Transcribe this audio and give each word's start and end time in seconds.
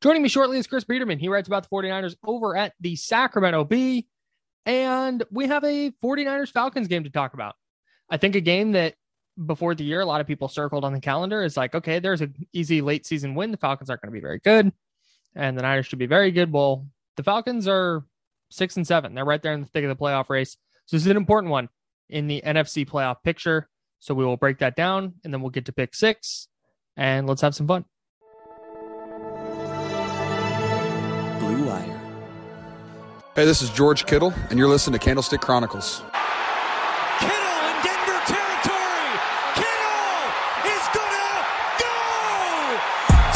Joining 0.00 0.22
me 0.22 0.30
shortly 0.30 0.58
is 0.58 0.66
Chris 0.66 0.84
Biderman. 0.84 1.18
He 1.18 1.28
writes 1.28 1.46
about 1.46 1.64
the 1.64 1.68
49ers 1.68 2.16
over 2.24 2.56
at 2.56 2.72
the 2.80 2.96
Sacramento 2.96 3.64
Bee. 3.64 4.06
And 4.64 5.22
we 5.30 5.46
have 5.48 5.62
a 5.62 5.90
49ers 6.02 6.50
Falcons 6.50 6.88
game 6.88 7.04
to 7.04 7.10
talk 7.10 7.34
about. 7.34 7.54
I 8.08 8.16
think 8.16 8.34
a 8.34 8.40
game 8.40 8.72
that 8.72 8.94
before 9.44 9.74
the 9.74 9.84
year, 9.84 10.00
a 10.00 10.06
lot 10.06 10.22
of 10.22 10.26
people 10.26 10.48
circled 10.48 10.84
on 10.84 10.94
the 10.94 11.00
calendar 11.00 11.42
is 11.42 11.56
like, 11.56 11.74
okay, 11.74 11.98
there's 11.98 12.22
an 12.22 12.34
easy 12.52 12.80
late 12.80 13.04
season 13.04 13.34
win. 13.34 13.50
The 13.50 13.58
Falcons 13.58 13.90
aren't 13.90 14.00
going 14.00 14.10
to 14.10 14.14
be 14.14 14.22
very 14.22 14.38
good. 14.38 14.72
And 15.34 15.56
the 15.56 15.62
Niners 15.62 15.86
should 15.86 15.98
be 15.98 16.06
very 16.06 16.30
good. 16.30 16.50
Well, 16.50 16.86
the 17.16 17.22
Falcons 17.22 17.68
are 17.68 18.04
six 18.50 18.76
and 18.76 18.86
seven. 18.86 19.14
They're 19.14 19.24
right 19.24 19.42
there 19.42 19.52
in 19.52 19.60
the 19.60 19.66
thick 19.66 19.84
of 19.84 19.90
the 19.90 20.02
playoff 20.02 20.30
race. 20.30 20.56
So 20.86 20.96
this 20.96 21.02
is 21.02 21.10
an 21.10 21.16
important 21.18 21.50
one 21.50 21.68
in 22.08 22.26
the 22.26 22.42
NFC 22.44 22.88
playoff 22.88 23.22
picture. 23.22 23.68
So 23.98 24.14
we 24.14 24.24
will 24.24 24.38
break 24.38 24.58
that 24.58 24.76
down 24.76 25.14
and 25.24 25.32
then 25.32 25.42
we'll 25.42 25.50
get 25.50 25.66
to 25.66 25.72
pick 25.72 25.94
six 25.94 26.48
and 26.96 27.26
let's 27.26 27.42
have 27.42 27.54
some 27.54 27.66
fun. 27.66 27.84
Hey, 33.36 33.44
this 33.44 33.62
is 33.62 33.70
George 33.70 34.06
Kittle, 34.06 34.34
and 34.50 34.58
you're 34.58 34.66
listening 34.66 34.98
to 34.98 35.04
Candlestick 35.04 35.40
Chronicles. 35.40 36.02
Kittle 37.20 37.58
in 37.62 37.76
Denver 37.86 38.18
territory. 38.26 39.10
Kittle 39.54 40.34
is 40.66 40.84
gonna 40.90 41.46
go. 41.78 41.94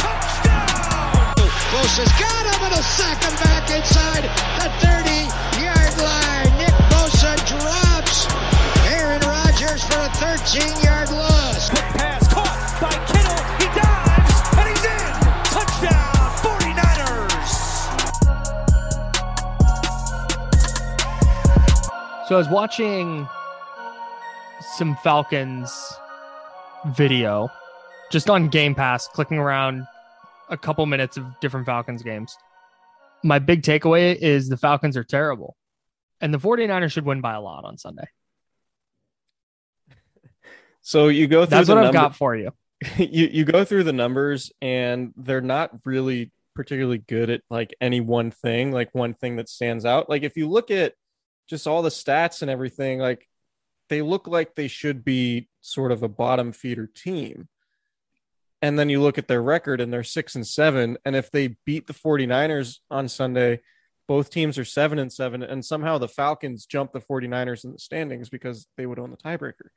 Touchdown. 0.02 1.46
Close 1.70 1.94
has 2.02 2.10
got 2.18 2.42
him 2.42 2.58
and 2.66 2.74
a 2.74 2.82
sack 2.82 3.22
him 3.22 3.38
back 3.38 3.70
inside 3.70 4.26
the 4.58 4.66
30 4.82 5.30
yard 5.62 5.94
line. 6.02 6.50
Nick 6.58 6.74
Bosa 6.90 7.38
drops 7.46 8.26
Aaron 8.90 9.22
Rodgers 9.22 9.84
for 9.84 10.00
a 10.00 10.10
13 10.18 10.74
yard 10.82 11.12
loss. 11.12 11.33
So 22.26 22.36
I 22.36 22.38
was 22.38 22.48
watching 22.48 23.28
some 24.76 24.96
Falcons 24.96 25.92
video 26.86 27.50
just 28.10 28.30
on 28.30 28.48
Game 28.48 28.74
Pass, 28.74 29.06
clicking 29.08 29.36
around 29.36 29.86
a 30.48 30.56
couple 30.56 30.86
minutes 30.86 31.18
of 31.18 31.26
different 31.40 31.66
Falcons 31.66 32.02
games. 32.02 32.34
My 33.22 33.38
big 33.38 33.60
takeaway 33.60 34.16
is 34.16 34.48
the 34.48 34.56
Falcons 34.56 34.96
are 34.96 35.04
terrible. 35.04 35.54
And 36.22 36.32
the 36.32 36.38
49ers 36.38 36.92
should 36.92 37.04
win 37.04 37.20
by 37.20 37.34
a 37.34 37.42
lot 37.42 37.64
on 37.64 37.76
Sunday. 37.76 38.08
So 40.80 41.08
you 41.08 41.26
go 41.26 41.46
through 41.46 41.56
That's 41.56 41.68
what 41.70 41.78
I've 41.78 41.94
got 41.94 42.14
for 42.14 42.36
you. 42.36 42.52
you 42.98 43.28
you 43.32 43.44
go 43.46 43.64
through 43.64 43.84
the 43.84 43.92
numbers 43.94 44.52
and 44.60 45.14
they're 45.16 45.40
not 45.40 45.70
really 45.86 46.30
particularly 46.54 46.98
good 46.98 47.30
at 47.30 47.40
like 47.48 47.74
any 47.80 48.02
one 48.02 48.30
thing, 48.30 48.70
like 48.70 48.94
one 48.94 49.14
thing 49.14 49.36
that 49.36 49.48
stands 49.48 49.86
out. 49.86 50.10
Like 50.10 50.24
if 50.24 50.36
you 50.36 50.46
look 50.46 50.70
at 50.70 50.92
just 51.48 51.66
all 51.66 51.82
the 51.82 51.90
stats 51.90 52.42
and 52.42 52.50
everything, 52.50 52.98
like 52.98 53.28
they 53.88 54.02
look 54.02 54.26
like 54.26 54.54
they 54.54 54.68
should 54.68 55.04
be 55.04 55.48
sort 55.60 55.92
of 55.92 56.02
a 56.02 56.08
bottom 56.08 56.52
feeder 56.52 56.86
team. 56.86 57.48
And 58.62 58.78
then 58.78 58.88
you 58.88 59.02
look 59.02 59.18
at 59.18 59.28
their 59.28 59.42
record 59.42 59.80
and 59.80 59.92
they're 59.92 60.02
six 60.02 60.34
and 60.34 60.46
seven. 60.46 60.96
And 61.04 61.14
if 61.14 61.30
they 61.30 61.56
beat 61.66 61.86
the 61.86 61.92
49ers 61.92 62.78
on 62.90 63.08
Sunday, 63.08 63.60
both 64.08 64.30
teams 64.30 64.58
are 64.58 64.64
seven 64.64 64.98
and 64.98 65.12
seven. 65.12 65.42
And 65.42 65.62
somehow 65.64 65.98
the 65.98 66.08
Falcons 66.08 66.64
jump 66.64 66.92
the 66.92 67.00
49ers 67.00 67.64
in 67.64 67.72
the 67.72 67.78
standings 67.78 68.30
because 68.30 68.66
they 68.76 68.86
would 68.86 68.98
own 68.98 69.10
the 69.10 69.18
tiebreaker. 69.18 69.68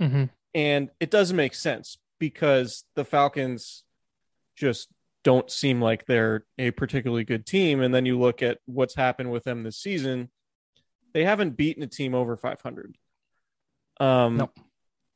Mm-hmm. 0.00 0.24
And 0.54 0.90
it 1.00 1.10
doesn't 1.10 1.36
make 1.36 1.54
sense 1.54 1.98
because 2.18 2.84
the 2.94 3.04
Falcons 3.04 3.84
just 4.54 4.88
don't 5.24 5.50
seem 5.50 5.80
like 5.80 6.06
they're 6.06 6.44
a 6.58 6.70
particularly 6.70 7.24
good 7.24 7.46
team. 7.46 7.80
And 7.80 7.94
then 7.94 8.06
you 8.06 8.18
look 8.18 8.42
at 8.42 8.58
what's 8.66 8.94
happened 8.94 9.32
with 9.32 9.44
them 9.44 9.62
this 9.62 9.78
season. 9.78 10.30
They 11.16 11.24
haven't 11.24 11.56
beaten 11.56 11.82
a 11.82 11.86
team 11.86 12.14
over 12.14 12.36
500. 12.36 12.98
Um, 13.98 14.36
Nope. 14.36 14.60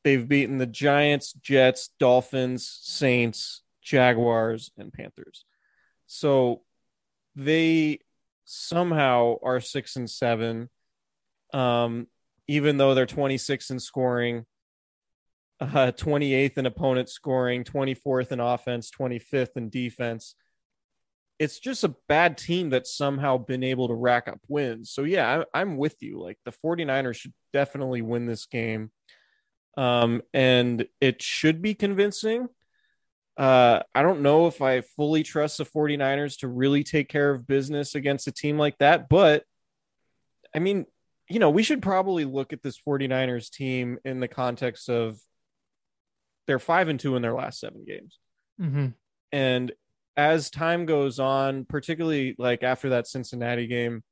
They've 0.03 0.27
beaten 0.27 0.57
the 0.57 0.65
Giants, 0.65 1.31
Jets, 1.33 1.91
Dolphins, 1.99 2.67
Saints, 2.81 3.61
Jaguars, 3.83 4.71
and 4.79 4.91
Panthers. 4.91 5.45
So 6.07 6.63
they 7.35 7.99
somehow 8.45 9.35
are 9.43 9.59
six 9.59 9.95
and 9.95 10.09
seven. 10.09 10.71
Um, 11.53 12.07
even 12.47 12.77
though 12.77 12.95
they're 12.95 13.05
26 13.05 13.69
in 13.69 13.79
scoring, 13.79 14.47
uh, 15.59 15.91
28th 15.91 16.57
in 16.57 16.65
opponent 16.65 17.09
scoring, 17.09 17.63
24th 17.63 18.31
in 18.31 18.39
offense, 18.39 18.89
25th 18.89 19.55
in 19.55 19.69
defense. 19.69 20.33
It's 21.41 21.57
just 21.57 21.83
a 21.83 21.95
bad 22.07 22.37
team 22.37 22.69
that's 22.69 22.95
somehow 22.95 23.37
been 23.37 23.63
able 23.63 23.87
to 23.87 23.95
rack 23.95 24.27
up 24.27 24.39
wins. 24.47 24.91
So, 24.91 25.03
yeah, 25.03 25.43
I, 25.53 25.61
I'm 25.61 25.75
with 25.75 25.95
you. 26.01 26.21
Like 26.21 26.37
the 26.45 26.51
49ers 26.51 27.15
should 27.15 27.33
definitely 27.51 28.03
win 28.03 28.27
this 28.27 28.45
game. 28.45 28.91
Um, 29.75 30.21
and 30.35 30.85
it 30.99 31.23
should 31.23 31.63
be 31.63 31.73
convincing. 31.73 32.47
Uh, 33.37 33.81
I 33.95 34.03
don't 34.03 34.21
know 34.21 34.45
if 34.45 34.61
I 34.61 34.81
fully 34.81 35.23
trust 35.23 35.57
the 35.57 35.65
49ers 35.65 36.39
to 36.41 36.47
really 36.47 36.83
take 36.83 37.09
care 37.09 37.31
of 37.31 37.47
business 37.47 37.95
against 37.95 38.27
a 38.27 38.31
team 38.31 38.59
like 38.59 38.77
that, 38.77 39.09
but 39.09 39.43
I 40.55 40.59
mean, 40.59 40.85
you 41.27 41.39
know, 41.39 41.49
we 41.49 41.63
should 41.63 41.81
probably 41.81 42.25
look 42.25 42.53
at 42.53 42.61
this 42.61 42.77
49ers 42.77 43.49
team 43.49 43.97
in 44.05 44.19
the 44.19 44.27
context 44.27 44.89
of 44.89 45.17
they're 46.45 46.59
five 46.59 46.89
and 46.89 46.99
two 46.99 47.15
in 47.15 47.21
their 47.21 47.33
last 47.33 47.59
seven 47.59 47.85
games. 47.85 48.19
Mm-hmm. 48.59 48.87
And 49.31 49.71
as 50.17 50.49
time 50.49 50.85
goes 50.85 51.19
on, 51.19 51.65
particularly 51.65 52.35
like 52.37 52.63
after 52.63 52.89
that 52.89 53.07
Cincinnati 53.07 53.67
game, 53.67 54.03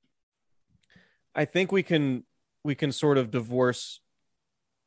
I 1.36 1.46
think 1.46 1.72
we 1.72 1.84
can 1.84 2.24
we 2.64 2.76
can 2.76 2.92
sort 2.92 3.18
of 3.18 3.32
divorce 3.32 4.02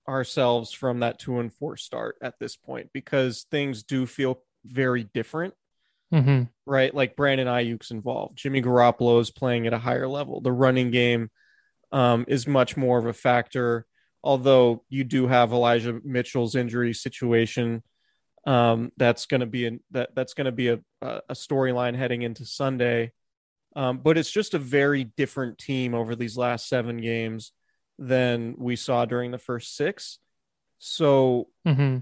ourselves 0.08 0.72
from 0.72 1.00
that 1.00 1.18
two 1.18 1.38
and 1.38 1.52
four 1.52 1.76
start 1.76 2.16
at 2.22 2.38
this 2.38 2.56
point 2.56 2.90
because 2.92 3.46
things 3.50 3.82
do 3.82 4.06
feel 4.06 4.42
very 4.64 5.04
different, 5.04 5.54
Mm-hmm. 6.12 6.42
right? 6.66 6.94
Like 6.94 7.16
Brandon 7.16 7.46
Aiyuk's 7.46 7.90
involved, 7.90 8.36
Jimmy 8.36 8.60
Garoppolo 8.60 9.20
is 9.20 9.30
playing 9.30 9.66
at 9.66 9.72
a 9.72 9.78
higher 9.78 10.08
level. 10.08 10.40
The 10.40 10.52
running 10.52 10.90
game 10.90 11.30
um, 11.90 12.24
is 12.28 12.46
much 12.46 12.76
more 12.76 12.98
of 12.98 13.06
a 13.06 13.12
factor. 13.14 13.86
Although 14.22 14.84
you 14.88 15.04
do 15.04 15.26
have 15.26 15.52
Elijah 15.52 16.00
Mitchell's 16.04 16.54
injury 16.54 16.92
situation, 16.92 17.82
um, 18.46 18.92
that's 18.96 19.26
going 19.26 19.40
to 19.40 19.46
be 19.46 19.66
an, 19.66 19.80
that 19.92 20.14
that's 20.14 20.34
going 20.34 20.46
to 20.46 20.52
be 20.52 20.68
a 20.68 20.80
a 21.02 21.34
storyline 21.34 21.96
heading 21.96 22.22
into 22.22 22.44
Sunday. 22.44 23.12
Um, 23.74 23.98
but 23.98 24.18
it's 24.18 24.30
just 24.30 24.54
a 24.54 24.58
very 24.58 25.04
different 25.04 25.58
team 25.58 25.94
over 25.94 26.14
these 26.14 26.36
last 26.36 26.68
seven 26.68 26.98
games 26.98 27.52
than 27.98 28.54
we 28.58 28.76
saw 28.76 29.04
during 29.04 29.30
the 29.30 29.38
first 29.38 29.76
six. 29.76 30.18
So 30.78 31.48
Mm-hmm. 31.66 31.98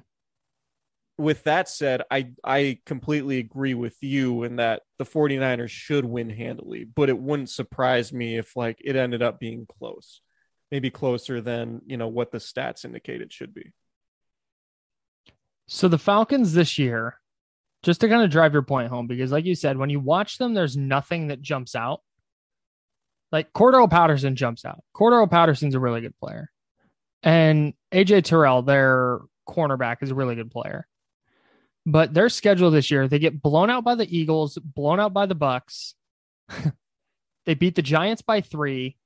with 1.19 1.45
that 1.45 1.69
said, 1.69 2.03
I 2.11 2.33
I 2.45 2.79
completely 2.87 3.39
agree 3.39 3.75
with 3.75 3.97
you 4.03 4.43
in 4.43 4.57
that 4.57 4.83
the 4.99 5.05
49ers 5.05 5.71
should 5.71 6.05
win 6.05 6.31
handily, 6.31 6.85
but 6.85 7.09
it 7.09 7.19
wouldn't 7.19 7.51
surprise 7.51 8.13
me 8.13 8.39
if 8.39 8.57
like 8.57 8.81
it 8.83 8.97
ended 8.97 9.23
up 9.23 9.39
being 9.39 9.67
close. 9.67 10.21
Maybe 10.71 10.91
closer 10.91 11.41
than, 11.41 11.83
you 11.87 11.97
know, 11.97 12.09
what 12.09 12.31
the 12.31 12.39
stats 12.39 12.85
indicate 12.85 13.21
it 13.23 13.33
should 13.33 13.53
be. 13.53 13.73
So 15.73 15.87
the 15.87 15.99
Falcons 15.99 16.53
this 16.53 16.79
year, 16.79 17.21
just 17.85 18.01
to 18.01 18.09
kind 18.09 18.25
of 18.25 18.31
drive 18.31 18.53
your 18.53 18.63
point 18.63 18.89
home, 18.89 19.07
because 19.07 19.31
like 19.31 19.45
you 19.45 19.55
said, 19.55 19.79
when 19.79 19.89
you 19.89 20.01
watch 20.01 20.37
them, 20.37 20.53
there's 20.53 20.77
nothing 20.77 21.29
that 21.29 21.41
jumps 21.41 21.77
out. 21.77 22.01
Like 23.31 23.53
Cordarrelle 23.53 23.89
Patterson 23.89 24.35
jumps 24.35 24.65
out. 24.65 24.83
Cordarrelle 24.97 25.31
Patterson's 25.31 25.77
a 25.77 25.81
really 25.81 26.01
good 26.01 26.19
player. 26.19 26.51
And 27.23 27.75
AJ 27.93 28.25
Terrell, 28.25 28.63
their 28.63 29.21
cornerback, 29.49 29.99
is 30.03 30.11
a 30.11 30.15
really 30.17 30.35
good 30.35 30.51
player. 30.51 30.89
But 31.87 32.13
their 32.15 32.31
schedule 32.31 32.73
this 32.73 32.91
year, 32.91 33.07
they 33.07 33.21
get 33.21 33.41
blown 33.41 33.71
out 33.71 33.85
by 33.85 33.95
the 33.95 34.19
Eagles, 34.19 34.59
blown 34.59 34.99
out 34.99 35.13
by 35.13 35.27
the 35.27 35.37
Bucks. 35.37 35.95
they 37.47 37.55
beat 37.55 37.77
the 37.77 37.83
Giants 37.83 38.23
by 38.23 38.41
three. 38.41 38.97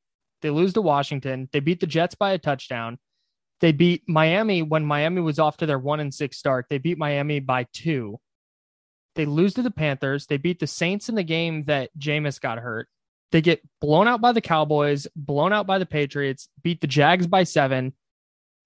They 0.41 0.49
lose 0.49 0.73
to 0.73 0.81
Washington. 0.81 1.51
They 1.53 1.61
beat 1.61 1.81
the 1.81 1.87
Jets 1.87 2.15
by 2.15 2.33
a 2.33 2.39
touchdown. 2.39 2.99
They 3.61 3.73
beat 3.73 4.03
Miami 4.09 4.63
when 4.63 4.85
Miami 4.85 5.21
was 5.21 5.39
off 5.39 5.57
to 5.59 5.67
their 5.67 5.79
one 5.79 6.01
and 6.01 6.13
six 6.13 6.37
start. 6.37 6.67
They 6.69 6.79
beat 6.79 6.99
Miami 6.99 7.41
by 7.41 7.67
two. 7.73 8.21
They 9.15 9.27
lose 9.27 9.55
to 9.55 9.63
the 9.63 9.71
Panthers. 9.71 10.27
They 10.27 10.37
beat 10.37 10.59
the 10.59 10.67
Saints 10.67 11.09
in 11.09 11.15
the 11.15 11.23
game 11.23 11.65
that 11.65 11.91
Jameis 11.99 12.41
got 12.41 12.59
hurt. 12.59 12.89
They 13.31 13.41
get 13.41 13.63
blown 13.81 14.07
out 14.09 14.21
by 14.21 14.33
the 14.33 14.41
Cowboys, 14.41 15.07
blown 15.17 15.53
out 15.53 15.67
by 15.67 15.79
the 15.79 15.87
Patriots, 15.87 16.49
beat 16.63 16.81
the 16.81 16.87
Jags 16.87 17.27
by 17.27 17.45
seven, 17.45 17.93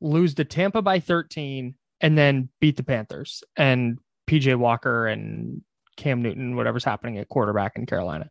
lose 0.00 0.34
to 0.34 0.44
Tampa 0.44 0.82
by 0.82 1.00
13, 1.00 1.74
and 2.00 2.18
then 2.18 2.48
beat 2.60 2.76
the 2.76 2.82
Panthers 2.82 3.42
and 3.56 3.98
PJ 4.28 4.56
Walker 4.56 5.06
and 5.06 5.62
Cam 5.96 6.22
Newton, 6.22 6.56
whatever's 6.56 6.84
happening 6.84 7.18
at 7.18 7.28
quarterback 7.28 7.76
in 7.76 7.86
Carolina. 7.86 8.30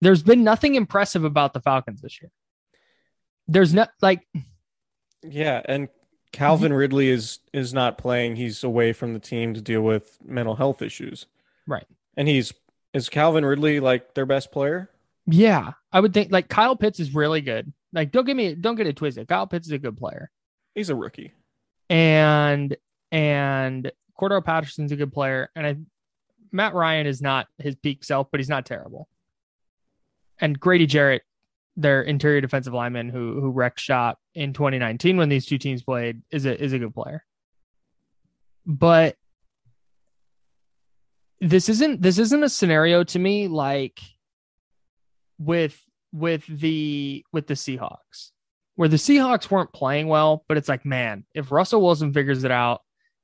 There's 0.00 0.22
been 0.22 0.44
nothing 0.44 0.74
impressive 0.74 1.24
about 1.24 1.52
the 1.52 1.60
Falcons 1.60 2.00
this 2.00 2.20
year. 2.20 2.30
There's 3.46 3.74
not 3.74 3.90
like 4.00 4.26
Yeah, 5.22 5.62
and 5.66 5.88
mm-hmm. 5.88 5.94
Calvin 6.32 6.72
Ridley 6.72 7.08
is 7.08 7.40
is 7.52 7.74
not 7.74 7.98
playing. 7.98 8.36
He's 8.36 8.62
away 8.62 8.92
from 8.92 9.12
the 9.12 9.18
team 9.18 9.54
to 9.54 9.60
deal 9.60 9.82
with 9.82 10.18
mental 10.24 10.56
health 10.56 10.82
issues. 10.82 11.26
Right. 11.66 11.86
And 12.16 12.28
he's 12.28 12.52
is 12.92 13.08
Calvin 13.08 13.44
Ridley 13.44 13.80
like 13.80 14.14
their 14.14 14.26
best 14.26 14.50
player? 14.52 14.90
Yeah, 15.26 15.72
I 15.92 16.00
would 16.00 16.12
think 16.14 16.32
like 16.32 16.48
Kyle 16.48 16.76
Pitts 16.76 17.00
is 17.00 17.14
really 17.14 17.40
good. 17.40 17.72
Like, 17.92 18.12
don't 18.12 18.24
get 18.24 18.36
me, 18.36 18.54
don't 18.54 18.76
get 18.76 18.86
it 18.86 18.96
twisted. 18.96 19.28
Kyle 19.28 19.46
Pitts 19.46 19.66
is 19.66 19.72
a 19.72 19.78
good 19.78 19.96
player, 19.96 20.30
He's 20.74 20.90
a 20.90 20.94
rookie. 20.94 21.32
and 21.88 22.76
and 23.12 23.90
Cordarrelle 24.18 24.44
Patterson's 24.44 24.92
a 24.92 24.96
good 24.96 25.12
player, 25.12 25.50
and 25.56 25.66
I, 25.66 25.76
Matt 26.52 26.74
Ryan 26.74 27.06
is 27.06 27.20
not 27.20 27.46
his 27.58 27.74
peak 27.76 28.04
self, 28.04 28.28
but 28.30 28.38
he's 28.38 28.48
not 28.48 28.66
terrible. 28.66 29.08
And 30.40 30.58
Grady 30.58 30.86
Jarrett, 30.86 31.22
their 31.76 32.02
interior 32.02 32.40
defensive 32.40 32.74
lineman 32.74 33.08
who 33.08 33.40
who 33.40 33.50
wrecked 33.50 33.80
shop 33.80 34.18
in 34.34 34.52
2019 34.52 35.16
when 35.16 35.28
these 35.28 35.46
two 35.46 35.58
teams 35.58 35.82
played, 35.82 36.22
is 36.30 36.46
a 36.46 36.62
is 36.62 36.72
a 36.72 36.78
good 36.78 36.94
player. 36.94 37.24
But 38.66 39.16
this 41.40 41.68
isn't 41.68 42.02
this 42.02 42.18
isn't 42.18 42.42
a 42.42 42.48
scenario 42.48 43.04
to 43.04 43.18
me 43.18 43.48
like 43.48 44.00
with 45.38 45.80
with 46.12 46.44
the 46.46 47.24
with 47.32 47.46
the 47.46 47.54
Seahawks 47.54 48.30
where 48.80 48.88
the 48.88 48.96
Seahawks 48.96 49.50
weren't 49.50 49.74
playing 49.74 50.08
well, 50.08 50.42
but 50.48 50.56
it's 50.56 50.68
like, 50.68 50.86
man, 50.86 51.26
if 51.34 51.52
Russell 51.52 51.82
Wilson 51.82 52.14
figures 52.14 52.44
it 52.44 52.50
out 52.50 52.80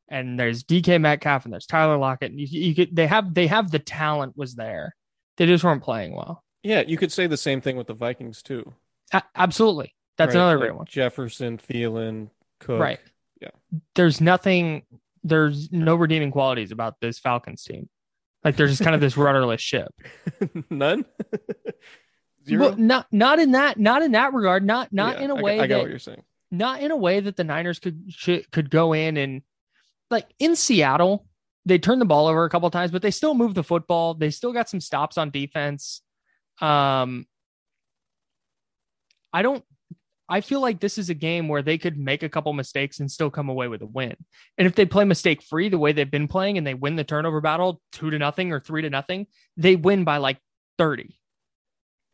and 0.07 0.39
there's 0.39 0.63
DK 0.63 1.01
Metcalf 1.01 1.45
and 1.45 1.53
there's 1.55 1.65
Tyler 1.65 1.97
Lockett, 1.97 2.33
you, 2.33 2.47
you 2.47 2.75
could 2.75 2.95
they 2.95 3.07
have 3.07 3.33
they 3.33 3.47
have 3.47 3.71
the 3.71 3.79
talent 3.79 4.37
was 4.37 4.55
there. 4.55 4.95
They 5.39 5.47
just 5.47 5.65
weren't 5.65 5.83
playing 5.83 6.15
well. 6.15 6.45
Yeah, 6.67 6.83
you 6.87 6.97
could 6.97 7.13
say 7.13 7.27
the 7.27 7.37
same 7.37 7.61
thing 7.61 7.77
with 7.77 7.87
the 7.87 7.95
Vikings 7.95 8.43
too. 8.43 8.75
A- 9.13 9.23
absolutely. 9.37 9.95
That's 10.19 10.35
right? 10.35 10.41
another 10.41 10.57
Like 10.59 10.69
great 10.69 10.77
one. 10.77 10.87
Jefferson, 10.87 11.59
Thielen, 11.59 12.31
Cook. 12.59 12.81
Right. 12.81 12.99
Yeah. 13.41 13.51
There's 13.95 14.21
nothing 14.21 14.83
there's 15.23 15.71
no 15.73 15.95
redeeming 15.97 16.31
qualities 16.31 16.71
about 16.73 17.01
this 17.01 17.19
Falcons 17.19 17.63
team. 17.65 17.89
Like 18.45 18.57
they're 18.57 18.67
just 18.69 18.83
kind 18.83 18.95
of 18.95 19.01
this 19.01 19.17
rudderless 19.17 19.61
ship. 19.61 19.93
None. 20.71 21.05
Zero. 22.49 22.69
Well, 22.69 22.77
not 22.77 23.07
not 23.13 23.39
in 23.39 23.53
that 23.53 23.79
not 23.79 24.03
in 24.03 24.13
that 24.13 24.33
regard. 24.33 24.65
Not 24.65 24.93
not 24.93 25.19
Yeah, 25.19 25.25
in 25.25 25.31
a 25.31 25.37
I, 25.37 25.43
way 25.43 25.61
I, 25.61 25.67
get 25.67 25.79
what 25.81 25.91
you're 25.91 25.99
saying. 25.99 26.23
not 26.51 26.81
in 26.81 26.91
a 26.91 26.97
way 26.97 27.21
that 27.21 27.37
the 27.37 27.45
Niners 27.45 27.79
could 27.79 28.05
should, 28.09 28.51
could 28.53 28.71
go 28.71 28.93
in 28.93 29.17
and 29.17 29.43
like 30.11 30.27
in 30.39 30.55
Seattle, 30.55 31.27
they 31.65 31.79
turned 31.79 32.01
the 32.01 32.05
ball 32.07 32.29
over 32.29 32.45
a 32.45 32.51
couple 32.51 32.71
times, 32.71 32.93
but 32.93 33.03
they 33.03 33.11
still 33.11 33.35
moved 33.35 33.57
the 33.57 33.65
football. 33.65 34.15
They 34.15 34.31
still 34.31 34.53
got 34.53 34.69
some 34.69 34.81
stops 34.81 35.19
on 35.19 35.31
defense. 35.31 36.03
Um, 36.61 37.27
I 39.33 39.43
don't. 39.43 39.65
I 40.29 40.41
feel 40.41 40.61
like 40.61 40.81
this 40.81 40.99
is 40.99 41.09
a 41.09 41.15
game 41.15 41.47
where 41.47 41.63
they 41.63 41.79
could 41.79 41.97
make 41.97 42.25
a 42.25 42.29
couple 42.29 42.53
mistakes 42.53 42.99
and 42.99 43.09
still 43.09 43.31
come 43.31 43.49
away 43.49 43.69
with 43.69 43.81
a 43.83 43.87
win. 43.87 44.17
And 44.59 44.67
if 44.67 44.75
they 44.75 44.85
play 44.85 45.05
mistake 45.05 45.41
free 45.41 45.69
the 45.69 45.79
way 45.79 45.93
they've 45.93 46.11
been 46.11 46.27
playing 46.27 46.59
and 46.59 46.67
they 46.67 46.75
win 46.75 46.97
the 46.97 47.05
turnover 47.05 47.41
battle 47.41 47.81
two 47.93 48.11
to 48.11 48.19
nothing 48.19 48.51
or 48.51 48.59
three 48.59 48.83
to 48.83 48.91
nothing, 48.91 49.29
they 49.57 49.77
win 49.77 50.03
by 50.03 50.17
like 50.17 50.39
30 50.79 51.17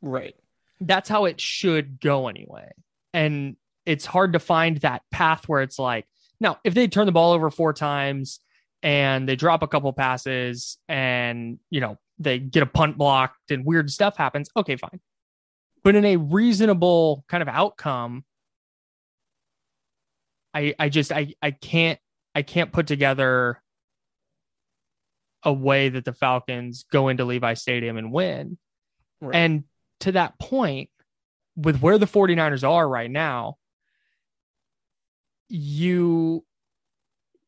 Right. 0.03 0.35
that's 0.81 1.09
how 1.09 1.25
it 1.25 1.41
should 1.41 2.01
go 2.01 2.29
anyway. 2.29 2.71
And 3.15 3.57
it's 3.87 4.05
hard 4.05 4.35
to 4.35 4.39
find 4.39 4.77
that 4.79 5.03
path 5.11 5.49
where 5.49 5.63
it's 5.63 5.79
like, 5.79 6.07
now, 6.41 6.59
if 6.65 6.75
they 6.75 6.89
turn 6.89 7.07
the 7.07 7.13
ball 7.13 7.33
over 7.33 7.51
four 7.51 7.73
times 7.73 8.41
and 8.83 9.29
they 9.29 9.37
drop 9.37 9.63
a 9.63 9.69
couple 9.69 9.93
passes 9.93 10.77
and, 10.89 11.61
you 11.71 11.81
know, 11.81 11.99
they 12.23 12.39
get 12.39 12.63
a 12.63 12.67
punt 12.67 12.99
blocked 12.99 13.51
and 13.51 13.65
weird 13.65 13.91
stuff 13.91 14.17
happens, 14.17 14.49
okay, 14.57 14.77
fine. 14.77 15.01
But 15.83 15.95
in 15.95 16.05
a 16.05 16.17
reasonable 16.17 17.25
kind 17.29 17.43
of 17.43 17.49
outcome, 17.49 18.25
I 20.55 20.75
I 20.79 20.89
just 20.89 21.13
I 21.13 21.35
I 21.43 21.51
can't 21.51 21.99
I 22.35 22.43
can't 22.43 22.73
put 22.73 22.87
together 22.87 23.61
a 25.43 25.53
way 25.53 25.89
that 25.89 26.05
the 26.05 26.13
Falcons 26.13 26.85
go 26.91 27.09
into 27.09 27.25
Levi 27.25 27.55
Stadium 27.55 27.97
and 27.97 28.13
win. 28.13 28.59
Right. 29.21 29.35
And 29.35 29.65
to 30.01 30.13
that 30.13 30.39
point, 30.39 30.91
with 31.57 31.81
where 31.81 31.99
the 31.99 32.07
49ers 32.07 32.69
are 32.69 32.89
right 32.89 33.11
now, 33.11 33.57
you 35.49 36.45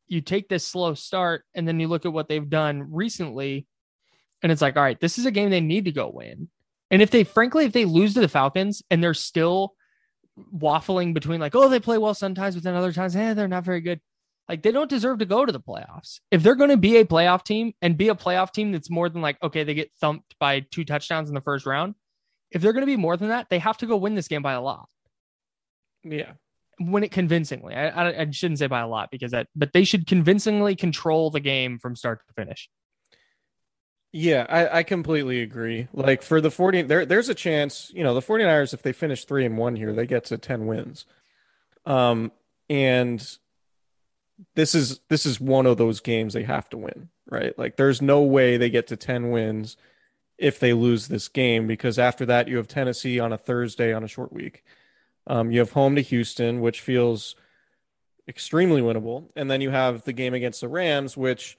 you 0.07 0.21
take 0.21 0.49
this 0.49 0.67
slow 0.67 0.95
start 0.95 1.45
and 1.55 1.67
then 1.67 1.81
you 1.81 1.89
look 1.89 2.05
at 2.05 2.13
what 2.13 2.29
they've 2.29 2.51
done 2.51 2.93
recently 2.93 3.67
and 4.45 4.53
it's 4.53 4.63
like 4.63 4.77
all 4.77 4.83
right 4.83 5.01
this 5.01 5.19
is 5.19 5.27
a 5.27 5.33
game 5.33 5.51
they 5.51 5.61
need 5.61 5.87
to 5.87 5.93
go 5.93 6.09
win 6.09 6.49
and 6.93 7.03
if 7.03 7.11
they 7.11 7.25
frankly 7.25 7.65
if 7.65 7.73
they 7.73 7.85
lose 7.85 8.15
to 8.15 8.21
the 8.21 8.29
falcons 8.29 8.83
and 8.91 9.03
they're 9.03 9.15
still 9.15 9.75
waffling 10.57 11.13
between 11.15 11.41
like 11.41 11.57
oh 11.57 11.69
they 11.69 11.81
play 11.81 11.99
well 11.99 12.15
sometimes 12.15 12.55
but 12.55 12.63
then 12.63 12.75
other 12.77 12.93
times 12.93 13.17
eh, 13.17 13.35
they're 13.35 13.49
not 13.49 13.65
very 13.65 13.81
good 13.81 14.01
like 14.49 14.63
they 14.63 14.71
don't 14.71 14.91
deserve 14.91 15.19
to 15.19 15.25
go 15.27 15.45
to 15.45 15.53
the 15.53 15.61
playoffs 15.61 16.21
if 16.31 16.43
they're 16.43 16.55
going 16.55 16.71
to 16.71 16.77
be 16.77 16.99
a 16.99 17.05
playoff 17.05 17.43
team 17.45 17.73
and 17.83 17.97
be 17.97 18.09
a 18.11 18.15
playoff 18.15 18.53
team 18.53 18.71
that's 18.71 18.91
more 18.91 19.09
than 19.09 19.23
like 19.23 19.43
okay 19.43 19.65
they 19.65 19.75
get 19.75 19.91
thumped 20.01 20.37
by 20.39 20.61
two 20.61 20.85
touchdowns 20.85 21.29
in 21.29 21.35
the 21.35 21.41
first 21.41 21.67
round 21.67 21.95
if 22.51 22.63
they're 22.63 22.73
going 22.73 22.83
to 22.83 22.87
be 22.87 22.97
more 22.97 23.17
than 23.17 23.29
that 23.31 23.49
they 23.49 23.59
have 23.59 23.79
to 23.79 23.87
go 23.87 23.97
win 23.97 24.15
this 24.15 24.29
game 24.29 24.43
by 24.43 24.53
a 24.53 24.61
lot 24.61 24.89
Yeah. 26.03 26.33
win 26.81 27.05
it 27.05 27.13
convincingly. 27.13 27.75
I, 27.75 27.89
I, 27.89 28.21
I 28.23 28.31
shouldn't 28.31 28.59
say 28.59 28.67
by 28.67 28.81
a 28.81 28.89
lot 28.89 29.11
because 29.11 29.31
that, 29.31 29.47
but 29.55 29.73
they 29.73 29.85
should 29.85 30.07
convincingly 30.07 30.75
control 30.77 31.31
the 31.31 31.41
game 31.41 31.79
from 31.79 31.95
start 31.97 32.21
to 32.27 32.35
finish. 32.35 32.69
Yeah, 34.17 34.47
I, 34.49 34.79
I 34.79 34.83
completely 34.85 35.43
agree. 35.43 35.89
Like 35.93 36.23
for 36.23 36.41
the 36.41 36.53
40, 36.53 36.83
there 36.83 37.05
there's 37.05 37.29
a 37.29 37.35
chance, 37.35 37.91
you 37.93 38.05
know, 38.05 38.15
the 38.15 38.23
49ers, 38.23 38.73
if 38.73 38.81
they 38.81 38.93
finish 38.93 39.25
three 39.25 39.45
and 39.45 39.59
one 39.59 39.75
here, 39.75 39.93
they 39.93 40.07
get 40.07 40.25
to 40.27 40.39
10 40.39 40.67
wins. 40.67 41.05
Um, 41.85 42.31
and 42.71 43.37
this 44.55 44.73
is 44.73 45.01
this 45.09 45.27
is 45.27 45.41
one 45.41 45.67
of 45.67 45.79
those 45.79 45.99
games 45.99 46.33
they 46.33 46.45
have 46.45 46.69
to 46.71 46.77
win, 46.79 47.09
right? 47.29 47.59
Like 47.59 47.77
there's 47.77 48.01
no 48.01 48.23
way 48.23 48.57
they 48.57 48.71
get 48.71 48.87
to 48.87 48.97
10 48.97 49.33
wins 49.33 49.77
if 50.39 50.61
they 50.61 50.73
lose 50.73 51.09
this 51.09 51.27
game 51.27 51.67
because 51.67 51.99
after 51.99 52.25
that 52.25 52.47
you 52.47 52.57
have 52.59 52.69
Tennessee 52.69 53.19
on 53.19 53.33
a 53.33 53.37
Thursday 53.37 53.93
on 53.93 54.05
a 54.05 54.09
short 54.09 54.33
week. 54.33 54.63
Um, 55.27 55.51
you 55.51 55.59
have 55.59 55.73
home 55.73 55.97
to 55.97 56.03
Houston, 56.03 56.61
which 56.61 56.81
feels 56.81 57.35
extremely 58.29 58.81
winnable, 58.81 59.31
and 59.35 59.51
then 59.51 59.61
you 59.61 59.71
have 59.71 60.05
the 60.05 60.13
game 60.13 60.35
against 60.35 60.61
the 60.61 60.69
Rams, 60.69 61.17
which 61.17 61.59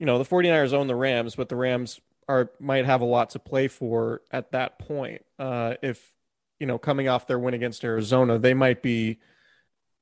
you 0.00 0.06
know, 0.06 0.18
the 0.18 0.24
49ers 0.24 0.72
own 0.72 0.88
the 0.88 0.96
Rams, 0.96 1.36
but 1.36 1.48
the 1.48 1.56
Rams 1.56 2.00
are 2.26 2.50
might 2.58 2.86
have 2.86 3.02
a 3.02 3.04
lot 3.06 3.30
to 3.30 3.38
play 3.38 3.68
for 3.68 4.22
at 4.32 4.50
that 4.52 4.78
point. 4.78 5.22
Uh, 5.38 5.74
if 5.82 6.10
you 6.58 6.66
know, 6.66 6.78
coming 6.78 7.06
off 7.06 7.26
their 7.26 7.38
win 7.38 7.54
against 7.54 7.84
Arizona, 7.84 8.38
they 8.38 8.54
might 8.54 8.82
be 8.82 9.18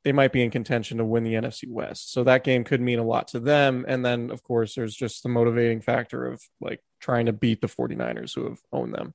they 0.04 0.12
might 0.12 0.32
be 0.32 0.42
in 0.42 0.50
contention 0.50 0.98
to 0.98 1.04
win 1.04 1.24
the 1.24 1.34
NFC 1.34 1.68
West. 1.68 2.12
So 2.12 2.24
that 2.24 2.44
game 2.44 2.62
could 2.62 2.80
mean 2.80 3.00
a 3.00 3.04
lot 3.04 3.28
to 3.28 3.40
them. 3.40 3.84
And 3.88 4.04
then 4.04 4.30
of 4.30 4.42
course 4.44 4.74
there's 4.74 4.94
just 4.94 5.22
the 5.22 5.28
motivating 5.28 5.80
factor 5.80 6.24
of 6.26 6.40
like 6.60 6.80
trying 7.00 7.26
to 7.26 7.32
beat 7.32 7.60
the 7.60 7.66
49ers 7.66 8.34
who 8.34 8.44
have 8.44 8.60
owned 8.72 8.94
them. 8.94 9.14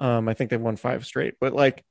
Um, 0.00 0.28
I 0.28 0.34
think 0.34 0.50
they've 0.50 0.60
won 0.60 0.76
five 0.76 1.04
straight, 1.04 1.34
but 1.40 1.52
like 1.52 1.84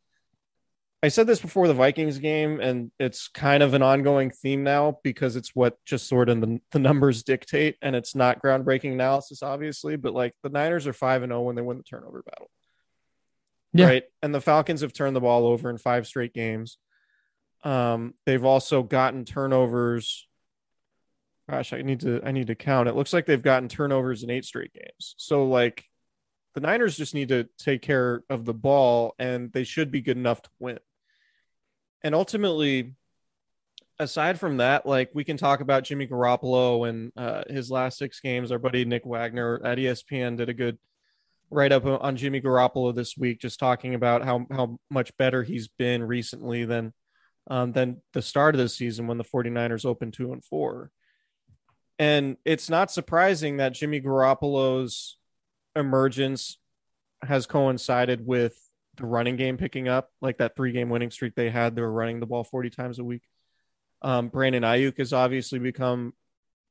I 1.04 1.10
said 1.10 1.28
this 1.28 1.40
before 1.42 1.68
the 1.68 1.74
Vikings 1.74 2.18
game, 2.18 2.60
and 2.60 2.92
it's 3.00 3.28
kind 3.28 3.62
of 3.62 3.74
an 3.76 3.84
ongoing 3.84 4.32
theme 4.32 4.64
now 4.64 4.98
because 5.04 5.36
it's 5.36 5.54
what 5.54 5.78
just 5.86 6.08
sort 6.08 6.30
of 6.30 6.42
the, 6.42 6.60
the 6.72 6.80
numbers 6.80 7.22
dictate, 7.22 7.76
and 7.82 7.96
it's 7.96 8.16
not 8.16 8.42
groundbreaking 8.42 8.94
analysis, 8.94 9.44
obviously. 9.44 9.98
But 9.98 10.14
like 10.14 10.34
the 10.42 10.50
Niners 10.50 10.88
are 10.88 10.94
five 10.94 11.22
and 11.22 11.30
zero 11.30 11.42
when 11.44 11.56
they 11.56 11.62
win 11.62 11.78
the 11.78 11.84
turnover 11.84 12.24
battle, 12.24 12.50
Yeah. 13.74 13.86
right? 13.88 14.04
And 14.24 14.34
the 14.34 14.42
Falcons 14.42 14.82
have 14.82 14.94
turned 14.94 15.16
the 15.16 15.22
ball 15.22 15.46
over 15.46 15.70
in 15.70 15.78
five 15.78 16.08
straight 16.08 16.34
games. 16.34 16.78
Um, 17.64 18.16
they've 18.26 18.44
also 18.46 18.82
gotten 18.82 19.26
turnovers. 19.26 20.28
Gosh, 21.50 21.72
I 21.74 21.84
need 21.84 22.00
to 22.00 22.22
I 22.24 22.32
need 22.32 22.48
to 22.48 22.56
count. 22.56 22.90
It 22.90 22.96
looks 22.96 23.14
like 23.14 23.28
they've 23.28 23.42
gotten 23.42 23.70
turnovers 23.70 24.24
in 24.24 24.32
eight 24.32 24.46
straight 24.46 24.74
games. 24.74 25.14
So 25.18 25.46
like 25.48 25.84
the 26.56 26.62
Niners 26.62 26.98
just 26.98 27.14
need 27.14 27.30
to 27.30 27.48
take 27.58 27.82
care 27.82 28.24
of 28.30 28.46
the 28.46 28.54
ball 28.54 29.14
and 29.20 29.52
they 29.52 29.66
should 29.66 29.92
be 29.92 30.02
good 30.02 30.18
enough 30.18 30.42
to 30.42 30.50
win. 30.58 30.80
And 32.02 32.16
ultimately, 32.16 32.94
aside 34.00 34.40
from 34.40 34.58
that, 34.58 34.86
like 34.86 35.10
we 35.14 35.26
can 35.26 35.38
talk 35.38 35.60
about 35.60 35.84
Jimmy 35.84 36.08
Garoppolo 36.08 36.88
and 36.88 37.12
uh, 37.18 37.44
his 37.50 37.70
last 37.70 37.98
six 37.98 38.22
games. 38.22 38.52
Our 38.52 38.60
buddy 38.60 38.86
Nick 38.86 39.06
Wagoner 39.06 39.62
at 39.66 39.78
ESPN 39.78 40.38
did 40.38 40.50
a 40.50 40.54
good 40.54 40.78
write 41.50 41.74
up 41.74 41.86
on 41.86 42.16
Jimmy 42.16 42.42
Garoppolo 42.42 42.96
this 42.96 43.18
week, 43.18 43.40
just 43.40 43.60
talking 43.60 43.94
about 43.94 44.24
how 44.24 44.46
how 44.50 44.80
much 44.90 45.16
better 45.18 45.44
he's 45.44 45.68
been 45.68 46.04
recently 46.04 46.64
than 46.64 46.94
um, 47.48 47.74
than 47.74 48.02
the 48.14 48.22
start 48.22 48.56
of 48.56 48.62
the 48.62 48.70
season 48.70 49.08
when 49.08 49.18
the 49.18 49.24
49ers 49.24 49.86
opened 49.86 50.14
two 50.14 50.32
and 50.32 50.44
four. 50.44 50.92
And 52.00 52.38
it's 52.44 52.70
not 52.70 52.92
surprising 52.92 53.58
that 53.58 53.74
Jimmy 53.74 54.02
Garoppolo's 54.02 55.18
emergence 55.76 56.58
has 57.22 57.46
coincided 57.46 58.26
with 58.26 58.58
the 58.98 59.06
running 59.06 59.36
game 59.36 59.58
picking 59.58 59.88
up, 59.88 60.10
like 60.22 60.38
that 60.38 60.56
three 60.56 60.72
game 60.72 60.90
winning 60.90 61.12
streak 61.12 61.36
they 61.36 61.50
had. 61.50 61.76
They 61.76 61.82
were 61.82 61.92
running 61.92 62.20
the 62.20 62.26
ball 62.26 62.44
40 62.44 62.70
times 62.70 63.00
a 63.00 63.04
week. 63.04 63.24
Um, 64.02 64.30
Brandon 64.30 64.64
Aiyuk 64.64 64.98
has 65.00 65.14
obviously 65.14 65.60
become 65.60 66.14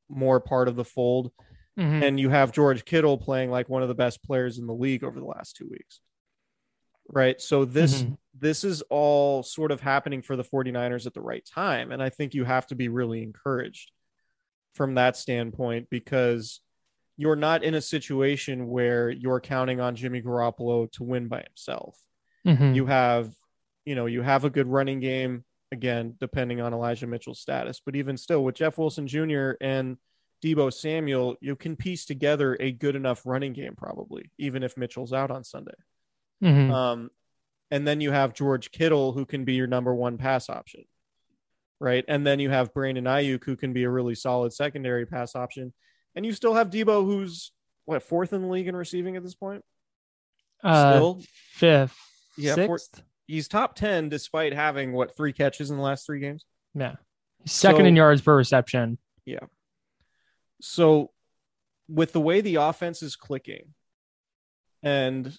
more 0.09 0.41
part 0.41 0.69
of 0.69 0.77
the 0.77 0.85
fold. 0.85 1.33
Mhm. 1.79 2.03
And 2.03 2.21
you 2.21 2.29
have 2.31 2.53
George 2.53 2.85
Kittle 2.85 3.19
playing 3.19 3.51
like 3.51 3.69
one 3.69 3.83
of 3.83 3.89
the 3.89 3.95
best 3.95 4.23
players 4.23 4.59
in 4.59 4.67
the 4.67 4.75
league 4.75 5.03
over 5.03 5.19
the 5.19 5.27
last 5.27 5.57
two 5.57 5.69
weeks. 5.69 6.01
Right. 7.09 7.41
So 7.41 7.65
this 7.65 8.03
Mhm. 8.03 8.19
this 8.33 8.65
is 8.65 8.83
all 8.83 9.43
sort 9.43 9.71
of 9.71 9.81
happening 9.81 10.23
for 10.23 10.37
the 10.37 10.45
49ers 10.45 11.07
at 11.07 11.15
the 11.15 11.21
right 11.21 11.45
time. 11.45 11.93
And 11.93 12.03
I 12.03 12.09
think 12.09 12.35
you 12.35 12.45
have 12.45 12.67
to 12.69 12.75
be 12.75 12.89
really 12.89 13.23
encouraged 13.23 13.91
from 14.75 14.95
that 14.95 15.17
standpoint 15.17 15.89
because 15.91 16.61
you're 17.17 17.37
not 17.37 17.63
in 17.63 17.75
a 17.75 17.81
situation 17.81 18.69
where 18.69 19.11
you're 19.11 19.41
counting 19.41 19.81
on 19.81 19.95
Jimmy 19.97 20.21
Garoppolo 20.21 20.91
to 20.93 21.05
win 21.05 21.29
by 21.29 21.43
himself. 21.43 21.99
Mhm. 22.45 22.75
You 22.75 22.87
have, 22.87 23.33
you 23.85 23.95
know, 23.95 24.07
you 24.07 24.23
have 24.23 24.45
a 24.45 24.51
good 24.51 24.67
running 24.67 25.01
game 25.01 25.45
again, 25.71 26.17
depending 26.21 26.61
on 26.61 26.73
Elijah 26.73 27.07
Mitchell's 27.07 27.41
status. 27.41 27.81
But 27.85 27.97
even 27.97 28.17
still, 28.17 28.45
with 28.45 28.57
Jeff 28.57 28.79
Wilson 28.79 29.07
Jr. 29.07 29.53
and 29.61 29.97
Deebo 30.43 30.73
Samuel, 30.73 31.37
you 31.41 31.57
can 31.57 31.77
piece 31.77 32.05
together 32.05 32.57
a 32.61 32.71
good 32.71 32.97
enough 32.97 33.25
running 33.25 33.53
game, 33.53 33.75
probably, 33.77 34.31
even 34.39 34.63
if 34.63 34.77
Mitchell's 34.77 35.13
out 35.13 35.31
on 35.31 35.43
Sunday. 35.45 35.75
Mhm. 36.43 36.71
Um, 36.71 37.11
and 37.71 37.87
then 37.89 38.01
you 38.01 38.11
have 38.11 38.35
George 38.35 38.71
Kittle, 38.71 39.13
who 39.13 39.25
can 39.25 39.45
be 39.45 39.55
your 39.55 39.67
number 39.67 39.95
one 39.95 40.19
pass 40.19 40.51
option, 40.51 40.85
right? 41.81 42.05
And 42.09 42.27
then 42.27 42.41
you 42.41 42.51
have 42.51 42.75
Brandon 42.75 43.05
Aiyuk, 43.05 43.45
who 43.45 43.57
can 43.57 43.73
be 43.73 43.85
a 43.85 43.91
really 43.91 44.15
solid 44.15 44.53
secondary 44.53 45.07
pass 45.07 45.35
option. 45.35 45.73
And 46.15 46.25
you 46.25 46.33
still 46.33 46.55
have 46.55 46.71
Deebo, 46.71 47.05
who's 47.05 47.53
what 47.87 48.03
fourth 48.03 48.33
in 48.33 48.43
the 48.43 48.49
league 48.49 48.69
in 48.69 48.77
receiving 48.77 49.17
at 49.17 49.23
this 49.23 49.35
point. 49.35 49.65
Uh, 50.63 50.93
still- 50.97 51.23
fifth, 51.53 51.97
Yeah, 52.37 52.55
sixth. 52.55 52.67
four- 52.97 53.05
He's 53.27 53.49
top 53.49 53.75
ten 53.75 54.09
despite 54.11 54.53
having 54.53 54.93
what 54.93 55.17
three 55.17 55.33
catches 55.33 55.71
in 55.71 55.77
the 55.77 55.83
last 55.83 56.05
three 56.07 56.21
games. 56.21 56.45
Yeah. 56.75 56.97
Second 57.47 57.87
in 57.87 57.97
yards 57.97 58.21
per 58.21 58.37
reception. 58.37 58.99
Yeah. 59.25 59.47
So, 60.61 61.11
with 61.89 62.13
the 62.13 62.21
way 62.21 62.41
the 62.43 62.57
offense 62.57 63.03
is 63.03 63.17
clicking, 63.17 63.75
and 64.83 65.37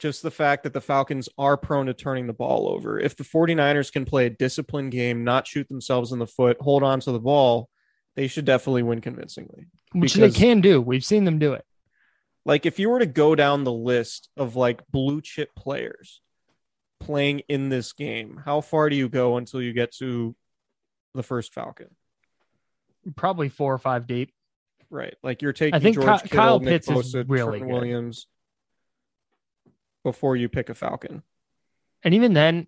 just 0.00 0.22
the 0.22 0.30
fact 0.32 0.64
that 0.64 0.72
the 0.72 0.80
Falcons 0.80 1.28
are 1.38 1.56
prone 1.56 1.86
to 1.86 1.94
turning 1.94 2.26
the 2.26 2.32
ball 2.32 2.68
over, 2.68 2.98
if 2.98 3.16
the 3.16 3.24
49ers 3.24 3.92
can 3.92 4.04
play 4.04 4.26
a 4.26 4.30
disciplined 4.30 4.90
game, 4.90 5.22
not 5.22 5.46
shoot 5.46 5.68
themselves 5.68 6.10
in 6.12 6.18
the 6.18 6.26
foot, 6.26 6.56
hold 6.60 6.82
on 6.82 6.98
to 7.00 7.12
the 7.12 7.20
ball, 7.20 7.68
they 8.14 8.26
should 8.26 8.44
definitely 8.44 8.82
win 8.82 9.00
convincingly. 9.00 9.66
Which 9.92 10.14
they 10.14 10.30
can 10.30 10.60
do. 10.60 10.80
We've 10.80 11.04
seen 11.04 11.24
them 11.24 11.38
do 11.38 11.52
it. 11.52 11.64
Like, 12.44 12.66
if 12.66 12.78
you 12.78 12.90
were 12.90 12.98
to 12.98 13.06
go 13.06 13.34
down 13.34 13.64
the 13.64 13.72
list 13.72 14.28
of 14.36 14.56
like 14.56 14.82
blue 14.90 15.20
chip 15.20 15.54
players 15.54 16.20
playing 16.98 17.40
in 17.48 17.68
this 17.68 17.92
game, 17.92 18.40
how 18.44 18.60
far 18.60 18.88
do 18.88 18.96
you 18.96 19.08
go 19.08 19.36
until 19.36 19.62
you 19.62 19.72
get 19.72 19.92
to 19.96 20.34
the 21.14 21.22
first 21.22 21.54
Falcon? 21.54 21.94
Probably 23.16 23.48
four 23.48 23.72
or 23.72 23.78
five 23.78 24.06
deep. 24.06 24.32
Right. 24.90 25.14
Like 25.22 25.40
you're 25.40 25.52
taking 25.52 25.74
I 25.74 25.78
think 25.78 25.96
George 25.96 26.22
Ky- 26.22 26.28
Kittle, 26.28 26.44
Kyle 26.44 26.60
Nick 26.60 26.84
Pitts 26.84 26.88
is 26.90 27.14
really 27.26 27.60
Trent 27.60 27.64
good. 27.64 27.72
Williams 27.72 28.26
before 30.04 30.36
you 30.36 30.48
pick 30.48 30.68
a 30.68 30.74
Falcon. 30.74 31.22
And 32.02 32.14
even 32.14 32.32
then, 32.32 32.66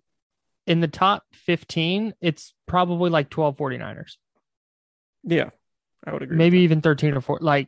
in 0.65 0.79
the 0.79 0.87
top 0.87 1.23
15, 1.33 2.13
it's 2.21 2.53
probably 2.65 3.09
like 3.09 3.29
12 3.29 3.57
49ers. 3.57 4.13
Yeah. 5.25 5.49
I 6.07 6.13
would 6.13 6.21
agree. 6.21 6.37
maybe 6.37 6.59
even 6.59 6.81
13 6.81 7.15
or 7.15 7.21
4 7.21 7.39
like 7.41 7.67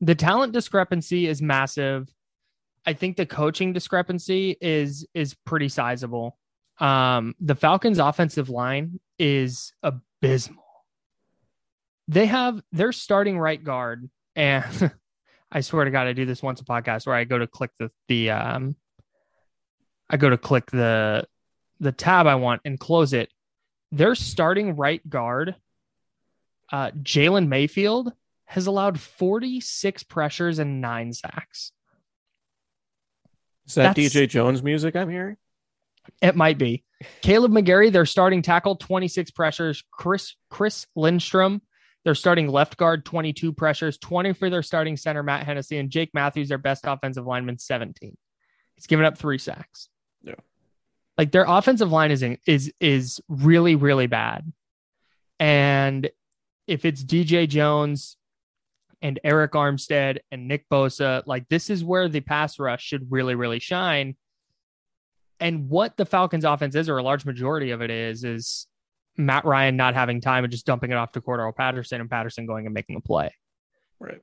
the 0.00 0.14
talent 0.14 0.54
discrepancy 0.54 1.26
is 1.26 1.42
massive 1.42 2.08
i 2.86 2.94
think 2.94 3.18
the 3.18 3.26
coaching 3.26 3.74
discrepancy 3.74 4.56
is 4.58 5.06
is 5.12 5.34
pretty 5.44 5.68
sizable 5.68 6.38
um 6.78 7.34
the 7.38 7.54
falcons 7.54 7.98
offensive 7.98 8.48
line 8.48 8.98
is 9.18 9.74
abysmal 9.82 10.64
they 12.08 12.24
have 12.24 12.62
their 12.72 12.90
starting 12.90 13.38
right 13.38 13.62
guard 13.62 14.08
and 14.34 14.90
i 15.52 15.60
swear 15.60 15.84
to 15.84 15.90
god 15.90 16.06
i 16.06 16.14
do 16.14 16.24
this 16.24 16.42
once 16.42 16.62
a 16.62 16.64
podcast 16.64 17.06
where 17.06 17.16
i 17.16 17.24
go 17.24 17.36
to 17.36 17.46
click 17.46 17.70
the 17.78 17.90
the 18.08 18.30
um 18.30 18.74
i 20.08 20.16
go 20.16 20.30
to 20.30 20.38
click 20.38 20.70
the 20.70 21.22
the 21.80 21.92
tab 21.92 22.26
i 22.26 22.36
want 22.36 22.62
and 22.64 22.80
close 22.80 23.12
it 23.12 23.28
their 23.92 24.14
starting 24.14 24.74
right 24.76 25.06
guard 25.06 25.54
uh, 26.72 26.90
Jalen 27.02 27.48
Mayfield 27.48 28.12
has 28.46 28.66
allowed 28.66 28.98
46 28.98 30.02
pressures 30.04 30.58
and 30.58 30.80
nine 30.80 31.12
sacks. 31.12 31.72
Is 33.66 33.74
that 33.74 33.94
that's- 33.94 34.12
DJ 34.12 34.28
Jones 34.28 34.62
music 34.62 34.96
I'm 34.96 35.08
hearing? 35.10 35.36
It 36.22 36.34
might 36.34 36.58
be. 36.58 36.82
Kaleb 37.22 37.52
McGary, 37.52 37.92
their 37.92 38.06
starting 38.06 38.42
tackle, 38.42 38.74
26 38.76 39.30
pressures. 39.30 39.84
Chris 39.90 40.34
Chris 40.48 40.86
Lindstrom, 40.96 41.62
their 42.04 42.14
starting 42.14 42.48
left 42.48 42.76
guard, 42.76 43.04
22 43.04 43.52
pressures. 43.52 43.98
20 43.98 44.32
for 44.32 44.50
their 44.50 44.62
starting 44.62 44.96
center, 44.96 45.22
Matt 45.22 45.44
Hennessy, 45.46 45.78
and 45.78 45.90
Jake 45.90 46.10
Matthews, 46.12 46.48
their 46.48 46.58
best 46.58 46.84
offensive 46.86 47.26
lineman, 47.26 47.58
17. 47.58 48.16
He's 48.74 48.86
given 48.86 49.04
up 49.04 49.18
three 49.18 49.38
sacks. 49.38 49.88
Yeah. 50.22 50.34
Like 51.16 51.32
their 51.32 51.44
offensive 51.46 51.92
line 51.92 52.10
is 52.10 52.24
is 52.46 52.72
is 52.80 53.20
really 53.28 53.76
really 53.76 54.06
bad, 54.06 54.50
and 55.38 56.10
if 56.70 56.84
it's 56.84 57.02
DJ 57.02 57.48
Jones 57.48 58.16
and 59.02 59.18
Arik 59.24 59.50
Armstead 59.50 60.18
and 60.30 60.46
Nick 60.46 60.68
Bosa, 60.68 61.24
like 61.26 61.48
this 61.48 61.68
is 61.68 61.82
where 61.82 62.08
the 62.08 62.20
pass 62.20 62.60
rush 62.60 62.84
should 62.84 63.10
really 63.10 63.34
really 63.34 63.58
shine. 63.58 64.14
And 65.40 65.68
what 65.68 65.96
the 65.96 66.06
Falcons 66.06 66.44
offense 66.44 66.76
is, 66.76 66.88
or 66.88 66.98
a 66.98 67.02
large 67.02 67.24
majority 67.24 67.72
of 67.72 67.82
it 67.82 67.90
is, 67.90 68.22
is 68.24 68.68
Matt 69.16 69.44
Ryan 69.44 69.76
not 69.76 69.94
having 69.94 70.20
time 70.20 70.44
and 70.44 70.50
just 70.50 70.64
dumping 70.64 70.92
it 70.92 70.96
off 70.96 71.12
to 71.12 71.20
Cordarrelle 71.20 71.56
Patterson 71.56 72.00
and 72.00 72.08
Patterson 72.08 72.46
going 72.46 72.66
and 72.66 72.74
making 72.74 72.96
a 72.96 73.00
play. 73.00 73.34
Right. 73.98 74.20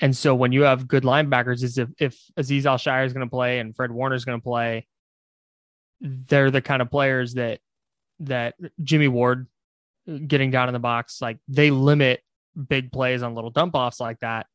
And 0.00 0.16
so 0.16 0.34
when 0.34 0.52
you 0.52 0.62
have 0.62 0.88
good 0.88 1.04
linebackers, 1.04 1.62
is 1.62 1.78
if, 1.78 1.90
if 1.98 2.18
Azeez 2.38 2.64
Al-Shaair 2.64 3.06
is 3.06 3.12
going 3.12 3.26
to 3.26 3.30
play 3.30 3.60
and 3.60 3.76
Fred 3.76 3.90
Warner 3.92 4.16
is 4.16 4.24
going 4.24 4.38
to 4.38 4.42
play, 4.42 4.86
they're 6.00 6.50
the 6.50 6.60
kind 6.62 6.82
of 6.82 6.90
players 6.90 7.34
that 7.34 7.60
that 8.20 8.54
Jimmy 8.82 9.08
Ward 9.08 9.46
getting 10.26 10.50
down 10.50 10.68
in 10.68 10.72
the 10.72 10.78
box, 10.78 11.20
like 11.20 11.38
they 11.48 11.70
limit 11.70 12.22
big 12.68 12.92
plays 12.92 13.22
on 13.22 13.34
little 13.34 13.50
dump 13.50 13.74
offs 13.74 14.00
like 14.00 14.20
that. 14.20 14.46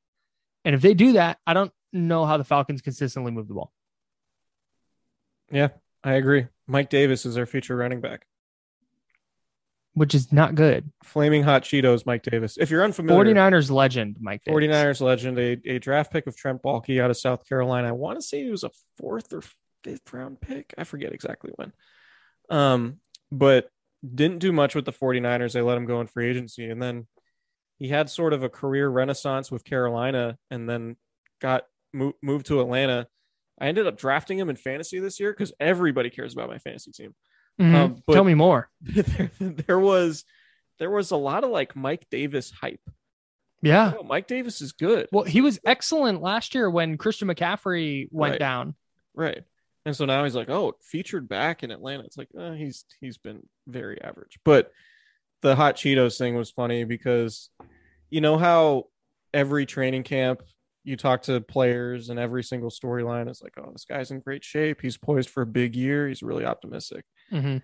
And 0.66 0.76
if 0.76 0.82
they 0.82 0.94
do 0.94 1.14
that, 1.14 1.38
I 1.46 1.54
don't 1.54 1.72
know 1.92 2.26
how 2.26 2.38
the 2.38 2.44
Falcons 2.44 2.82
consistently 2.82 3.32
move 3.32 3.48
the 3.48 3.54
ball. 3.54 3.72
Yeah, 5.52 5.70
I 6.04 6.14
agree. 6.14 6.48
Mike 6.68 6.90
Davis 6.90 7.26
is 7.26 7.38
our 7.38 7.46
future 7.46 7.76
running 7.76 8.00
back. 8.02 8.26
which 9.94 10.16
is 10.16 10.32
not 10.32 10.56
good. 10.56 10.90
Flaming 11.04 11.44
hot 11.44 11.64
Cheetos, 11.64 12.06
Mike 12.06 12.24
Davis. 12.24 12.58
If 12.58 12.70
you're 12.70 12.84
unfamiliar, 12.84 13.36
49ers 13.36 13.70
legend, 13.70 14.18
Mike 14.22 14.42
Davis. 14.46 14.64
49ers 14.64 15.02
legend, 15.02 15.38
a, 15.38 15.60
a 15.70 15.80
draft 15.80 16.14
pick 16.14 16.28
of 16.28 16.38
Trent 16.38 16.62
Baalke 16.62 17.02
out 17.02 17.10
of 17.12 17.18
South 17.18 17.46
Carolina. 17.48 17.90
I 17.90 17.92
want 17.92 18.18
to 18.18 18.22
say 18.22 18.44
he 18.44 18.50
was 18.50 18.64
a 18.64 18.72
fourth 18.98 19.34
or 19.34 19.44
fifth 19.84 20.14
round 20.14 20.40
pick. 20.40 20.74
I 20.78 20.86
forget 20.86 21.12
exactly 21.12 21.52
when. 21.56 21.74
Um, 22.50 23.00
but 23.32 23.70
didn't 24.04 24.40
do 24.40 24.52
much 24.52 24.76
with 24.76 24.86
the 24.86 24.92
49ers. 24.94 25.54
They 25.54 25.62
let 25.62 25.78
him 25.78 25.86
go 25.86 26.02
in 26.02 26.08
free 26.08 26.30
agency. 26.30 26.70
And 26.70 26.82
then 26.82 27.08
he 27.78 27.88
had 27.88 28.10
sort 28.10 28.34
of 28.34 28.44
a 28.44 28.50
career 28.50 28.88
renaissance 28.90 29.52
with 29.52 29.64
Carolina 29.64 30.38
and 30.50 30.68
then 30.70 30.96
got 31.40 31.66
mo- 31.94 32.16
moved 32.22 32.48
to 32.48 32.62
Atlanta. 32.62 33.08
I 33.60 33.68
ended 33.68 33.86
up 33.88 33.98
drafting 33.98 34.40
him 34.40 34.50
in 34.50 34.56
fantasy 34.56 35.00
this 35.00 35.20
year 35.20 35.32
because 35.34 35.54
everybody 35.60 36.10
cares 36.10 36.34
about 36.34 36.50
my 36.50 36.58
fantasy 36.58 36.92
team. 36.92 37.14
Mhm. 37.60 37.76
Um, 37.76 38.04
Tell 38.12 38.24
me 38.24 38.34
more. 38.34 38.70
there, 38.82 39.32
there 39.40 39.80
was 39.80 40.24
there 40.80 40.90
was 40.90 41.12
a 41.12 41.18
lot 41.18 41.44
of 41.44 41.52
like 41.52 41.76
Mike 41.76 42.08
Davis 42.10 42.50
hype. 42.52 42.80
Yeah. 43.62 43.94
Oh, 44.00 44.04
Mike 44.04 44.26
Davis 44.26 44.62
is 44.62 44.72
good. 44.72 45.08
Well, 45.12 45.26
he 45.26 45.42
was 45.42 45.60
excellent 45.64 46.22
last 46.24 46.56
year 46.56 46.68
when 46.72 46.98
Christian 46.98 47.28
McCaffrey 47.28 48.08
went 48.10 48.32
Right. 48.34 48.40
down. 48.40 48.74
Right. 49.14 49.44
And 49.86 49.96
so 49.96 50.06
now 50.06 50.24
he's 50.24 50.36
like, 50.36 50.50
oh, 50.50 50.74
featured 50.84 51.28
back 51.28 51.64
in 51.64 51.72
Atlanta. 51.72 52.04
It's 52.04 52.18
like, 52.18 52.30
uh, 52.38 52.52
he's 52.52 52.86
he's 53.00 53.18
been 53.18 53.42
very 53.68 54.02
average. 54.02 54.38
But 54.46 54.72
the 55.42 55.56
hot 55.56 55.76
Cheetos 55.76 56.18
thing 56.18 56.36
was 56.36 56.52
funny 56.52 56.84
because 56.84 57.50
you 58.10 58.22
know 58.22 58.38
how 58.38 58.86
every 59.34 59.66
training 59.66 60.04
camp 60.04 60.44
you 60.84 60.98
talk 60.98 61.24
to 61.24 61.42
players 61.42 62.10
and 62.10 62.20
every 62.20 62.44
single 62.44 62.70
storyline 62.70 63.30
is 63.30 63.42
like, 63.42 63.54
oh, 63.58 63.72
this 63.72 63.86
guy's 63.86 64.12
in 64.12 64.20
great 64.20 64.44
shape. 64.44 64.82
He's 64.82 64.98
poised 64.98 65.30
for 65.30 65.42
a 65.42 65.48
big 65.48 65.76
year. 65.76 66.08
He's 66.08 66.24
really 66.24 66.46
optimistic. 66.46 67.06
hmm 67.30 67.58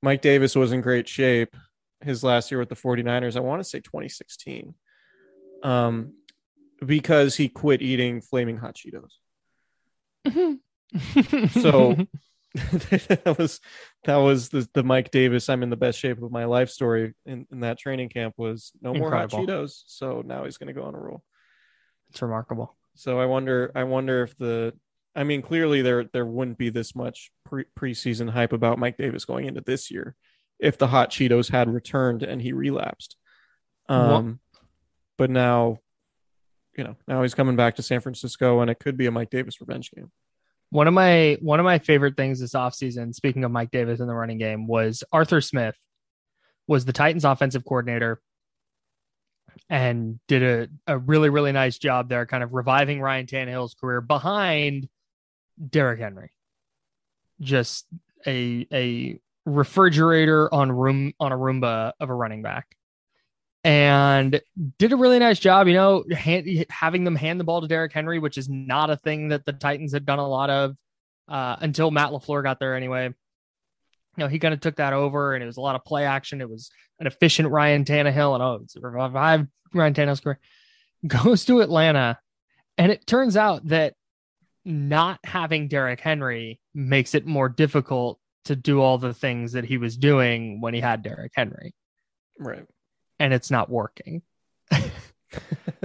Mike 0.00 0.22
Davis 0.22 0.54
was 0.54 0.70
in 0.70 0.80
great 0.80 1.08
shape 1.08 1.56
his 2.02 2.22
last 2.22 2.50
year 2.52 2.60
with 2.60 2.68
the 2.68 2.76
49ers. 2.76 3.36
I 3.36 3.40
want 3.40 3.60
to 3.60 3.68
say 3.68 3.80
2016. 3.80 4.74
Um, 5.64 6.12
because 6.84 7.34
he 7.36 7.48
quit 7.48 7.82
eating 7.82 8.20
flaming 8.20 8.58
hot 8.58 8.76
Cheetos. 8.76 9.14
So 11.50 11.96
that 12.54 13.36
was 13.38 13.60
that 14.04 14.16
was 14.16 14.48
the, 14.48 14.68
the 14.74 14.82
Mike 14.82 15.10
Davis. 15.10 15.48
I'm 15.48 15.62
in 15.62 15.70
the 15.70 15.76
best 15.76 15.98
shape 15.98 16.22
of 16.22 16.32
my 16.32 16.44
life 16.46 16.70
story 16.70 17.14
in, 17.26 17.46
in 17.52 17.60
that 17.60 17.78
training 17.78 18.08
camp 18.08 18.34
was 18.36 18.72
no 18.80 18.94
more 18.94 19.10
hot 19.12 19.30
Cheetos. 19.46 19.82
So 19.86 20.22
now 20.24 20.44
he's 20.44 20.56
going 20.56 20.68
to 20.74 20.78
go 20.78 20.86
on 20.86 20.94
a 20.94 20.98
roll. 20.98 21.22
it's 22.10 22.22
remarkable. 22.22 22.76
So 22.94 23.20
I 23.20 23.26
wonder, 23.26 23.70
I 23.76 23.84
wonder 23.84 24.24
if 24.24 24.36
the, 24.38 24.74
I 25.14 25.24
mean, 25.24 25.42
clearly 25.42 25.82
there 25.82 26.04
there 26.04 26.26
wouldn't 26.26 26.58
be 26.58 26.70
this 26.70 26.96
much 26.96 27.30
pre- 27.44 27.66
preseason 27.78 28.30
hype 28.30 28.52
about 28.52 28.78
Mike 28.78 28.96
Davis 28.96 29.24
going 29.24 29.46
into 29.46 29.60
this 29.60 29.90
year 29.90 30.16
if 30.58 30.78
the 30.78 30.88
hot 30.88 31.10
Cheetos 31.10 31.50
had 31.50 31.72
returned 31.72 32.22
and 32.22 32.42
he 32.42 32.52
relapsed. 32.52 33.16
Um, 33.88 34.40
but 35.16 35.30
now, 35.30 35.78
you 36.76 36.84
know, 36.84 36.96
now 37.06 37.22
he's 37.22 37.34
coming 37.34 37.56
back 37.56 37.76
to 37.76 37.82
San 37.82 38.00
Francisco, 38.00 38.60
and 38.60 38.70
it 38.70 38.78
could 38.78 38.96
be 38.96 39.06
a 39.06 39.10
Mike 39.10 39.30
Davis 39.30 39.60
revenge 39.60 39.90
game. 39.90 40.10
One 40.70 40.86
of 40.86 40.94
my 40.94 41.38
one 41.40 41.60
of 41.60 41.64
my 41.64 41.78
favorite 41.78 42.16
things 42.16 42.40
this 42.40 42.52
offseason, 42.52 43.14
speaking 43.14 43.44
of 43.44 43.50
Mike 43.50 43.70
Davis 43.70 44.00
in 44.00 44.06
the 44.06 44.14
running 44.14 44.38
game, 44.38 44.66
was 44.66 45.02
Arthur 45.12 45.40
Smith 45.40 45.76
was 46.66 46.84
the 46.84 46.92
Titans 46.92 47.24
offensive 47.24 47.64
coordinator 47.64 48.20
and 49.70 50.20
did 50.28 50.42
a, 50.42 50.92
a 50.92 50.98
really, 50.98 51.30
really 51.30 51.52
nice 51.52 51.78
job 51.78 52.08
there, 52.08 52.26
kind 52.26 52.42
of 52.42 52.52
reviving 52.52 53.00
Ryan 53.00 53.26
Tannehill's 53.26 53.74
career 53.74 54.00
behind 54.00 54.88
Derrick 55.70 56.00
Henry. 56.00 56.30
Just 57.40 57.86
a 58.26 58.66
a 58.72 59.18
refrigerator 59.46 60.52
on 60.52 60.70
room 60.70 61.12
on 61.18 61.32
a 61.32 61.36
Roomba 61.36 61.92
of 61.98 62.10
a 62.10 62.14
running 62.14 62.42
back. 62.42 62.76
And 63.64 64.40
did 64.78 64.92
a 64.92 64.96
really 64.96 65.18
nice 65.18 65.38
job, 65.38 65.66
you 65.66 65.74
know, 65.74 66.04
hand, 66.16 66.66
having 66.70 67.04
them 67.04 67.16
hand 67.16 67.40
the 67.40 67.44
ball 67.44 67.60
to 67.60 67.68
Derrick 67.68 67.92
Henry, 67.92 68.18
which 68.18 68.38
is 68.38 68.48
not 68.48 68.90
a 68.90 68.96
thing 68.96 69.28
that 69.28 69.44
the 69.44 69.52
Titans 69.52 69.92
had 69.92 70.06
done 70.06 70.20
a 70.20 70.28
lot 70.28 70.48
of 70.48 70.76
uh, 71.28 71.56
until 71.60 71.90
Matt 71.90 72.10
LaFleur 72.10 72.42
got 72.42 72.60
there 72.60 72.76
anyway. 72.76 73.06
You 73.06 74.24
know, 74.24 74.28
he 74.28 74.38
kind 74.38 74.54
of 74.54 74.60
took 74.60 74.76
that 74.76 74.92
over 74.92 75.34
and 75.34 75.42
it 75.42 75.46
was 75.46 75.56
a 75.56 75.60
lot 75.60 75.74
of 75.74 75.84
play 75.84 76.04
action. 76.04 76.40
It 76.40 76.48
was 76.48 76.70
an 76.98 77.06
efficient 77.06 77.50
Ryan 77.50 77.84
Tannehill 77.84 78.34
and 78.34 78.42
oh, 78.42 78.60
it's 78.62 78.76
revived 78.76 79.48
Ryan 79.74 79.94
Tannehill's 79.94 80.20
career. 80.20 80.38
Goes 81.06 81.44
to 81.46 81.60
Atlanta. 81.60 82.18
And 82.76 82.92
it 82.92 83.06
turns 83.06 83.36
out 83.36 83.66
that 83.68 83.94
not 84.64 85.18
having 85.24 85.68
Derrick 85.68 86.00
Henry 86.00 86.60
makes 86.74 87.14
it 87.14 87.26
more 87.26 87.48
difficult 87.48 88.20
to 88.44 88.56
do 88.56 88.80
all 88.80 88.98
the 88.98 89.14
things 89.14 89.52
that 89.52 89.64
he 89.64 89.78
was 89.78 89.96
doing 89.96 90.60
when 90.60 90.74
he 90.74 90.80
had 90.80 91.02
Derrick 91.02 91.32
Henry. 91.34 91.74
Right. 92.38 92.64
And 93.18 93.32
it's 93.32 93.50
not 93.50 93.68
working. 93.68 94.22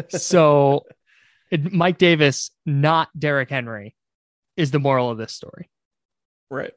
so 0.09 0.85
it, 1.51 1.71
Mike 1.71 1.97
Davis, 1.97 2.51
not 2.65 3.09
Derrick 3.17 3.49
Henry, 3.49 3.95
is 4.57 4.71
the 4.71 4.79
moral 4.79 5.09
of 5.09 5.17
this 5.17 5.33
story. 5.33 5.69
Right. 6.49 6.73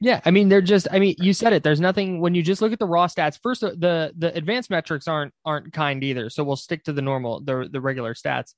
Yeah, 0.00 0.20
I 0.24 0.30
mean 0.30 0.48
they're 0.48 0.60
just 0.60 0.86
I 0.92 1.00
mean 1.00 1.16
you 1.18 1.32
said 1.32 1.52
it 1.52 1.64
there's 1.64 1.80
nothing 1.80 2.20
when 2.20 2.34
you 2.34 2.42
just 2.42 2.62
look 2.62 2.72
at 2.72 2.78
the 2.78 2.86
raw 2.86 3.08
stats 3.08 3.38
first 3.42 3.62
the 3.62 4.12
the 4.16 4.32
advanced 4.36 4.70
metrics 4.70 5.08
aren't 5.08 5.34
aren't 5.44 5.72
kind 5.72 6.04
either 6.04 6.30
so 6.30 6.44
we'll 6.44 6.54
stick 6.54 6.84
to 6.84 6.92
the 6.92 7.02
normal 7.02 7.40
the 7.40 7.68
the 7.70 7.80
regular 7.80 8.14
stats. 8.14 8.54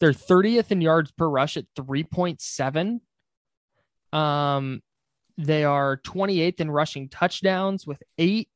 They're 0.00 0.12
30th 0.12 0.70
in 0.70 0.80
yards 0.80 1.10
per 1.12 1.28
rush 1.28 1.56
at 1.56 1.64
3.7. 1.78 3.00
Um 4.16 4.82
they 5.38 5.64
are 5.64 5.96
28th 5.96 6.60
in 6.60 6.70
rushing 6.70 7.08
touchdowns 7.08 7.86
with 7.86 8.02
8. 8.18 8.48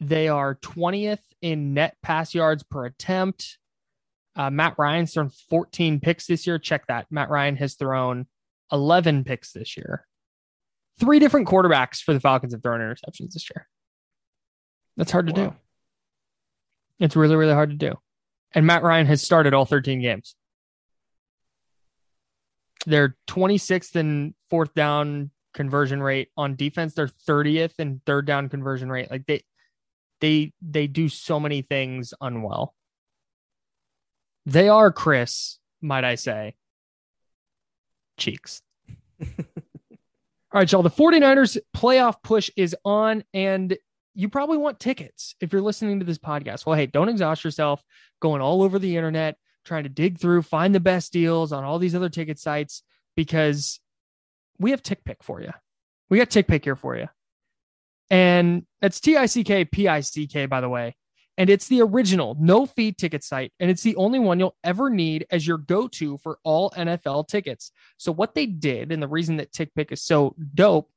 They 0.00 0.28
are 0.28 0.54
20th 0.56 1.20
in 1.42 1.74
net 1.74 1.96
pass 2.02 2.34
yards 2.34 2.62
per 2.62 2.86
attempt. 2.86 3.58
Uh, 4.34 4.50
Matt 4.50 4.76
Ryan's 4.78 5.12
thrown 5.12 5.30
14 5.50 6.00
picks 6.00 6.26
this 6.26 6.46
year. 6.46 6.58
Check 6.58 6.86
that. 6.86 7.06
Matt 7.10 7.30
Ryan 7.30 7.56
has 7.56 7.74
thrown 7.74 8.26
11 8.72 9.24
picks 9.24 9.52
this 9.52 9.76
year 9.76 10.06
three 11.00 11.18
different 11.18 11.48
quarterbacks 11.48 12.02
for 12.02 12.12
the 12.12 12.20
Falcons 12.20 12.52
have 12.52 12.62
thrown 12.62 12.80
interceptions 12.80 13.32
this 13.32 13.48
year. 13.52 13.66
That's 14.96 15.10
hard 15.10 15.26
to 15.28 15.32
do. 15.32 15.54
It's 17.00 17.16
really, 17.16 17.36
really 17.36 17.54
hard 17.54 17.70
to 17.70 17.76
do. 17.76 17.94
And 18.52 18.66
Matt 18.66 18.82
Ryan 18.82 19.06
has 19.06 19.22
started 19.22 19.54
all 19.54 19.64
13 19.64 20.02
games. 20.02 20.34
They're 22.86 23.16
26th 23.28 23.96
in 23.96 24.34
fourth 24.50 24.74
down 24.74 25.30
conversion 25.54 26.02
rate 26.02 26.28
on 26.36 26.56
defense. 26.56 26.94
They're 26.94 27.08
30th 27.08 27.74
in 27.78 28.02
third 28.04 28.26
down 28.26 28.48
conversion 28.48 28.90
rate. 28.90 29.10
Like 29.10 29.26
they, 29.26 29.42
they, 30.20 30.52
they 30.60 30.86
do 30.86 31.08
so 31.08 31.40
many 31.40 31.62
things 31.62 32.14
unwell. 32.20 32.74
They 34.46 34.68
are 34.68 34.92
Chris, 34.92 35.58
might 35.80 36.04
I 36.04 36.14
say, 36.14 36.54
cheeks. 38.16 38.62
All 39.22 40.58
right, 40.58 40.70
y'all. 40.70 40.82
The 40.82 40.90
49ers 40.90 41.58
playoff 41.76 42.16
push 42.22 42.50
is 42.56 42.74
on, 42.84 43.22
and 43.32 43.76
you 44.14 44.28
probably 44.28 44.58
want 44.58 44.80
tickets 44.80 45.34
if 45.40 45.52
you're 45.52 45.62
listening 45.62 46.00
to 46.00 46.04
this 46.04 46.18
podcast. 46.18 46.66
Well, 46.66 46.76
hey, 46.76 46.86
don't 46.86 47.08
exhaust 47.08 47.44
yourself 47.44 47.82
going 48.20 48.42
all 48.42 48.62
over 48.62 48.78
the 48.78 48.96
internet, 48.96 49.36
trying 49.64 49.84
to 49.84 49.88
dig 49.88 50.18
through, 50.18 50.42
find 50.42 50.74
the 50.74 50.80
best 50.80 51.12
deals 51.12 51.52
on 51.52 51.64
all 51.64 51.78
these 51.78 51.94
other 51.94 52.08
ticket 52.08 52.38
sites 52.38 52.82
because 53.16 53.78
we 54.58 54.72
have 54.72 54.82
TickPick 54.82 55.22
for 55.22 55.40
you. 55.40 55.52
We 56.08 56.18
got 56.18 56.30
TickPick 56.30 56.64
here 56.64 56.76
for 56.76 56.96
you. 56.96 57.08
And 58.10 58.66
it's 58.82 59.00
T 59.00 59.16
I 59.16 59.26
C 59.26 59.44
K 59.44 59.64
P 59.64 59.88
I 59.88 60.00
C 60.00 60.26
K, 60.26 60.46
by 60.46 60.60
the 60.60 60.68
way. 60.68 60.96
And 61.38 61.48
it's 61.48 61.68
the 61.68 61.80
original 61.80 62.36
no 62.38 62.66
fee 62.66 62.92
ticket 62.92 63.24
site. 63.24 63.52
And 63.60 63.70
it's 63.70 63.82
the 63.82 63.96
only 63.96 64.18
one 64.18 64.38
you'll 64.38 64.56
ever 64.62 64.90
need 64.90 65.26
as 65.30 65.46
your 65.46 65.58
go 65.58 65.88
to 65.88 66.18
for 66.18 66.38
all 66.44 66.70
NFL 66.70 67.28
tickets. 67.28 67.72
So 67.96 68.12
what 68.12 68.34
they 68.34 68.46
did, 68.46 68.92
and 68.92 69.02
the 69.02 69.08
reason 69.08 69.36
that 69.36 69.52
TickPick 69.52 69.92
is 69.92 70.02
so 70.02 70.34
dope, 70.54 70.90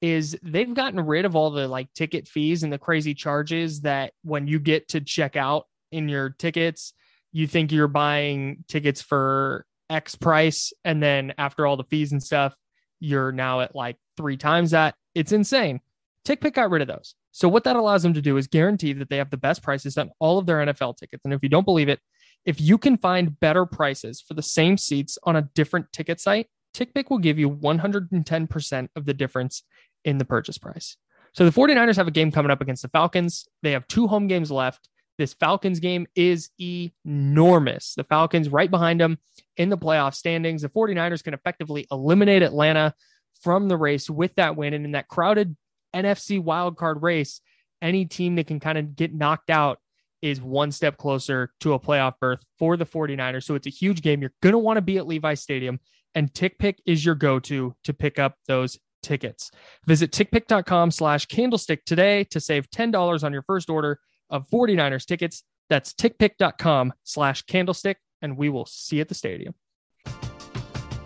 is 0.00 0.38
they've 0.42 0.72
gotten 0.72 1.00
rid 1.00 1.24
of 1.24 1.34
all 1.34 1.50
the 1.50 1.66
like 1.66 1.92
ticket 1.94 2.28
fees 2.28 2.62
and 2.62 2.72
the 2.72 2.78
crazy 2.78 3.14
charges 3.14 3.80
that 3.80 4.12
when 4.22 4.46
you 4.46 4.60
get 4.60 4.88
to 4.90 5.00
check 5.00 5.34
out 5.34 5.66
in 5.90 6.08
your 6.08 6.30
tickets, 6.30 6.92
you 7.32 7.46
think 7.46 7.72
you're 7.72 7.88
buying 7.88 8.64
tickets 8.68 9.02
for 9.02 9.66
X 9.90 10.14
price, 10.14 10.72
and 10.84 11.02
then 11.02 11.34
after 11.38 11.66
all 11.66 11.76
the 11.76 11.84
fees 11.84 12.12
and 12.12 12.22
stuff, 12.22 12.54
you're 13.00 13.32
now 13.32 13.60
at 13.60 13.74
like 13.74 13.96
three 14.16 14.36
times 14.36 14.72
that. 14.72 14.94
It's 15.14 15.32
insane. 15.32 15.80
TickPick 16.28 16.52
got 16.52 16.70
rid 16.70 16.82
of 16.82 16.88
those. 16.88 17.14
So 17.32 17.48
what 17.48 17.64
that 17.64 17.76
allows 17.76 18.02
them 18.02 18.12
to 18.12 18.20
do 18.20 18.36
is 18.36 18.46
guarantee 18.46 18.92
that 18.92 19.08
they 19.08 19.16
have 19.16 19.30
the 19.30 19.38
best 19.38 19.62
prices 19.62 19.96
on 19.96 20.10
all 20.18 20.38
of 20.38 20.44
their 20.44 20.58
NFL 20.58 20.98
tickets. 20.98 21.24
And 21.24 21.32
if 21.32 21.42
you 21.42 21.48
don't 21.48 21.64
believe 21.64 21.88
it, 21.88 22.00
if 22.44 22.60
you 22.60 22.76
can 22.76 22.98
find 22.98 23.38
better 23.40 23.64
prices 23.64 24.20
for 24.20 24.34
the 24.34 24.42
same 24.42 24.76
seats 24.76 25.18
on 25.24 25.36
a 25.36 25.48
different 25.54 25.90
ticket 25.90 26.20
site, 26.20 26.48
TickPick 26.74 27.08
will 27.08 27.18
give 27.18 27.38
you 27.38 27.50
110% 27.50 28.88
of 28.94 29.06
the 29.06 29.14
difference 29.14 29.62
in 30.04 30.18
the 30.18 30.24
purchase 30.24 30.58
price. 30.58 30.96
So 31.32 31.44
the 31.44 31.50
49ers 31.50 31.96
have 31.96 32.08
a 32.08 32.12
game 32.12 32.30
coming 32.30 32.50
up 32.50 32.60
against 32.60 32.82
the 32.82 32.88
Falcons. 32.88 33.48
They 33.62 33.72
have 33.72 33.88
two 33.88 34.06
home 34.06 34.26
games 34.26 34.50
left. 34.50 34.88
This 35.16 35.32
Falcons 35.34 35.80
game 35.80 36.06
is 36.14 36.50
enormous. 36.60 37.94
The 37.94 38.04
Falcons 38.04 38.50
right 38.50 38.70
behind 38.70 39.00
them 39.00 39.18
in 39.56 39.70
the 39.70 39.78
playoff 39.78 40.14
standings. 40.14 40.62
The 40.62 40.68
49ers 40.68 41.24
can 41.24 41.34
effectively 41.34 41.86
eliminate 41.90 42.42
Atlanta 42.42 42.94
from 43.40 43.68
the 43.68 43.76
race 43.76 44.08
with 44.08 44.34
that 44.36 44.56
win. 44.56 44.74
And 44.74 44.84
in 44.84 44.92
that 44.92 45.08
crowded 45.08 45.56
NFC 45.94 46.42
wildcard 46.42 47.02
race, 47.02 47.40
any 47.80 48.04
team 48.04 48.36
that 48.36 48.46
can 48.46 48.60
kind 48.60 48.78
of 48.78 48.96
get 48.96 49.14
knocked 49.14 49.50
out 49.50 49.78
is 50.22 50.40
one 50.40 50.72
step 50.72 50.96
closer 50.96 51.52
to 51.60 51.74
a 51.74 51.80
playoff 51.80 52.14
berth 52.20 52.40
for 52.58 52.76
the 52.76 52.86
49ers. 52.86 53.44
So 53.44 53.54
it's 53.54 53.66
a 53.66 53.70
huge 53.70 54.02
game. 54.02 54.20
You're 54.20 54.32
going 54.42 54.52
to 54.52 54.58
want 54.58 54.76
to 54.76 54.82
be 54.82 54.98
at 54.98 55.06
Levi 55.06 55.34
Stadium, 55.34 55.78
and 56.14 56.32
TickPick 56.32 56.76
is 56.86 57.04
your 57.04 57.14
go 57.14 57.38
to 57.40 57.74
to 57.84 57.92
pick 57.92 58.18
up 58.18 58.34
those 58.46 58.78
tickets. 59.02 59.50
Visit 59.86 60.10
tickpick.com 60.10 60.90
slash 60.90 61.26
candlestick 61.26 61.84
today 61.84 62.24
to 62.24 62.40
save 62.40 62.68
$10 62.70 63.22
on 63.22 63.32
your 63.32 63.42
first 63.42 63.70
order 63.70 64.00
of 64.30 64.48
49ers 64.48 65.06
tickets. 65.06 65.44
That's 65.70 65.92
tickpick.com 65.92 66.94
slash 67.04 67.42
candlestick, 67.42 67.98
and 68.22 68.36
we 68.36 68.48
will 68.48 68.66
see 68.66 68.96
you 68.96 69.02
at 69.02 69.08
the 69.08 69.14
stadium. 69.14 69.54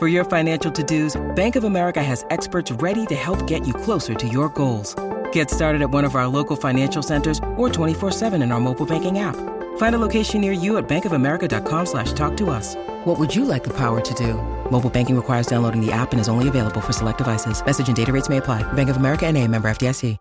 For 0.00 0.08
your 0.08 0.24
financial 0.24 0.72
to-dos, 0.72 1.20
Bank 1.36 1.56
of 1.56 1.64
America 1.64 2.02
has 2.02 2.24
experts 2.30 2.72
ready 2.72 3.04
to 3.04 3.14
help 3.14 3.46
get 3.46 3.66
you 3.66 3.74
closer 3.74 4.14
to 4.14 4.26
your 4.26 4.48
goals. 4.48 4.94
Get 5.30 5.50
started 5.50 5.82
at 5.82 5.90
one 5.90 6.06
of 6.06 6.14
our 6.14 6.26
local 6.26 6.56
financial 6.56 7.02
centers 7.02 7.36
or 7.58 7.68
24-7 7.68 8.42
in 8.42 8.50
our 8.50 8.60
mobile 8.60 8.86
banking 8.86 9.18
app. 9.18 9.36
Find 9.76 9.94
a 9.94 9.98
location 9.98 10.40
near 10.40 10.52
you 10.52 10.78
at 10.78 10.88
bankofamerica.com 10.88 11.84
slash 11.84 12.14
talk 12.14 12.34
to 12.38 12.48
us. 12.48 12.76
What 13.04 13.18
would 13.18 13.36
you 13.36 13.44
like 13.44 13.62
the 13.62 13.76
power 13.76 14.00
to 14.00 14.14
do? 14.14 14.36
Mobile 14.70 14.88
banking 14.88 15.16
requires 15.16 15.46
downloading 15.46 15.84
the 15.84 15.92
app 15.92 16.12
and 16.12 16.20
is 16.20 16.30
only 16.30 16.48
available 16.48 16.80
for 16.80 16.94
select 16.94 17.18
devices. 17.18 17.62
Message 17.62 17.88
and 17.88 17.96
data 17.96 18.10
rates 18.10 18.30
may 18.30 18.38
apply. 18.38 18.62
Bank 18.72 18.88
of 18.88 18.96
America 18.96 19.26
and 19.26 19.36
a 19.36 19.46
member 19.46 19.70
FDIC. 19.70 20.16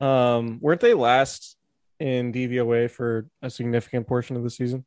Um, 0.00 0.60
weren't 0.60 0.80
they 0.80 0.94
last 0.94 1.56
in 1.98 2.32
DVOA 2.32 2.88
for 2.92 3.26
a 3.42 3.50
significant 3.50 4.06
portion 4.06 4.36
of 4.36 4.44
the 4.44 4.50
season? 4.50 4.84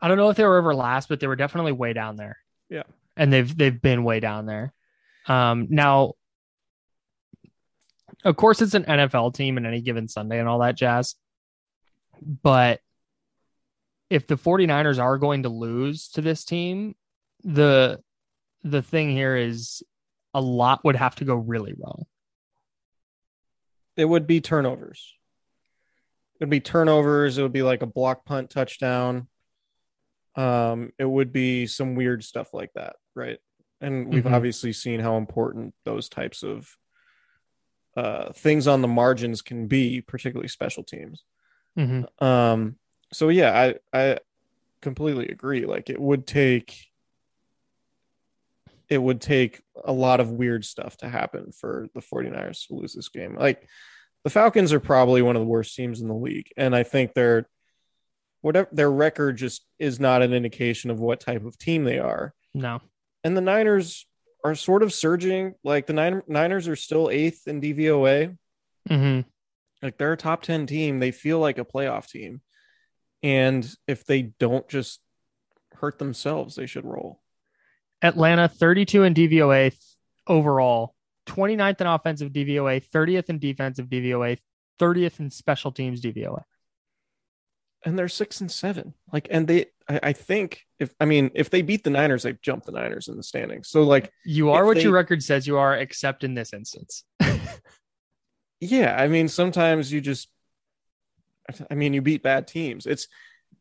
I 0.00 0.08
don't 0.08 0.16
know 0.16 0.30
if 0.30 0.38
they 0.38 0.46
were 0.46 0.56
ever 0.56 0.74
last, 0.74 1.10
but 1.10 1.20
they 1.20 1.26
were 1.26 1.36
definitely 1.36 1.72
way 1.72 1.92
down 1.92 2.16
there. 2.16 2.38
Yeah. 2.70 2.84
And 3.16 3.32
they've 3.32 3.56
they've 3.56 3.82
been 3.82 4.04
way 4.04 4.20
down 4.20 4.46
there. 4.46 4.72
Um 5.26 5.66
now 5.68 6.14
of 8.24 8.36
course 8.36 8.62
it's 8.62 8.74
an 8.74 8.84
NFL 8.84 9.34
team 9.34 9.58
in 9.58 9.66
any 9.66 9.82
given 9.82 10.08
Sunday 10.08 10.38
and 10.38 10.48
all 10.48 10.60
that 10.60 10.76
jazz. 10.76 11.16
But 12.22 12.80
if 14.08 14.26
the 14.26 14.36
49ers 14.36 15.02
are 15.02 15.18
going 15.18 15.44
to 15.44 15.48
lose 15.48 16.08
to 16.10 16.20
this 16.20 16.44
team, 16.44 16.94
the 17.42 18.00
the 18.62 18.82
thing 18.82 19.10
here 19.10 19.36
is 19.36 19.82
a 20.34 20.40
lot 20.40 20.84
would 20.84 20.96
have 20.96 21.16
to 21.16 21.24
go 21.24 21.34
really 21.34 21.74
wrong. 21.78 22.04
It 23.96 24.04
would 24.04 24.26
be 24.26 24.40
turnovers. 24.40 25.14
It 26.34 26.44
would 26.44 26.50
be 26.50 26.60
turnovers. 26.60 27.38
It 27.38 27.42
would 27.42 27.52
be 27.52 27.62
like 27.62 27.82
a 27.82 27.86
block 27.86 28.24
punt 28.24 28.50
touchdown. 28.50 29.28
Um, 30.36 30.92
it 30.98 31.04
would 31.04 31.32
be 31.32 31.66
some 31.66 31.94
weird 31.94 32.22
stuff 32.24 32.54
like 32.54 32.72
that, 32.74 32.96
right? 33.14 33.38
And 33.80 34.12
we've 34.12 34.24
Mhm. 34.24 34.32
obviously 34.32 34.72
seen 34.72 35.00
how 35.00 35.16
important 35.16 35.74
those 35.84 36.08
types 36.08 36.42
of 36.42 36.76
uh, 37.96 38.32
things 38.32 38.68
on 38.68 38.82
the 38.82 38.88
margins 38.88 39.42
can 39.42 39.66
be, 39.66 40.00
particularly 40.00 40.46
special 40.48 40.84
teams. 40.84 41.24
Mm-hmm. 41.76 42.24
Um, 42.24 42.78
so 43.12 43.28
yeah, 43.30 43.52
I 43.92 43.98
I 43.98 44.18
completely 44.80 45.28
agree. 45.28 45.66
Like 45.66 45.90
it 45.90 46.00
would 46.00 46.24
take 46.26 46.86
it 48.88 48.98
would 48.98 49.20
take 49.20 49.60
a 49.84 49.92
lot 49.92 50.20
of 50.20 50.30
weird 50.30 50.64
stuff 50.64 50.96
to 50.98 51.08
happen 51.08 51.52
for 51.52 51.88
the 51.94 52.00
49ers 52.00 52.66
to 52.66 52.74
lose 52.74 52.92
this 52.94 53.08
game. 53.08 53.36
Like 53.36 53.68
the 54.24 54.30
Falcons 54.30 54.72
are 54.72 54.80
probably 54.80 55.22
one 55.22 55.36
of 55.36 55.40
the 55.40 55.46
worst 55.46 55.74
teams 55.76 56.00
in 56.00 56.08
the 56.08 56.14
league. 56.14 56.48
And 56.56 56.74
I 56.74 56.82
think 56.82 57.14
their 57.14 57.48
whatever 58.42 58.68
their 58.72 58.90
record 58.90 59.36
just 59.36 59.64
is 59.78 60.00
not 60.00 60.22
an 60.22 60.32
indication 60.32 60.90
of 60.90 60.98
what 61.00 61.20
type 61.20 61.44
of 61.44 61.58
team 61.58 61.84
they 61.84 61.98
are. 61.98 62.34
No. 62.54 62.80
And 63.24 63.36
the 63.36 63.40
Niners 63.42 64.06
are 64.44 64.54
sort 64.54 64.82
of 64.82 64.92
surging. 64.92 65.54
Like 65.64 65.86
the 65.86 65.92
Nin- 65.92 66.22
Niners 66.26 66.66
are 66.68 66.76
still 66.76 67.10
eighth 67.10 67.46
in 67.46 67.60
DVOA 67.60 68.36
Mm-hmm. 68.88 69.28
like 69.82 69.98
they're 69.98 70.14
a 70.14 70.16
top 70.16 70.40
10 70.40 70.66
team 70.66 71.00
they 71.00 71.10
feel 71.10 71.38
like 71.38 71.58
a 71.58 71.66
playoff 71.66 72.08
team 72.08 72.40
and 73.22 73.70
if 73.86 74.06
they 74.06 74.22
don't 74.22 74.66
just 74.70 75.00
hurt 75.74 75.98
themselves 75.98 76.54
they 76.54 76.64
should 76.64 76.86
roll 76.86 77.20
Atlanta 78.00 78.48
32 78.48 79.02
in 79.02 79.12
DVOA 79.12 79.76
overall, 80.26 80.94
29th 81.26 81.80
in 81.82 81.86
offensive 81.86 82.32
DVOA, 82.32 82.82
30th 82.90 83.28
in 83.28 83.38
defensive 83.38 83.86
DVOA, 83.88 84.38
30th 84.80 85.20
in 85.20 85.30
special 85.30 85.70
teams 85.70 86.00
DVOA. 86.00 86.42
And 87.84 87.98
they're 87.98 88.08
six 88.08 88.40
and 88.40 88.50
seven 88.50 88.94
like 89.12 89.26
and 89.30 89.46
they 89.48 89.66
I, 89.88 90.00
I 90.02 90.12
think 90.12 90.66
if 90.78 90.94
i 91.00 91.04
mean 91.04 91.30
if 91.34 91.48
they 91.50 91.62
beat 91.62 91.82
the 91.84 91.90
niners 91.90 92.22
they've 92.22 92.40
jumped 92.42 92.66
the 92.66 92.72
niners 92.72 93.08
in 93.08 93.16
the 93.16 93.22
standings 93.22 93.68
so 93.68 93.82
like 93.82 94.12
You 94.24 94.50
are 94.50 94.64
what 94.66 94.76
they- 94.76 94.82
your 94.82 94.92
record 94.92 95.22
says 95.22 95.46
you 95.46 95.56
are, 95.58 95.74
except 95.76 96.22
in 96.24 96.34
this 96.34 96.52
instance. 96.52 97.04
yeah 98.60 98.94
i 99.00 99.08
mean 99.08 99.28
sometimes 99.28 99.90
you 99.92 100.00
just 100.00 100.28
i 101.70 101.74
mean 101.74 101.94
you 101.94 102.02
beat 102.02 102.22
bad 102.22 102.46
teams 102.46 102.86
it's 102.86 103.08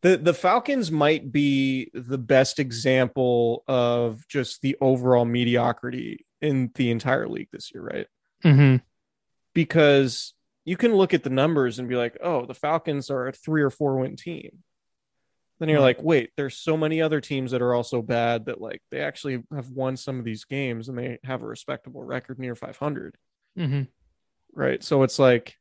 the 0.01 0.17
the 0.17 0.33
falcons 0.33 0.91
might 0.91 1.31
be 1.31 1.89
the 1.93 2.17
best 2.17 2.59
example 2.59 3.63
of 3.67 4.27
just 4.27 4.61
the 4.61 4.75
overall 4.81 5.25
mediocrity 5.25 6.25
in 6.41 6.71
the 6.75 6.91
entire 6.91 7.27
league 7.27 7.49
this 7.51 7.71
year 7.73 7.83
right 7.83 8.07
Mm-hmm. 8.45 8.77
because 9.53 10.33
you 10.69 10.77
can 10.77 10.93
look 10.93 11.15
at 11.15 11.23
the 11.23 11.31
numbers 11.31 11.79
and 11.79 11.89
be 11.89 11.95
like, 11.95 12.15
oh, 12.21 12.45
the 12.45 12.53
Falcons 12.53 13.09
are 13.09 13.27
a 13.27 13.31
three 13.31 13.63
or 13.63 13.71
four 13.71 13.97
win 13.97 14.15
team. 14.15 14.59
Then 15.57 15.67
you're 15.67 15.79
like, 15.79 15.99
wait, 16.03 16.29
there's 16.37 16.57
so 16.57 16.77
many 16.77 17.01
other 17.01 17.19
teams 17.19 17.51
that 17.51 17.63
are 17.63 17.73
also 17.73 18.03
bad 18.03 18.45
that 18.45 18.61
like 18.61 18.83
they 18.91 19.01
actually 19.01 19.43
have 19.51 19.71
won 19.71 19.97
some 19.97 20.19
of 20.19 20.25
these 20.25 20.45
games 20.45 20.87
and 20.87 20.95
they 20.95 21.17
have 21.23 21.41
a 21.41 21.47
respectable 21.47 22.03
record 22.03 22.37
near 22.37 22.53
500. 22.55 23.15
Mm-hmm. 23.57 23.81
Right. 24.53 24.83
So 24.83 25.01
it's 25.01 25.17
like 25.17 25.55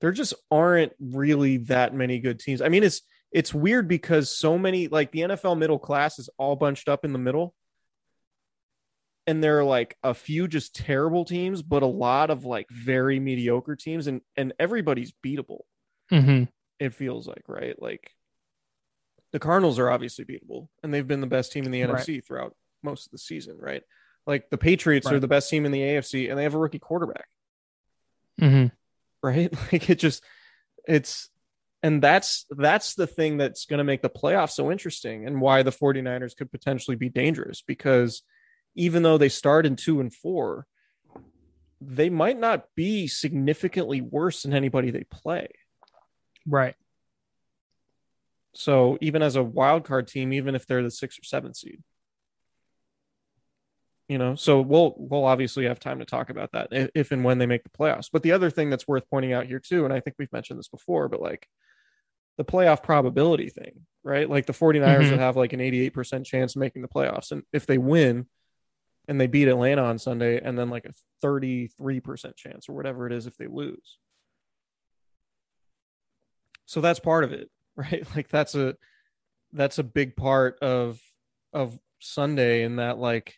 there 0.00 0.10
just 0.10 0.34
aren't 0.50 0.92
really 0.98 1.58
that 1.58 1.94
many 1.94 2.18
good 2.18 2.40
teams. 2.40 2.60
I 2.60 2.68
mean, 2.68 2.82
it's 2.82 3.02
it's 3.30 3.54
weird 3.54 3.86
because 3.86 4.28
so 4.28 4.58
many 4.58 4.88
like 4.88 5.12
the 5.12 5.20
NFL 5.20 5.56
middle 5.56 5.78
class 5.78 6.18
is 6.18 6.28
all 6.36 6.56
bunched 6.56 6.88
up 6.88 7.04
in 7.04 7.12
the 7.12 7.18
middle. 7.20 7.54
And 9.28 9.44
there 9.44 9.60
are 9.60 9.64
like 9.64 9.96
a 10.02 10.14
few 10.14 10.48
just 10.48 10.74
terrible 10.74 11.24
teams, 11.24 11.62
but 11.62 11.84
a 11.84 11.86
lot 11.86 12.30
of 12.30 12.44
like 12.44 12.66
very 12.70 13.20
mediocre 13.20 13.76
teams, 13.76 14.06
and 14.08 14.22
and 14.36 14.52
everybody's 14.58 15.12
beatable. 15.24 15.60
Mm-hmm. 16.10 16.44
It 16.80 16.94
feels 16.94 17.28
like 17.28 17.44
right, 17.46 17.80
like 17.80 18.10
the 19.32 19.38
Cardinals 19.38 19.78
are 19.78 19.90
obviously 19.90 20.24
beatable, 20.24 20.68
and 20.82 20.92
they've 20.92 21.06
been 21.06 21.20
the 21.20 21.26
best 21.26 21.52
team 21.52 21.64
in 21.66 21.70
the 21.70 21.82
Right. 21.84 22.00
NFC 22.00 22.24
throughout 22.24 22.56
most 22.82 23.06
of 23.06 23.12
the 23.12 23.18
season, 23.18 23.56
right? 23.58 23.82
Like 24.26 24.50
the 24.50 24.58
Patriots 24.58 25.06
are 25.06 25.20
the 25.20 25.28
best 25.28 25.50
team 25.50 25.64
in 25.66 25.72
the 25.72 25.80
AFC, 25.80 26.28
and 26.30 26.38
they 26.38 26.42
have 26.44 26.54
a 26.54 26.58
rookie 26.58 26.78
quarterback 26.78 27.26
Mm-hmm. 28.40 28.66
right? 29.22 29.52
Like 29.72 29.90
it 29.90 29.98
just 29.98 30.24
it's 30.86 31.28
and 31.82 32.02
that's 32.02 32.46
that's 32.50 32.94
the 32.94 33.06
thing 33.06 33.36
that's 33.36 33.66
going 33.66 33.78
to 33.78 33.84
make 33.84 34.02
the 34.02 34.08
playoffs 34.10 34.52
so 34.52 34.72
interesting 34.72 35.26
and 35.26 35.40
why 35.40 35.62
the 35.62 35.70
49ers 35.70 36.36
could 36.36 36.50
potentially 36.50 36.96
be 36.96 37.08
dangerous 37.08 37.62
because 37.62 38.22
even 38.74 39.02
though 39.02 39.18
they 39.18 39.28
start 39.28 39.66
in 39.66 39.76
2 39.76 40.00
and 40.00 40.14
4 40.14 40.66
they 41.80 42.10
might 42.10 42.38
not 42.38 42.64
be 42.74 43.06
significantly 43.06 44.00
worse 44.00 44.42
than 44.42 44.52
anybody 44.52 44.90
they 44.90 45.04
play. 45.04 45.48
Right. 46.44 46.74
So 48.52 48.98
even 49.00 49.22
as 49.22 49.36
a 49.36 49.44
wild 49.44 49.84
card 49.84 50.08
team 50.08 50.32
even 50.32 50.54
if 50.54 50.66
they're 50.66 50.82
the 50.82 50.88
6th 50.88 51.18
or 51.20 51.40
7th 51.40 51.56
seed 51.56 51.82
you 54.08 54.16
know 54.16 54.34
so 54.34 54.60
we'll 54.62 54.94
we'll 54.96 55.26
obviously 55.26 55.66
have 55.66 55.78
time 55.78 55.98
to 55.98 56.04
talk 56.06 56.30
about 56.30 56.50
that 56.52 56.68
if, 56.94 57.12
and 57.12 57.22
when 57.24 57.36
they 57.38 57.44
make 57.46 57.62
the 57.62 57.68
playoffs 57.68 58.08
but 58.10 58.22
the 58.22 58.32
other 58.32 58.48
thing 58.48 58.70
that's 58.70 58.88
worth 58.88 59.04
pointing 59.10 59.34
out 59.34 59.44
here 59.44 59.60
too 59.60 59.84
and 59.84 59.92
i 59.92 60.00
think 60.00 60.16
we've 60.18 60.32
mentioned 60.32 60.58
this 60.58 60.68
before 60.68 61.08
but 61.08 61.20
like 61.20 61.46
the 62.38 62.44
playoff 62.44 62.84
probability 62.84 63.48
thing, 63.50 63.84
right? 64.04 64.30
Like 64.30 64.46
the 64.46 64.52
49ers 64.52 65.06
Mhm. 65.06 65.10
would 65.10 65.18
have 65.18 65.36
like 65.36 65.52
an 65.52 65.60
88% 65.60 66.24
chance 66.24 66.54
of 66.54 66.60
making 66.60 66.82
the 66.82 66.88
playoffs. 66.88 67.32
And 67.32 67.42
if 67.52 67.66
they 67.66 67.78
win 67.78 68.28
and 69.08 69.20
they 69.20 69.26
beat 69.26 69.48
Atlanta 69.48 69.82
on 69.82 69.98
Sunday, 69.98 70.40
and 70.40 70.56
then 70.58 70.70
like 70.70 70.84
a 70.84 70.92
33% 71.24 72.36
chance 72.36 72.68
or 72.68 72.74
whatever 72.74 73.06
it 73.06 73.12
is 73.12 73.26
if 73.26 73.36
they 73.36 73.46
lose. 73.46 73.98
So 76.66 76.80
that's 76.80 77.00
part 77.00 77.24
of 77.24 77.32
it, 77.32 77.50
right? 77.76 78.06
Like 78.14 78.28
that's 78.28 78.54
a 78.54 78.76
that's 79.52 79.78
a 79.78 79.82
big 79.82 80.14
part 80.14 80.58
of 80.60 81.00
of 81.52 81.78
Sunday 82.00 82.62
in 82.62 82.76
that 82.76 82.98
like 82.98 83.36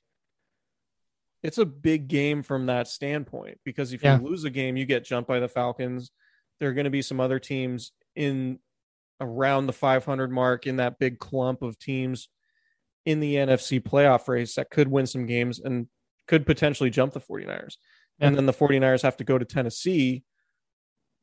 it's 1.43 1.57
a 1.59 1.65
big 1.65 2.09
game 2.09 2.43
from 2.43 2.67
that 2.67 2.89
standpoint 2.89 3.59
because 3.65 3.93
if 3.93 4.03
Yeah. 4.03 4.19
you 4.19 4.25
lose 4.27 4.45
a 4.45 4.51
game, 4.51 4.77
you 4.77 4.85
get 4.85 5.05
jumped 5.05 5.29
by 5.29 5.39
the 5.41 5.49
Falcons. 5.49 6.11
There 6.59 6.69
are 6.69 6.75
going 6.75 6.85
to 6.85 6.91
be 6.91 7.01
some 7.01 7.21
other 7.21 7.39
teams 7.39 7.93
in 8.15 8.59
around 9.21 9.67
the 9.67 9.73
500 9.73 10.31
mark 10.31 10.67
in 10.67 10.77
that 10.77 10.99
big 10.99 11.19
clump 11.19 11.63
of 11.63 11.79
teams 11.79 12.29
in 13.05 13.21
the 13.21 13.35
NFC 13.37 13.81
playoff 13.83 14.29
race 14.29 14.55
that 14.55 14.71
could 14.71 14.89
win 14.89 15.07
some 15.07 15.27
games 15.27 15.59
and 15.59 15.89
could 16.27 16.47
potentially 16.47 16.91
jump 16.91 17.13
the 17.13 17.21
49ers. 17.21 17.77
And 18.23 18.37
then 18.37 18.45
the 18.45 18.53
49ers 18.53 19.03
have 19.03 19.17
to 19.17 19.25
go 19.25 19.39
to 19.39 19.45
Tennessee 19.47 20.25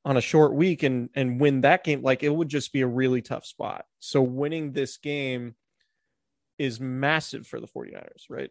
on 0.04 0.18
a 0.18 0.22
short 0.22 0.54
week 0.56 0.82
and 0.84 1.10
and 1.14 1.40
win 1.40 1.62
that 1.62 1.84
game 1.84 2.02
like 2.02 2.24
it 2.24 2.30
would 2.34 2.50
just 2.50 2.74
be 2.74 2.82
a 2.82 2.88
really 2.88 3.22
tough 3.22 3.46
spot. 3.46 3.86
So 4.00 4.22
winning 4.22 4.72
this 4.72 4.98
game 4.98 5.56
is 6.58 6.80
massive 6.80 7.46
for 7.46 7.60
the 7.60 7.68
49ers, 7.68 8.24
right? 8.30 8.50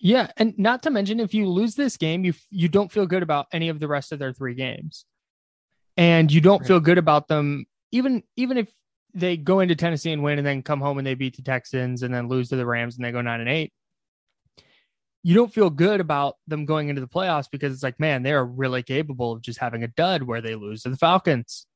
Yeah, 0.00 0.30
and 0.36 0.56
not 0.58 0.82
to 0.82 0.90
mention 0.90 1.18
if 1.18 1.32
you 1.32 1.48
lose 1.48 1.74
this 1.76 1.96
game, 1.96 2.24
you 2.24 2.34
you 2.50 2.68
don't 2.68 2.92
feel 2.92 3.06
good 3.06 3.22
about 3.22 3.46
any 3.52 3.68
of 3.70 3.80
the 3.80 3.88
rest 3.88 4.12
of 4.12 4.18
their 4.18 4.32
three 4.32 4.54
games, 4.54 5.06
and 5.96 6.30
you 6.30 6.40
don't 6.42 6.60
Right. 6.60 6.68
feel 6.68 6.80
good 6.80 6.98
about 6.98 7.26
them 7.28 7.64
even 7.90 8.22
even 8.36 8.58
if 8.58 8.70
they 9.14 9.36
go 9.36 9.60
into 9.60 9.74
Tennessee 9.76 10.12
and 10.12 10.22
win, 10.22 10.38
and 10.38 10.46
then 10.46 10.62
come 10.62 10.80
home 10.80 10.98
and 10.98 11.06
they 11.06 11.14
beat 11.14 11.36
the 11.36 11.42
Texans, 11.42 12.02
and 12.02 12.12
then 12.12 12.28
lose 12.28 12.48
to 12.50 12.56
the 12.56 12.66
Rams, 12.66 12.96
and 12.96 13.04
they 13.04 13.12
go 13.12 13.20
nine 13.20 13.40
and 13.40 13.48
eight. 13.48 13.72
You 15.22 15.34
don't 15.34 15.52
feel 15.52 15.70
good 15.70 16.00
about 16.00 16.36
them 16.46 16.64
going 16.64 16.88
into 16.88 17.00
the 17.00 17.08
playoffs 17.08 17.48
because 17.50 17.72
it's 17.72 17.82
like, 17.82 17.98
man, 17.98 18.22
they're 18.22 18.44
really 18.44 18.82
capable 18.82 19.32
of 19.32 19.42
just 19.42 19.58
having 19.58 19.82
a 19.82 19.88
dud 19.88 20.22
where 20.22 20.40
they 20.40 20.54
lose 20.54 20.82
to 20.82 20.90
the 20.90 20.96
Falcons. 20.96 21.66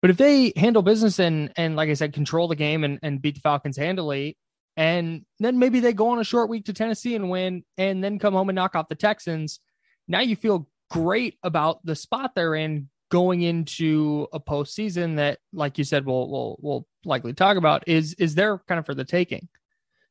But 0.00 0.10
if 0.10 0.16
they 0.16 0.52
handle 0.56 0.82
business 0.82 1.18
and 1.18 1.52
and 1.56 1.76
like 1.76 1.88
I 1.88 1.94
said, 1.94 2.12
control 2.12 2.46
the 2.46 2.56
game 2.56 2.84
and, 2.84 2.98
and 3.02 3.22
beat 3.22 3.34
the 3.36 3.40
Falcons 3.40 3.76
handily, 3.76 4.36
and 4.76 5.24
then 5.40 5.58
maybe 5.58 5.80
they 5.80 5.92
go 5.92 6.10
on 6.10 6.18
a 6.18 6.24
short 6.24 6.48
week 6.48 6.66
to 6.66 6.72
Tennessee 6.72 7.14
and 7.14 7.30
win, 7.30 7.64
and 7.78 8.04
then 8.04 8.18
come 8.18 8.34
home 8.34 8.48
and 8.48 8.56
knock 8.56 8.76
off 8.76 8.88
the 8.88 8.94
Texans. 8.94 9.60
Now 10.06 10.20
you 10.20 10.36
feel 10.36 10.68
great 10.90 11.38
about 11.42 11.84
the 11.84 11.96
spot 11.96 12.34
they're 12.34 12.54
in 12.54 12.88
going 13.14 13.42
into 13.42 14.26
a 14.32 14.40
postseason 14.40 15.16
that, 15.16 15.38
like 15.52 15.78
you 15.78 15.84
said, 15.84 16.04
we'll 16.04 16.28
we'll 16.28 16.56
we'll 16.60 16.86
likely 17.04 17.32
talk 17.32 17.56
about 17.56 17.84
is 17.86 18.14
is 18.14 18.34
there 18.34 18.58
kind 18.66 18.80
of 18.80 18.86
for 18.86 18.94
the 18.94 19.04
taking. 19.04 19.48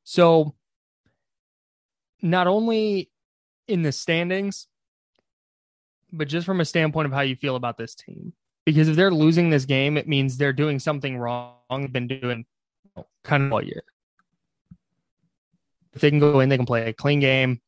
So 0.05 0.55
not 2.21 2.47
only 2.47 3.11
in 3.67 3.81
the 3.81 3.91
standings, 3.91 4.67
but 6.13 6.29
just 6.29 6.45
from 6.45 6.61
a 6.61 6.65
standpoint 6.65 7.07
of 7.07 7.11
how 7.11 7.21
you 7.21 7.35
feel 7.35 7.57
about 7.57 7.77
this 7.77 7.93
team. 7.93 8.31
Because 8.65 8.87
if 8.87 8.95
they're 8.95 9.11
losing 9.11 9.49
this 9.49 9.65
game, 9.65 9.97
it 9.97 10.07
means 10.07 10.37
they're 10.37 10.53
doing 10.53 10.79
something 10.79 11.17
wrong. 11.17 11.57
They've 11.69 11.91
been 11.91 12.07
doing 12.07 12.45
kind 13.25 13.43
of 13.43 13.51
all 13.51 13.63
year 13.63 13.83
if 15.93 16.01
they 16.01 16.09
can 16.09 16.19
go 16.19 16.39
in, 16.39 16.49
they 16.49 16.57
can 16.57 16.65
play 16.65 16.87
a 16.87 16.93
clean 16.93 17.19
game 17.19 17.61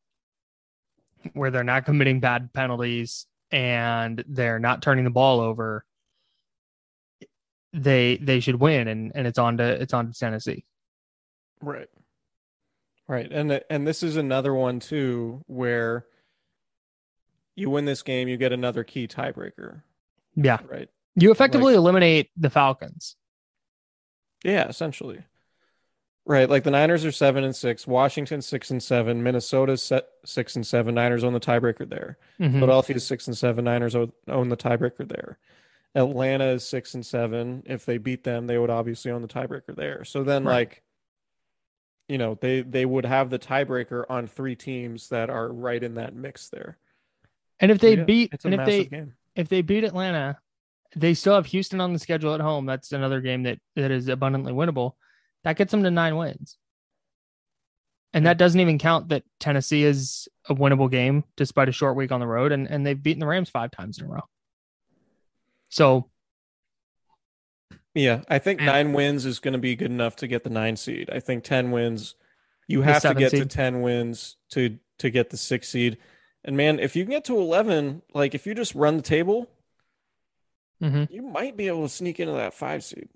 where 1.32 1.50
they're 1.50 1.64
not 1.64 1.84
committing 1.84 2.20
bad 2.20 2.52
penalties 2.52 3.26
and 3.50 4.22
they're 4.28 4.58
not 4.58 4.82
turning 4.82 5.04
the 5.04 5.10
ball 5.10 5.40
over. 5.40 5.84
They 7.72 8.16
they 8.16 8.40
should 8.40 8.56
win, 8.60 8.88
and 8.88 9.12
and 9.14 9.26
it's 9.26 9.38
on 9.38 9.58
to 9.58 9.64
it's 9.64 9.92
on 9.92 10.10
to 10.10 10.18
Tennessee. 10.18 10.64
Right. 11.60 11.88
Right. 13.08 13.30
And 13.30 13.60
and 13.70 13.86
this 13.86 14.02
is 14.02 14.16
another 14.16 14.54
one 14.54 14.80
too 14.80 15.42
where 15.46 16.06
you 17.54 17.70
win 17.70 17.84
this 17.84 18.02
game, 18.02 18.28
you 18.28 18.36
get 18.36 18.52
another 18.52 18.84
key 18.84 19.08
tiebreaker, 19.08 19.82
Yeah, 20.34 20.58
right? 20.68 20.88
you 21.14 21.30
effectively 21.30 21.74
eliminate 21.74 22.30
the 22.36 22.50
Falcons. 22.50 23.16
Yeah, 24.44 24.68
essentially. 24.68 25.20
Right. 26.28 26.50
Like 26.50 26.64
the 26.64 26.72
Niners 26.72 27.04
are 27.04 27.12
seven 27.12 27.44
and 27.44 27.54
six, 27.54 27.86
Washington 27.86 28.42
six 28.42 28.70
and 28.72 28.82
seven, 28.82 29.22
Minnesota's 29.22 29.80
set 29.80 30.08
six 30.24 30.56
and 30.56 30.66
seven. 30.66 30.96
Niners 30.96 31.22
own 31.22 31.32
the 31.32 31.40
tiebreaker 31.40 31.88
there. 31.88 32.18
Mhm. 32.40 32.54
Philadelphia's 32.54 33.06
six 33.06 33.28
and 33.28 33.38
seven. 33.38 33.64
Niners 33.64 33.94
own 33.94 34.48
the 34.48 34.56
tiebreaker 34.56 35.08
there. 35.08 35.38
Atlanta 35.94 36.46
is 36.46 36.66
six 36.66 36.94
and 36.94 37.06
seven. 37.06 37.62
If 37.64 37.86
they 37.86 37.98
beat 37.98 38.24
them, 38.24 38.48
they 38.48 38.58
would 38.58 38.70
obviously 38.70 39.12
own 39.12 39.22
the 39.22 39.28
tiebreaker 39.28 39.76
there. 39.76 40.04
So 40.04 40.24
then, 40.24 40.44
Right. 40.44 40.52
like, 40.68 40.82
you 42.08 42.18
know, 42.18 42.36
they 42.40 42.62
they 42.62 42.84
would 42.86 43.06
have 43.06 43.30
the 43.30 43.38
tiebreaker 43.38 44.04
on 44.10 44.26
three 44.26 44.56
teams 44.56 45.08
that 45.10 45.30
are 45.30 45.48
right 45.52 45.82
in 45.82 45.94
that 45.94 46.14
mix 46.14 46.48
there. 46.48 46.76
And 47.60 47.70
if 47.70 47.80
So, 47.80 47.86
they 47.86 47.96
yeah, 47.98 48.04
beat 48.04 48.34
and 48.44 48.54
if 48.54 48.66
they 48.66 48.84
game. 48.86 49.14
if 49.36 49.48
they 49.48 49.62
beat 49.62 49.84
Atlanta, 49.84 50.38
they 50.96 51.14
still 51.14 51.34
have 51.36 51.46
Houston 51.46 51.80
on 51.80 51.92
the 51.92 51.98
schedule 52.00 52.34
at 52.34 52.40
home. 52.40 52.66
That's 52.66 52.90
another 52.92 53.20
game 53.20 53.44
that 53.44 53.60
that 53.76 53.92
is 53.92 54.08
abundantly 54.08 54.52
winnable. 54.52 54.94
That 55.46 55.56
gets 55.56 55.70
them 55.70 55.84
to 55.84 55.92
nine 55.92 56.16
wins. 56.16 56.58
And 58.12 58.26
that 58.26 58.36
doesn't 58.36 58.58
even 58.58 58.78
count 58.78 59.10
that 59.10 59.22
Tennessee 59.38 59.84
is 59.84 60.26
a 60.48 60.54
winnable 60.56 60.90
game 60.90 61.22
despite 61.36 61.68
a 61.68 61.72
short 61.72 61.94
week 61.94 62.10
on 62.10 62.18
the 62.18 62.26
road, 62.26 62.50
and, 62.50 62.68
and 62.68 62.84
they've 62.84 63.00
beaten 63.00 63.20
the 63.20 63.28
Rams 63.28 63.48
five 63.48 63.70
times 63.70 63.98
in 63.98 64.06
a 64.06 64.08
row. 64.08 64.22
So 65.68 66.10
Yeah, 67.94 68.22
I 68.28 68.40
think 68.40 68.60
nine 68.60 68.92
wins 68.92 69.24
is 69.24 69.38
going 69.38 69.52
to 69.52 69.58
be 69.60 69.76
good 69.76 69.92
enough 69.92 70.16
to 70.16 70.26
get 70.26 70.42
the 70.42 70.50
nine 70.50 70.74
seed. 70.74 71.10
I 71.12 71.20
think 71.20 71.44
ten 71.44 71.70
wins, 71.70 72.16
you 72.66 72.82
have 72.82 73.02
to 73.02 73.14
get 73.14 73.30
to 73.30 73.46
ten 73.46 73.82
wins 73.82 74.38
to 74.50 74.80
to 74.98 75.10
get 75.10 75.30
the 75.30 75.36
six 75.36 75.68
seed. 75.68 75.96
And 76.42 76.56
man, 76.56 76.80
if 76.80 76.96
you 76.96 77.04
can 77.04 77.12
get 77.12 77.24
to 77.26 77.38
eleven, 77.38 78.02
like 78.12 78.34
if 78.34 78.48
you 78.48 78.54
just 78.56 78.74
run 78.74 78.96
the 78.96 79.02
table, 79.04 79.48
mhm, 80.82 81.08
you 81.08 81.22
might 81.22 81.56
be 81.56 81.68
able 81.68 81.84
to 81.84 81.88
sneak 81.88 82.18
into 82.18 82.32
that 82.32 82.52
five 82.52 82.82
seed. 82.82 83.10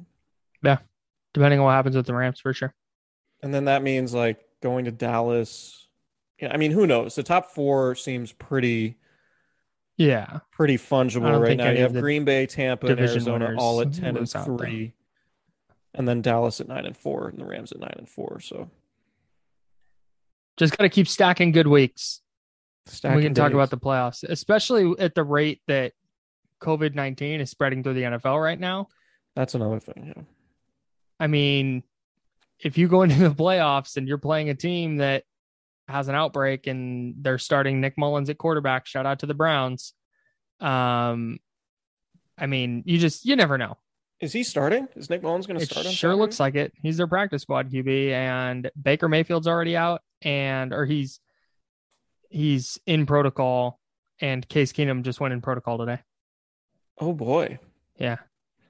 Depending 1.35 1.61
on 1.61 1.67
what 1.67 1.73
happens 1.73 1.97
with 1.97 2.07
the 2.07 2.15
Rams 2.15 2.41
for 2.41 2.53
sure. 2.53 2.75
And 3.43 3.53
then 3.55 3.67
that 3.67 3.83
means 3.83 4.13
like 4.15 4.41
going 4.63 4.85
to 4.87 4.91
Dallas. 4.91 5.89
Yeah, 6.41 6.53
I 6.53 6.57
mean, 6.57 6.71
who 6.73 6.87
knows? 6.87 7.15
The 7.15 7.23
top 7.23 7.51
four 7.53 7.95
seems 7.95 8.33
pretty 8.33 8.97
Yeah. 9.97 10.41
pretty 10.53 10.77
fungible 10.79 11.41
right 11.41 11.57
now. 11.57 11.71
You 11.71 11.83
have 11.83 11.93
Green 11.95 12.25
Bay, 12.25 12.47
Tampa, 12.47 12.87
and 12.89 13.01
Arizona 13.01 13.55
all 13.59 13.81
at 13.81 13.93
ten 13.93 14.05
and 14.07 14.19
lose 14.21 14.35
out, 14.35 14.47
though. 14.47 14.57
three, 14.59 14.95
and 15.95 16.07
then 16.09 16.23
Dallas 16.23 16.61
at 16.61 16.69
nine 16.69 16.87
and 16.87 16.97
four, 16.97 17.29
and 17.29 17.39
the 17.39 17.45
Rams 17.45 17.73
at 17.73 17.79
nine 17.79 17.95
and 17.97 18.09
four. 18.09 18.41
So 18.41 18.71
Just 20.57 20.77
got 20.77 20.83
to 20.85 20.91
keep 20.91 21.09
stacking 21.09 21.53
good 21.53 21.67
weeks. 21.67 22.21
we 22.87 22.93
stacking 22.93 23.23
can 23.23 23.35
talk 23.35 23.53
about 23.53 23.71
the 23.71 23.79
playoffs, 23.79 24.23
especially 24.25 24.95
at 24.99 25.15
the 25.15 25.25
rate 25.25 25.61
that 25.69 25.93
COVID 26.61 26.95
19 26.95 27.41
is 27.41 27.51
spreading 27.51 27.83
through 27.83 27.95
the 27.95 28.03
NFL 28.03 28.43
right 28.43 28.59
now. 28.61 28.89
That's 29.37 29.55
another 29.55 29.81
thing. 29.81 30.13
Yeah. 30.17 30.23
I 31.21 31.27
mean, 31.27 31.85
if 32.59 32.79
you 32.79 32.89
go 32.89 33.03
into 33.03 33.17
the 33.17 33.35
playoffs 33.35 33.97
and 33.97 34.09
you're 34.09 34.19
playing 34.19 34.49
a 34.49 34.55
team 34.55 34.97
that 34.97 35.25
has 35.87 36.09
an 36.09 36.15
outbreak 36.15 36.67
and 36.67 37.15
they're 37.19 37.39
starting 37.39 37.81
Nick 37.81 37.97
Mullens 37.97 38.31
at 38.31 38.39
quarterback, 38.39 38.87
shout 38.87 39.07
out 39.07 39.21
to 39.21 39.27
the 39.27 39.35
Browns. 39.35 39.93
Um, 40.61 41.39
I 42.39 42.47
mean, 42.47 42.83
you 42.87 42.99
just 42.99 43.25
you 43.25 43.37
never 43.37 43.59
know. 43.59 43.77
Is 44.21 44.33
he 44.33 44.43
starting? 44.43 44.89
Is 44.97 45.09
Nick 45.09 45.23
Mullens 45.23 45.47
going 45.47 45.59
to 45.59 45.65
start? 45.65 45.87
sure 45.87 45.93
Saturday? 45.93 46.19
looks 46.19 46.41
like 46.41 46.55
it. 46.55 46.73
He's 46.83 46.97
their 46.99 47.07
practice 47.07 47.43
squad 47.43 47.71
QB, 47.71 48.11
and 48.11 48.71
Baker 48.81 49.09
Mayfield's 49.09 49.47
already 49.47 49.77
out, 49.77 50.03
and 50.23 50.73
or 50.73 50.85
he's 50.85 51.21
he's 52.29 52.79
in 52.87 53.07
protocol, 53.07 53.81
and 54.21 54.47
Case 54.49 54.73
Keenum 54.73 55.03
just 55.03 55.21
went 55.21 55.33
in 55.33 55.41
protocol 55.41 55.79
today. 55.79 56.01
Oh 56.99 57.13
boy. 57.13 57.59
Yeah. 57.97 58.17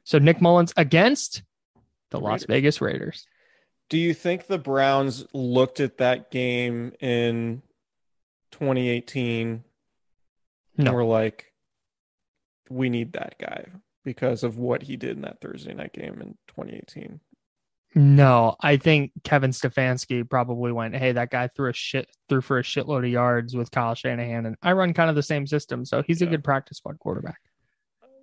So 0.05 0.19
Nick 0.19 0.41
Mullens 0.41 0.73
against 0.77 1.43
the 2.11 2.19
The 2.19 2.25
Las 2.25 2.45
Vegas 2.45 2.81
Raiders. 2.81 3.27
Do 3.89 3.99
you 3.99 4.15
think 4.15 4.47
the 4.47 4.59
Browns 4.59 5.27
looked 5.33 5.81
at 5.81 5.99
that 5.99 6.31
game 6.31 6.93
in 7.01 7.63
2018 8.53 9.65
and 10.79 10.95
were 10.95 11.05
like, 11.05 11.53
we 12.69 12.89
need 12.89 13.15
that 13.15 13.35
guy 13.39 13.67
because 14.05 14.45
of 14.45 14.59
what 14.59 14.83
he 14.83 14.97
did 14.97 15.17
in 15.17 15.23
that 15.23 15.41
Thursday 15.41 15.75
night 15.75 15.93
game 15.93 16.21
in 16.21 16.37
2018? 16.49 17.21
No, 17.97 18.55
I 18.61 18.77
think 18.77 19.11
Kevin 19.25 19.51
Stefanski 19.51 20.29
probably 20.29 20.71
went, 20.71 20.95
"Hey, 20.95 21.11
that 21.11 21.31
guy 21.31 21.49
threw 21.49 21.71
a 21.71 21.73
shit 21.73 22.09
threw 22.29 22.41
for 22.41 22.61
a 22.61 22.63
shitload 22.63 22.99
of 22.99 23.11
yards 23.11 23.57
with 23.57 23.73
Kyle 23.73 23.97
Shanahan, 23.97 24.47
and 24.47 24.57
I 24.63 24.73
run 24.73 24.95
kind 24.95 25.11
of 25.11 25.17
the 25.17 25.25
same 25.25 25.45
system, 25.49 25.85
so 25.85 26.01
he's 26.07 26.23
a 26.23 26.27
good 26.27 26.45
practice 26.45 26.79
squad 26.79 27.01
quarterback, 27.01 27.41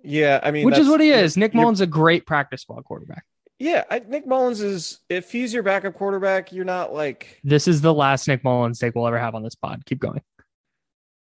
Yeah, 0.02 0.40
I 0.42 0.52
mean, 0.52 0.64
which 0.64 0.78
is 0.78 0.88
what 0.88 1.00
he 1.02 1.10
is. 1.10 1.36
Nick 1.36 1.52
Mullens 1.52 1.82
a 1.82 1.86
great 1.86 2.24
practice 2.24 2.62
squad 2.62 2.84
quarterback. 2.84 3.24
Yeah, 3.58 3.84
I, 3.90 3.98
Nick 4.00 4.26
Mullens 4.26 4.60
is. 4.60 5.00
If 5.08 5.32
he's 5.32 5.52
your 5.52 5.62
backup 5.64 5.94
quarterback, 5.94 6.52
you're 6.52 6.64
not 6.64 6.92
like, 6.92 7.40
This 7.42 7.66
is 7.66 7.80
the 7.80 7.92
last 7.92 8.28
Nick 8.28 8.44
Mullens 8.44 8.78
take 8.78 8.94
we'll 8.94 9.06
ever 9.06 9.18
have 9.18 9.34
on 9.34 9.42
this 9.42 9.56
pod. 9.56 9.82
Keep 9.84 9.98
going. 9.98 10.22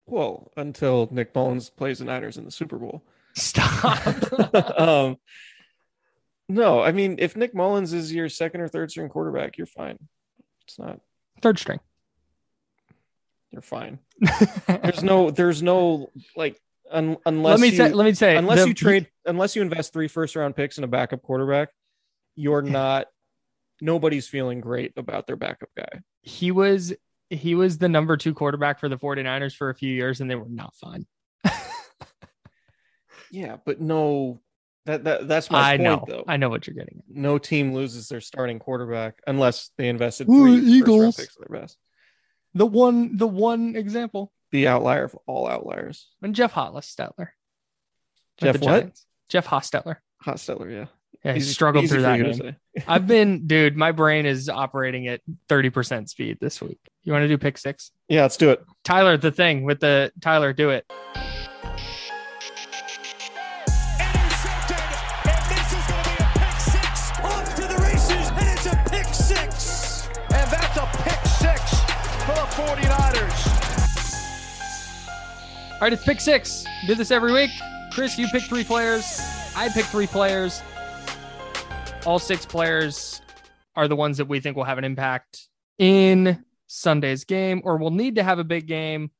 whoa, 0.05 0.51
until 0.57 1.07
Nick 1.11 1.33
Mullens 1.33 1.69
plays 1.75 1.99
the 1.99 2.05
Niners 2.05 2.37
in 2.37 2.45
the 2.45 2.51
Super 2.51 2.77
Bowl. 2.77 3.03
Stop. 3.35 3.99
um, 4.79 5.17
No, 6.47 6.81
I 6.81 6.91
mean, 6.91 7.15
if 7.19 7.35
Nick 7.35 7.53
Mullens 7.55 7.93
is 7.93 8.13
your 8.13 8.29
second 8.29 8.61
or 8.61 8.67
third 8.67 8.91
string 8.91 9.09
quarterback, 9.09 9.57
you're 9.57 9.67
fine. 9.67 9.97
It's 10.67 10.77
not. 10.77 10.99
Third 11.41 11.57
string. 11.57 11.79
You're 13.51 13.61
fine. 13.63 13.97
There's 14.67 15.01
no. 15.03 15.31
There's 15.31 15.63
no 15.63 16.11
like. 16.35 16.59
Un, 16.91 17.17
unless 17.25 17.51
let 17.51 17.59
me 17.59 17.69
you, 17.69 17.77
say. 17.77 17.91
Let 17.93 18.05
me 18.05 18.13
say. 18.13 18.35
unless 18.35 18.61
the- 18.61 18.67
you 18.67 18.73
trade, 18.75 19.07
unless 19.25 19.55
you 19.55 19.61
invest 19.63 19.93
three 19.93 20.07
first 20.07 20.35
round 20.35 20.55
picks 20.55 20.77
in 20.77 20.83
a 20.83 20.87
backup 20.87 21.21
quarterback, 21.23 21.69
you're 22.39 22.61
not. 22.61 23.07
Nobody's 23.81 24.27
feeling 24.27 24.61
great 24.61 24.93
about 24.97 25.27
their 25.27 25.35
backup 25.35 25.69
guy. 25.77 26.01
he 26.21 26.51
was 26.51 26.93
he 27.29 27.53
was 27.55 27.77
the 27.77 27.87
number 27.89 28.17
two 28.17 28.33
quarterback 28.33 28.79
for 28.79 28.89
the 28.89 28.97
49ers 28.97 29.55
for 29.55 29.69
a 29.69 29.75
few 29.75 29.93
years 29.93 30.19
and 30.19 30.29
they 30.29 30.35
were 30.35 30.49
not 30.49 30.75
fun. 30.75 31.05
Yeah, 33.31 33.57
but 33.65 33.79
no. 33.79 34.41
That, 34.85 35.03
that 35.03 35.27
that's 35.27 35.51
my 35.51 35.73
I 35.73 35.77
point 35.77 35.83
know. 35.83 36.05
though. 36.07 36.23
I 36.27 36.37
know 36.37 36.49
what 36.49 36.65
you're 36.65 36.73
getting 36.73 36.97
at. 37.07 37.15
no 37.15 37.37
team 37.37 37.73
loses 37.75 38.07
their 38.07 38.21
starting 38.21 38.57
quarterback 38.57 39.19
unless 39.27 39.69
they 39.77 39.87
invested 39.87 40.27
Ooh, 40.27 40.41
three 40.45 40.55
round 40.55 40.67
Eagles. 40.67 41.15
picks 41.17 41.35
their 41.35 41.59
best. 41.61 41.77
The 42.55 42.65
one 42.65 43.15
the 43.17 43.27
one 43.27 43.75
example. 43.75 44.31
The 44.51 44.67
outlier 44.67 45.03
of 45.03 45.15
all 45.27 45.47
outliers. 45.47 46.07
And 46.23 46.33
Jeff 46.33 46.53
Hostetler. 46.55 47.17
with 47.17 47.27
Jeff 48.39 48.55
what? 48.55 48.63
Giants. 48.63 49.05
Jeff 49.27 49.45
Hostetler. 49.47 49.97
Hostetler, 50.25 50.71
yeah. 50.71 50.85
Yeah, 51.23 51.33
he 51.33 51.39
Easy- 51.39 51.51
struggled 51.53 51.83
easy 51.83 51.95
through 51.95 52.03
that 52.03 52.17
game. 52.39 52.55
I've 52.87 53.05
been, 53.05 53.45
dude, 53.45 53.75
my 53.75 53.91
brain 53.91 54.25
is 54.25 54.47
operating 54.47 55.07
at 55.07 55.19
30% 55.49 56.07
speed 56.07 56.37
this 56.39 56.61
week. 56.61 56.79
You 57.03 57.11
want 57.11 57.23
to 57.23 57.27
do 57.27 57.37
pick 57.37 57.57
six? 57.57 57.91
Yeah, 58.07 58.21
let's 58.21 58.37
do 58.37 58.51
it. 58.51 58.63
Tyler, 58.85 59.17
the 59.17 59.31
thing 59.31 59.63
with 59.63 59.79
the 59.81 60.11
Tyler, 60.21 60.53
do 60.53 60.69
it. 60.69 60.85
Intercepted. 63.99 64.77
And 65.27 65.43
this 65.49 65.67
is 65.73 65.85
going 65.87 66.03
to 66.03 66.09
be 66.09 66.15
a 66.23 66.27
pick 66.39 66.55
six. 66.59 67.11
Off 67.19 67.55
to 67.55 67.61
the 67.63 67.77
races. 67.81 68.29
And 68.31 68.47
it's 68.47 68.65
a 68.65 68.75
pick 68.89 69.05
six. 69.13 70.07
And 70.33 70.49
that's 70.51 70.77
a 70.77 70.87
pick 71.03 71.19
six 71.25 71.61
for 72.23 72.35
the 72.35 72.47
49ers. 72.55 73.47
All 75.73 75.79
right, 75.81 75.93
it's 75.93 76.03
pick 76.03 76.21
six. 76.21 76.63
Do 76.87 76.95
this 76.95 77.11
every 77.11 77.33
week. 77.33 77.51
Chris, 77.91 78.17
you 78.17 78.27
pick 78.29 78.43
three 78.43 78.63
players. 78.63 79.19
I 79.55 79.69
pick 79.69 79.85
three 79.85 80.07
players. 80.07 80.61
All 82.05 82.17
six 82.17 82.45
players 82.45 83.21
are 83.75 83.87
the 83.87 83.95
ones 83.95 84.17
that 84.17 84.25
we 84.25 84.39
think 84.39 84.55
will 84.55 84.63
have 84.63 84.77
an 84.77 84.83
impact 84.83 85.47
in 85.77 86.43
Sunday's 86.67 87.25
game 87.25 87.61
or 87.63 87.77
will 87.77 87.91
need 87.91 88.15
to 88.15 88.23
have 88.23 88.39
a 88.39 88.43
big 88.43 88.67
game 88.67 89.11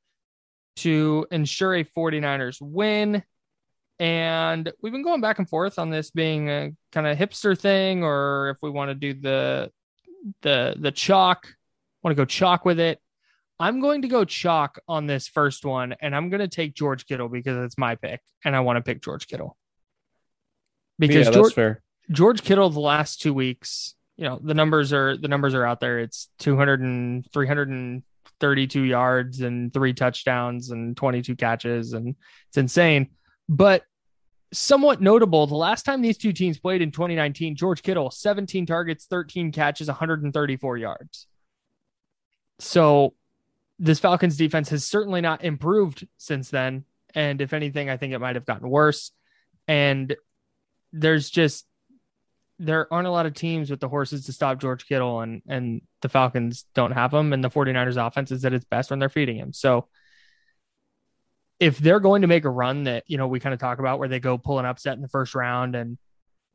to 0.78 1.28
ensure 1.30 1.76
a 1.76 1.84
49ers 1.84 2.58
win. 2.62 3.24
And 4.00 4.72
we've 4.82 4.94
been 4.94 5.04
going 5.04 5.20
back 5.20 5.40
and 5.40 5.50
forth 5.50 5.78
on 5.78 5.90
this 5.90 6.10
being 6.10 6.50
a 6.50 6.72
kind 6.92 7.06
of 7.06 7.18
hipster 7.18 7.58
thing 7.58 8.04
or 8.04 8.52
if 8.52 8.58
we 8.62 8.70
want 8.70 8.90
to 8.90 8.96
do 8.96 9.14
the 9.14 9.72
the 10.42 10.76
the 10.78 10.92
chalk, 10.92 11.48
want 12.02 12.16
to 12.16 12.22
go 12.22 12.26
chalk 12.26 12.66
with 12.66 12.80
it. 12.80 13.00
I'm 13.60 13.82
going 13.82 14.04
to 14.04 14.08
go 14.08 14.24
chalk 14.24 14.80
on 14.88 15.06
this 15.06 15.28
first 15.28 15.66
one, 15.66 15.94
and 16.02 16.16
I'm 16.16 16.30
going 16.30 16.40
to 16.40 16.48
take 16.48 16.76
George 16.76 17.06
Kittle 17.06 17.28
because 17.28 17.58
it's 17.66 17.78
my 17.78 17.96
pick, 17.96 18.22
and 18.46 18.56
I 18.56 18.62
want 18.62 18.78
to 18.78 18.82
pick 18.82 19.02
George 19.02 19.28
Kittle. 19.28 19.58
Because 20.98 21.28
yeah, 21.28 21.32
George, 21.32 21.36
that's 21.48 21.56
fair. 21.56 21.82
George 22.12 22.42
Kittle, 22.44 22.70
the 22.70 22.80
last 22.80 23.22
two 23.22 23.34
weeks, 23.34 23.96
you 24.18 24.26
know, 24.26 24.40
the 24.42 24.54
numbers 24.54 24.92
are 24.92 25.16
the 25.16 25.28
numbers 25.28 25.54
are 25.54 25.66
out 25.66 25.80
there. 25.80 26.00
It's 26.00 26.30
200 26.40 26.82
and 26.82 27.26
332 27.32 28.82
yards 28.82 29.42
and 29.42 29.74
three 29.74 29.94
touchdowns 29.94 30.72
and 30.72 30.98
22 30.98 31.36
catches, 31.36 31.94
and 31.94 32.16
it's 32.48 32.58
insane. 32.58 33.10
But 33.48 33.84
somewhat 34.52 35.02
notable, 35.02 35.48
the 35.48 35.56
last 35.56 35.84
time 35.84 36.02
these 36.02 36.18
two 36.18 36.34
teams 36.34 36.60
played 36.60 36.82
in 36.82 36.92
2019, 36.92 37.56
George 37.56 37.84
Kittle, 37.84 38.12
17 38.12 38.66
targets, 38.66 39.06
13 39.06 39.52
catches, 39.52 39.88
134 39.88 40.78
yards. 40.78 41.28
So 42.60 43.14
this 43.78 44.00
Falcons 44.00 44.36
defense 44.36 44.70
has 44.70 44.86
certainly 44.86 45.22
not 45.22 45.44
improved 45.44 46.08
since 46.18 46.50
then. 46.50 46.84
And 47.16 47.42
if 47.42 47.54
anything, 47.54 47.90
I 47.90 47.98
think 47.98 48.14
it 48.14 48.20
might 48.20 48.36
have 48.36 48.46
gotten 48.46 48.70
worse. 48.70 49.12
And 49.68 50.16
there's 50.92 51.30
just 51.30 51.66
there 52.60 52.92
aren't 52.94 53.08
a 53.08 53.12
lot 53.12 53.26
of 53.26 53.34
teams 53.34 53.72
with 53.72 53.80
the 53.80 53.88
horses 53.88 54.26
to 54.26 54.34
stop 54.34 54.60
George 54.60 54.86
Kittle 54.86 55.22
and 55.22 55.42
and 55.48 55.82
the 56.02 56.10
Falcons 56.10 56.66
don't 56.76 56.92
have 56.92 57.12
them 57.12 57.34
and 57.34 57.44
the 57.44 57.50
49ers 57.50 58.06
offense 58.06 58.32
is 58.32 58.44
at 58.46 58.54
its 58.54 58.66
best 58.66 58.90
when 58.90 59.00
they're 59.00 59.10
feeding 59.10 59.38
him. 59.38 59.54
So 59.54 59.88
if 61.60 61.78
they're 61.78 62.00
going 62.00 62.22
to 62.22 62.28
make 62.28 62.46
a 62.46 62.50
run 62.50 62.86
that, 62.86 63.04
you 63.08 63.18
know, 63.18 63.28
we 63.28 63.40
kind 63.40 63.54
of 63.54 63.60
talk 63.60 63.80
about 63.80 64.00
where 64.00 64.08
they 64.08 64.20
go 64.20 64.38
pull 64.38 64.60
an 64.60 64.66
upset 64.66 64.96
in 64.96 65.02
the 65.02 65.08
first 65.10 65.36
round 65.36 65.76
and 65.76 65.98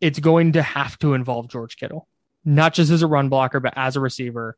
it's 0.00 0.18
going 0.18 0.52
to 0.52 0.62
have 0.62 0.98
to 1.00 1.14
involve 1.14 1.48
George 1.48 1.76
Kittle, 1.76 2.08
not 2.44 2.74
just 2.74 2.90
as 2.90 3.02
a 3.02 3.06
run 3.06 3.28
blocker, 3.28 3.60
but 3.60 3.74
as 3.76 3.96
a 3.96 4.00
receiver. 4.00 4.56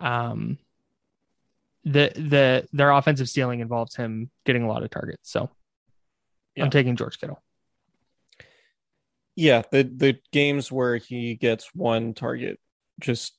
Um, 0.00 0.58
the 1.84 2.12
the 2.14 2.68
their 2.72 2.90
offensive 2.90 3.28
ceiling 3.28 3.60
involves 3.60 3.96
him 3.96 4.30
getting 4.44 4.62
a 4.62 4.68
lot 4.68 4.82
of 4.84 4.90
targets. 4.90 5.30
So 5.30 5.50
Yeah. 6.54 6.64
I'm 6.64 6.70
taking 6.70 6.96
George 6.96 7.18
Kittle. 7.18 7.42
Yeah, 9.42 9.62
the 9.72 9.82
the 9.82 10.18
games 10.30 10.70
where 10.70 10.98
he 10.98 11.34
gets 11.34 11.74
one 11.74 12.14
target 12.14 12.60
just 13.00 13.36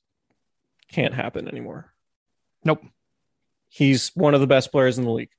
can't 0.92 1.14
happen 1.14 1.48
anymore. 1.48 1.94
Nope. 2.62 2.82
He's 3.70 4.10
one 4.14 4.34
of 4.34 4.42
the 4.42 4.46
best 4.46 4.70
players 4.70 4.98
in 4.98 5.04
the 5.04 5.10
league. 5.10 5.30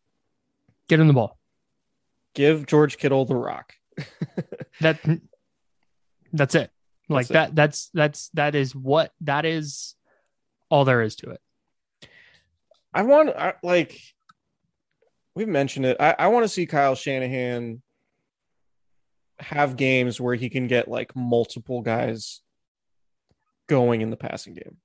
Get 0.89 0.99
him 0.99 1.05
the 1.07 1.13
ball. 1.13 1.37
Give 2.33 2.65
George 2.65 2.97
Kittle 2.97 3.25
the 3.25 3.35
rock. 3.35 3.73
That 4.81 4.99
that's 6.33 6.55
it. 6.55 6.71
Like 7.09 7.27
That's 7.27 7.29
it. 7.29 7.33
that 7.33 7.55
that's 7.55 7.89
that's 7.93 8.29
that 8.33 8.55
is 8.55 8.75
what 8.75 9.11
that 9.21 9.45
is 9.45 9.93
all 10.69 10.83
there 10.83 11.03
is 11.03 11.15
to 11.17 11.29
it. 11.29 11.41
I 12.91 13.03
want 13.03 13.29
I, 13.29 13.53
like 13.61 14.01
we've 15.35 15.47
mentioned 15.47 15.85
it. 15.85 15.97
I, 15.99 16.15
I 16.17 16.27
want 16.29 16.43
to 16.43 16.49
see 16.49 16.65
Kyle 16.65 16.95
Shanahan 16.95 17.83
have 19.39 19.75
games 19.77 20.19
where 20.19 20.35
he 20.35 20.49
can 20.49 20.67
get 20.67 20.87
like 20.87 21.15
multiple 21.15 21.81
guys 21.81 22.41
going 23.67 24.01
in 24.01 24.09
the 24.09 24.17
passing 24.17 24.53
game. 24.53 24.77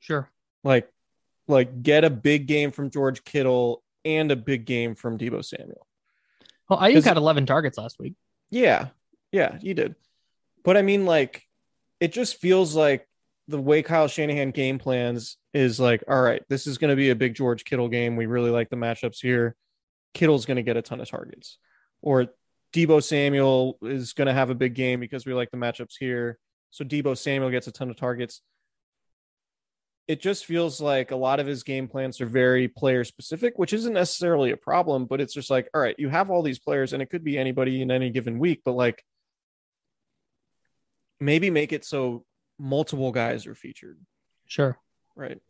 Sure. 0.00 0.30
Like 0.62 0.90
like 1.46 1.82
get 1.82 2.04
a 2.04 2.10
big 2.10 2.46
game 2.46 2.70
from 2.70 2.90
George 2.90 3.22
Kittle 3.24 3.82
and 4.04 4.30
a 4.30 4.36
big 4.36 4.64
game 4.64 4.94
from 4.94 5.18
Deebo 5.18 5.44
Samuel. 5.44 5.86
Well, 6.68 6.80
Aiyuk 6.80 6.96
Is- 6.96 7.04
had 7.04 7.16
11 7.16 7.46
targets 7.46 7.78
last 7.78 7.98
week. 7.98 8.14
Yeah. 8.50 8.88
Yeah, 9.32 9.58
you 9.60 9.74
did. 9.74 9.94
But 10.64 10.76
I 10.76 10.82
mean 10.82 11.04
like 11.06 11.42
it 12.00 12.12
just 12.12 12.40
feels 12.40 12.74
like 12.74 13.06
the 13.48 13.60
way 13.60 13.82
Kyle 13.82 14.08
Shanahan 14.08 14.50
game 14.50 14.78
plans 14.78 15.36
is 15.52 15.78
like, 15.78 16.02
all 16.08 16.20
right, 16.20 16.42
this 16.48 16.66
is 16.66 16.78
going 16.78 16.90
to 16.90 16.96
be 16.96 17.10
a 17.10 17.14
big 17.14 17.34
George 17.34 17.64
Kittle 17.64 17.88
game. 17.88 18.16
We 18.16 18.26
really 18.26 18.50
like 18.50 18.70
the 18.70 18.76
matchups 18.76 19.20
here. 19.20 19.54
Kittle's 20.14 20.46
going 20.46 20.56
to 20.56 20.62
get 20.62 20.76
a 20.78 20.82
ton 20.82 21.00
of 21.00 21.08
targets. 21.08 21.58
Or 22.00 22.28
Deebo 22.74 23.02
Samuel 23.02 23.78
is 23.82 24.12
going 24.12 24.26
to 24.26 24.34
have 24.34 24.50
a 24.50 24.54
big 24.54 24.74
game 24.74 24.98
because 25.00 25.24
we 25.24 25.32
like 25.32 25.50
the 25.50 25.56
matchups 25.56 25.94
here. 25.98 26.38
So 26.70 26.84
Deebo 26.84 27.16
Samuel 27.16 27.50
gets 27.50 27.68
a 27.68 27.72
ton 27.72 27.88
of 27.88 27.96
targets. 27.96 28.42
It 30.08 30.20
just 30.20 30.44
feels 30.44 30.80
like 30.80 31.12
a 31.12 31.16
lot 31.16 31.40
of 31.40 31.46
his 31.46 31.62
game 31.62 31.88
plans 31.88 32.20
are 32.20 32.26
very 32.26 32.68
player 32.68 33.04
specific, 33.04 33.54
which 33.56 33.72
isn't 33.72 33.94
necessarily 33.94 34.50
a 34.50 34.56
problem, 34.56 35.06
but 35.06 35.20
it's 35.20 35.32
just 35.32 35.50
like, 35.50 35.68
all 35.72 35.80
right, 35.80 35.94
you 35.98 36.08
have 36.10 36.30
all 36.30 36.42
these 36.42 36.58
players 36.58 36.92
and 36.92 37.00
it 37.00 37.08
could 37.08 37.24
be 37.24 37.38
anybody 37.38 37.80
in 37.80 37.90
any 37.90 38.10
given 38.10 38.38
week, 38.38 38.62
but 38.64 38.72
like 38.72 39.02
maybe 41.20 41.48
make 41.48 41.72
it 41.72 41.84
so 41.84 42.24
multiple 42.58 43.12
guys 43.12 43.46
are 43.46 43.54
featured 43.54 43.98
Sure. 44.46 44.78
right 45.16 45.40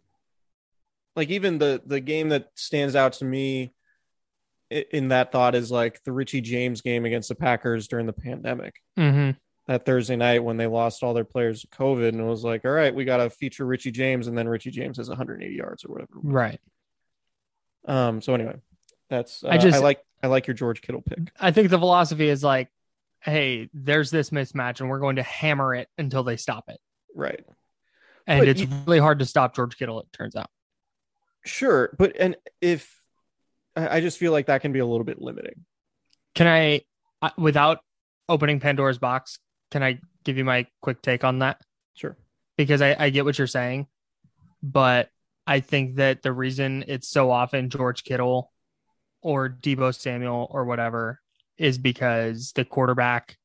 like 1.16 1.30
even 1.30 1.58
the 1.58 1.82
the 1.84 2.00
game 2.00 2.28
that 2.30 2.48
stands 2.54 2.94
out 2.94 3.14
to 3.14 3.24
me 3.24 3.74
in 4.92 5.08
that 5.08 5.30
thought 5.32 5.54
is 5.54 5.70
like 5.70 6.02
the 6.04 6.12
richie 6.12 6.40
james 6.40 6.80
game 6.80 7.04
against 7.04 7.28
the 7.28 7.34
packers 7.34 7.86
during 7.88 8.06
the 8.06 8.12
pandemic 8.12 8.74
Mm-hmm. 8.98 9.30
that 9.68 9.84
thursday 9.86 10.16
night 10.16 10.42
when 10.42 10.56
they 10.56 10.66
lost 10.66 11.02
all 11.02 11.14
their 11.14 11.24
players 11.24 11.60
to 11.62 11.66
covid 11.68 12.08
and 12.08 12.20
it 12.20 12.24
was 12.24 12.42
like 12.44 12.64
all 12.64 12.70
right 12.72 12.94
we 12.94 13.04
got 13.04 13.18
to 13.18 13.30
feature 13.30 13.64
richie 13.66 13.90
james 13.92 14.26
and 14.26 14.36
then 14.36 14.48
richie 14.48 14.70
james 14.70 14.96
has 14.98 15.08
180 15.08 15.54
yards 15.54 15.84
or 15.84 15.88
whatever 15.92 16.10
Right. 16.14 16.60
um 17.86 18.20
so 18.20 18.34
anyway 18.34 18.56
that's 19.10 19.44
uh, 19.44 19.48
I 19.48 19.58
just- 19.58 19.76
i 19.78 19.80
like 19.80 20.00
i 20.22 20.26
like 20.26 20.46
your 20.46 20.54
george 20.54 20.80
kittle 20.82 21.02
pick 21.02 21.18
I 21.38 21.50
think 21.50 21.70
the 21.70 21.78
philosophy 21.78 22.28
is 22.28 22.42
like, 22.42 22.68
hey, 23.20 23.68
there's 23.72 24.10
this 24.10 24.30
mismatch 24.30 24.80
and 24.80 24.88
we're 24.90 24.98
going 25.00 25.16
to 25.16 25.22
hammer 25.22 25.74
it 25.74 25.88
until 25.98 26.22
they 26.24 26.36
stop 26.36 26.64
it. 26.68 26.78
right 27.14 27.44
And 28.26 28.40
But 28.40 28.48
it's 28.48 28.60
you- 28.62 28.68
really 28.86 28.98
hard 28.98 29.18
to 29.20 29.26
stop 29.26 29.54
George 29.54 29.76
Kittle, 29.76 30.00
it 30.00 30.06
turns 30.12 30.34
out. 30.36 30.48
sure 31.44 31.94
but 31.98 32.16
and 32.18 32.36
if 32.60 33.00
i 33.76 34.00
just 34.00 34.18
feel 34.18 34.32
like 34.32 34.46
that 34.46 34.60
can 34.60 34.72
be 34.72 34.78
a 34.78 34.86
little 34.86 35.04
bit 35.04 35.20
limiting 35.20 35.64
Can 36.34 36.46
I, 36.46 36.82
I- 37.22 37.32
without 37.38 37.78
opening 38.28 38.58
Pandora's 38.60 38.98
box, 38.98 39.38
can 39.70 39.82
I 39.82 39.98
give 40.24 40.36
you 40.38 40.44
my 40.44 40.66
quick 40.80 41.02
take 41.02 41.24
on 41.24 41.40
that? 41.40 41.60
sure 41.94 42.16
Because 42.56 42.80
I, 42.82 42.96
I 42.98 43.10
get 43.10 43.24
what 43.24 43.36
you're 43.38 43.46
saying, 43.46 43.86
but 44.62 45.10
I 45.46 45.60
think 45.60 45.96
that 45.96 46.22
the 46.22 46.32
reason 46.32 46.84
it's 46.88 47.08
so 47.08 47.30
often 47.30 47.68
George 47.70 48.02
Kittle 48.04 48.50
or 49.20 49.48
Deebo 49.50 49.94
Samuel 49.94 50.48
or 50.50 50.64
whatever 50.64 51.20
is 51.58 51.76
because 51.78 52.52
the 52.52 52.64
quarterback 52.64 53.36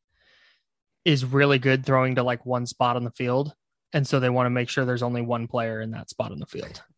is 1.06 1.26
really 1.26 1.60
good 1.60 1.86
throwing 1.86 2.16
to 2.16 2.24
like 2.24 2.46
one 2.46 2.66
spot 2.66 2.96
on 2.96 3.04
the 3.04 3.12
field. 3.12 3.54
And 3.92 4.08
so 4.08 4.20
they 4.20 4.30
want 4.30 4.46
to 4.46 4.50
make 4.52 4.70
sure 4.70 4.86
there's 4.86 5.04
only 5.04 5.22
one 5.22 5.48
player 5.48 5.82
in 5.82 5.92
that 5.92 6.10
spot 6.10 6.32
on 6.32 6.40
the 6.40 6.46
field. 6.46 6.82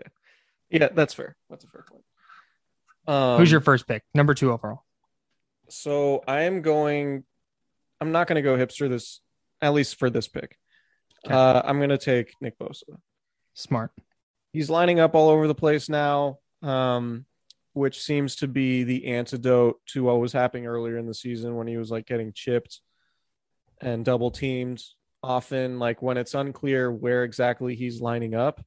Okay. 0.00 0.08
Yeah, 0.70 0.88
that's 0.94 1.12
fair. 1.14 1.36
That's 1.50 1.64
a 1.64 1.68
fair 1.68 1.84
point. 1.88 2.04
Um, 3.06 3.38
Who's 3.38 3.50
your 3.50 3.60
first 3.60 3.86
pick? 3.86 4.02
Number 4.14 4.34
two 4.34 4.52
overall. 4.52 4.84
So 5.68 6.22
I 6.26 6.42
am 6.42 6.62
going. 6.62 7.24
I'm 8.00 8.12
not 8.12 8.26
going 8.26 8.36
to 8.36 8.42
go 8.42 8.56
hipster 8.56 8.88
this, 8.88 9.20
at 9.60 9.74
least 9.74 9.98
for 9.98 10.10
this 10.10 10.28
pick. 10.28 10.58
Okay. 11.24 11.34
Uh, 11.34 11.62
I'm 11.64 11.78
going 11.78 11.90
to 11.90 11.98
take 11.98 12.34
Nick 12.40 12.58
Bosa. 12.58 12.82
Smart. 13.54 13.92
He's 14.52 14.68
lining 14.68 15.00
up 15.00 15.14
all 15.14 15.28
over 15.30 15.46
the 15.46 15.54
place 15.54 15.88
now, 15.88 16.38
um, 16.62 17.26
which 17.72 18.00
seems 18.00 18.36
to 18.36 18.48
be 18.48 18.84
the 18.84 19.06
antidote 19.06 19.80
to 19.88 20.04
what 20.04 20.20
was 20.20 20.32
happening 20.32 20.66
earlier 20.66 20.98
in 20.98 21.06
the 21.06 21.14
season 21.14 21.54
when 21.56 21.66
he 21.66 21.76
was 21.76 21.90
like 21.90 22.06
getting 22.06 22.32
chipped 22.34 22.80
and 23.80 24.04
double 24.04 24.30
teamed 24.30 24.82
often. 25.22 25.78
Like 25.78 26.02
when 26.02 26.16
it's 26.16 26.34
unclear 26.34 26.90
where 26.90 27.24
exactly 27.24 27.74
he's 27.76 28.00
lining 28.00 28.34
up, 28.34 28.60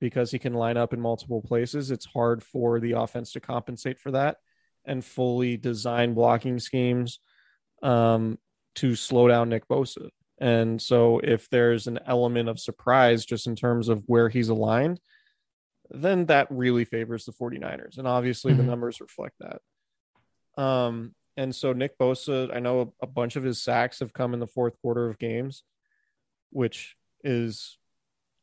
because 0.00 0.30
he 0.30 0.38
can 0.38 0.54
line 0.54 0.76
up 0.76 0.92
in 0.92 1.00
multiple 1.00 1.42
places, 1.42 1.90
it's 1.90 2.06
hard 2.06 2.42
for 2.42 2.80
the 2.80 2.92
offense 2.92 3.32
to 3.32 3.40
compensate 3.40 3.98
for 3.98 4.10
that 4.12 4.38
and 4.84 5.04
fully 5.04 5.56
design 5.56 6.14
blocking 6.14 6.58
schemes 6.58 7.20
um, 7.82 8.38
to 8.76 8.94
slow 8.94 9.28
down 9.28 9.48
Nick 9.50 9.68
Bosa. 9.68 10.08
And 10.38 10.80
so, 10.80 11.18
if 11.18 11.50
there's 11.50 11.86
an 11.86 11.98
element 12.06 12.48
of 12.48 12.58
surprise 12.58 13.26
just 13.26 13.46
in 13.46 13.54
terms 13.56 13.88
of 13.90 14.02
where 14.06 14.30
he's 14.30 14.48
aligned, 14.48 14.98
then 15.90 16.26
that 16.26 16.46
really 16.50 16.86
favors 16.86 17.26
the 17.26 17.32
49ers. 17.32 17.98
And 17.98 18.08
obviously, 18.08 18.54
the 18.54 18.62
Mhm. 18.62 18.66
numbers 18.66 19.00
reflect 19.02 19.36
that. 19.40 19.60
Um, 20.62 21.14
and 21.36 21.54
so, 21.54 21.74
Nick 21.74 21.98
Bosa, 21.98 22.54
I 22.54 22.60
know 22.60 22.94
a, 23.00 23.04
a 23.04 23.06
bunch 23.06 23.36
of 23.36 23.42
his 23.42 23.62
sacks 23.62 24.00
have 24.00 24.14
come 24.14 24.32
in 24.32 24.40
the 24.40 24.46
fourth 24.46 24.80
quarter 24.80 25.08
of 25.10 25.18
games, 25.18 25.62
which 26.50 26.96
is, 27.22 27.76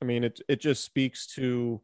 I 0.01 0.05
mean, 0.05 0.23
it, 0.23 0.39
it 0.47 0.61
just 0.61 0.83
speaks 0.83 1.27
to 1.35 1.81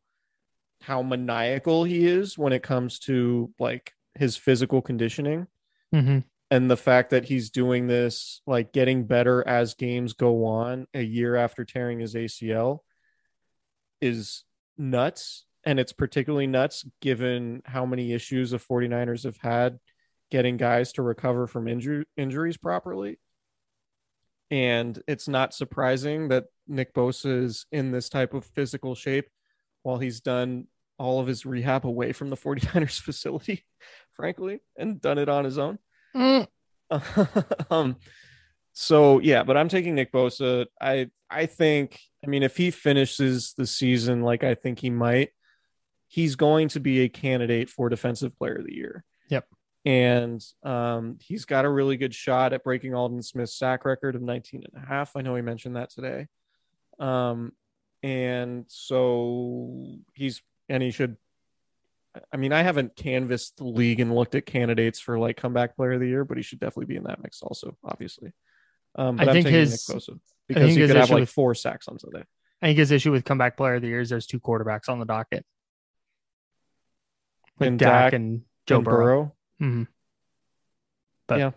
how 0.82 1.02
maniacal 1.02 1.84
he 1.84 2.06
is 2.08 2.38
when 2.38 2.54
it 2.54 2.62
comes 2.62 3.00
to 3.00 3.52
like 3.60 3.94
his 4.16 4.36
physical 4.38 4.82
conditioning 4.82 5.48
Mm-hmm. 5.94 6.20
and 6.50 6.72
the 6.72 6.76
fact 6.78 7.12
that 7.12 7.24
he's 7.26 7.52
doing 7.52 7.86
this 7.86 8.42
like 8.48 8.74
getting 8.74 9.06
better 9.06 9.48
as 9.48 9.76
games 9.76 10.14
go 10.14 10.46
on 10.46 10.88
a 10.96 11.04
year 11.04 11.36
after 11.36 11.64
tearing 11.64 12.00
his 12.00 12.16
ACL 12.16 12.80
is 14.02 14.44
nuts 14.76 15.46
and 15.64 15.80
it's 15.80 15.94
particularly 15.94 16.48
nuts 16.48 16.84
given 17.00 17.62
how 17.66 17.86
many 17.86 18.12
issues 18.12 18.52
the 18.52 18.58
49ers 18.58 19.24
have 19.24 19.38
had 19.38 19.80
getting 20.32 20.58
guys 20.58 20.94
to 20.94 21.04
recover 21.04 21.46
from 21.46 21.68
injury 21.68 22.06
injuries 22.18 22.58
properly 22.58 23.20
and 24.52 25.02
it's 25.08 25.28
not 25.28 25.54
surprising 25.54 26.28
that 26.30 26.46
Nick 26.68 26.94
Bosa 26.94 27.44
is 27.44 27.66
in 27.72 27.92
this 27.92 28.10
type 28.10 28.34
of 28.34 28.46
physical 28.46 28.96
shape 28.96 29.28
while 29.84 29.98
he's 29.98 30.22
done 30.22 30.68
all 31.00 31.20
of 31.20 31.28
his 31.28 31.46
rehab 31.46 31.86
away 31.86 32.14
from 32.14 32.30
the 32.30 32.38
49ers 32.46 33.00
facility 33.02 33.66
frankly 34.12 34.60
and 34.78 35.02
done 35.02 35.18
it 35.18 35.30
on 35.30 35.46
his 35.46 35.58
own 35.58 35.80
Mm. 36.16 36.48
um 37.72 37.96
so 38.72 39.20
yeah 39.20 39.42
but 39.44 39.58
i'm 39.58 39.68
taking 39.68 39.96
nick 39.96 40.12
bosa 40.12 40.68
i 40.80 41.10
i 41.30 41.48
think 41.48 42.00
i 42.24 42.28
mean 42.28 42.44
if 42.44 42.56
he 42.56 42.70
finishes 42.70 43.54
the 43.58 43.66
season 43.66 44.22
like 44.22 44.44
i 44.44 44.54
think 44.54 44.78
he 44.80 44.92
might 44.92 45.30
he's 46.08 46.36
going 46.36 46.68
to 46.68 46.80
be 46.80 47.02
a 47.02 47.10
candidate 47.10 47.70
for 47.70 47.90
defensive 47.90 48.36
player 48.38 48.56
of 48.56 48.66
the 48.66 48.76
year 48.76 49.04
Yep. 49.30 49.48
And 49.86 50.42
um 50.64 51.18
he's 51.20 51.46
got 51.46 51.66
a 51.66 51.70
really 51.70 51.98
good 51.98 52.14
shot 52.14 52.54
at 52.54 52.64
breaking 52.64 52.96
aldon 52.96 53.22
smith's 53.22 53.58
sack 53.58 53.84
record 53.84 54.16
of 54.16 54.22
19 54.22 54.64
and 54.74 54.82
a 54.84 54.88
half 54.88 55.16
i 55.18 55.22
know 55.22 55.36
he 55.36 55.42
mentioned 55.42 55.76
that 55.76 55.90
today 55.90 56.28
um 57.00 57.52
and 58.02 58.64
so 58.70 59.98
he's 60.14 60.42
and 60.70 60.82
he 60.82 60.92
should 60.92 61.18
I 62.32 62.38
mean, 62.38 62.54
I 62.54 62.62
haven't 62.62 62.96
canvassed 62.96 63.58
the 63.58 63.64
league 63.64 64.00
and 64.00 64.14
looked 64.14 64.36
at 64.36 64.46
candidates 64.46 65.00
for 65.00 65.18
like 65.18 65.36
comeback 65.36 65.76
player 65.76 65.94
of 65.94 66.00
the 66.00 66.08
year, 66.08 66.24
but 66.24 66.38
he 66.38 66.44
should 66.44 66.60
definitely 66.60 66.86
be 66.86 66.96
in 66.96 67.06
that 67.06 67.24
mix 67.24 67.42
also, 67.42 67.76
obviously. 67.84 68.34
Um, 68.96 69.16
but 69.16 69.28
I 69.28 69.32
am 69.32 69.34
think 69.34 69.46
taking 69.48 69.60
his- 69.62 69.90
Nick 69.90 69.98
Bosa 69.98 70.20
because 70.48 70.64
think 70.68 70.80
he 70.80 70.88
could 70.88 70.96
have 70.96 71.10
like 71.10 71.22
with- 71.22 71.30
four 71.32 71.56
sacks 71.56 71.88
on 71.88 71.98
Sunday. 71.98 72.24
I 72.62 72.68
think 72.68 72.78
his 72.78 72.92
issue 72.92 73.12
with 73.12 73.26
comeback 73.26 73.58
player 73.58 73.76
of 73.76 73.82
the 73.82 73.88
year 73.88 74.00
is 74.00 74.10
there's 74.10 74.28
two 74.28 74.40
quarterbacks 74.40 74.90
on 74.90 75.00
the 75.00 75.06
docket. 75.06 75.44
With 77.58 77.68
And 77.68 77.80
Dak, 77.80 78.12
Dak 78.12 78.14
and 78.14 78.44
Joe 78.68 78.76
And 78.78 78.86
Burrow. 78.86 79.36
Mhm. 79.62 79.88
But 81.28 81.40
Yeah. 81.40 81.52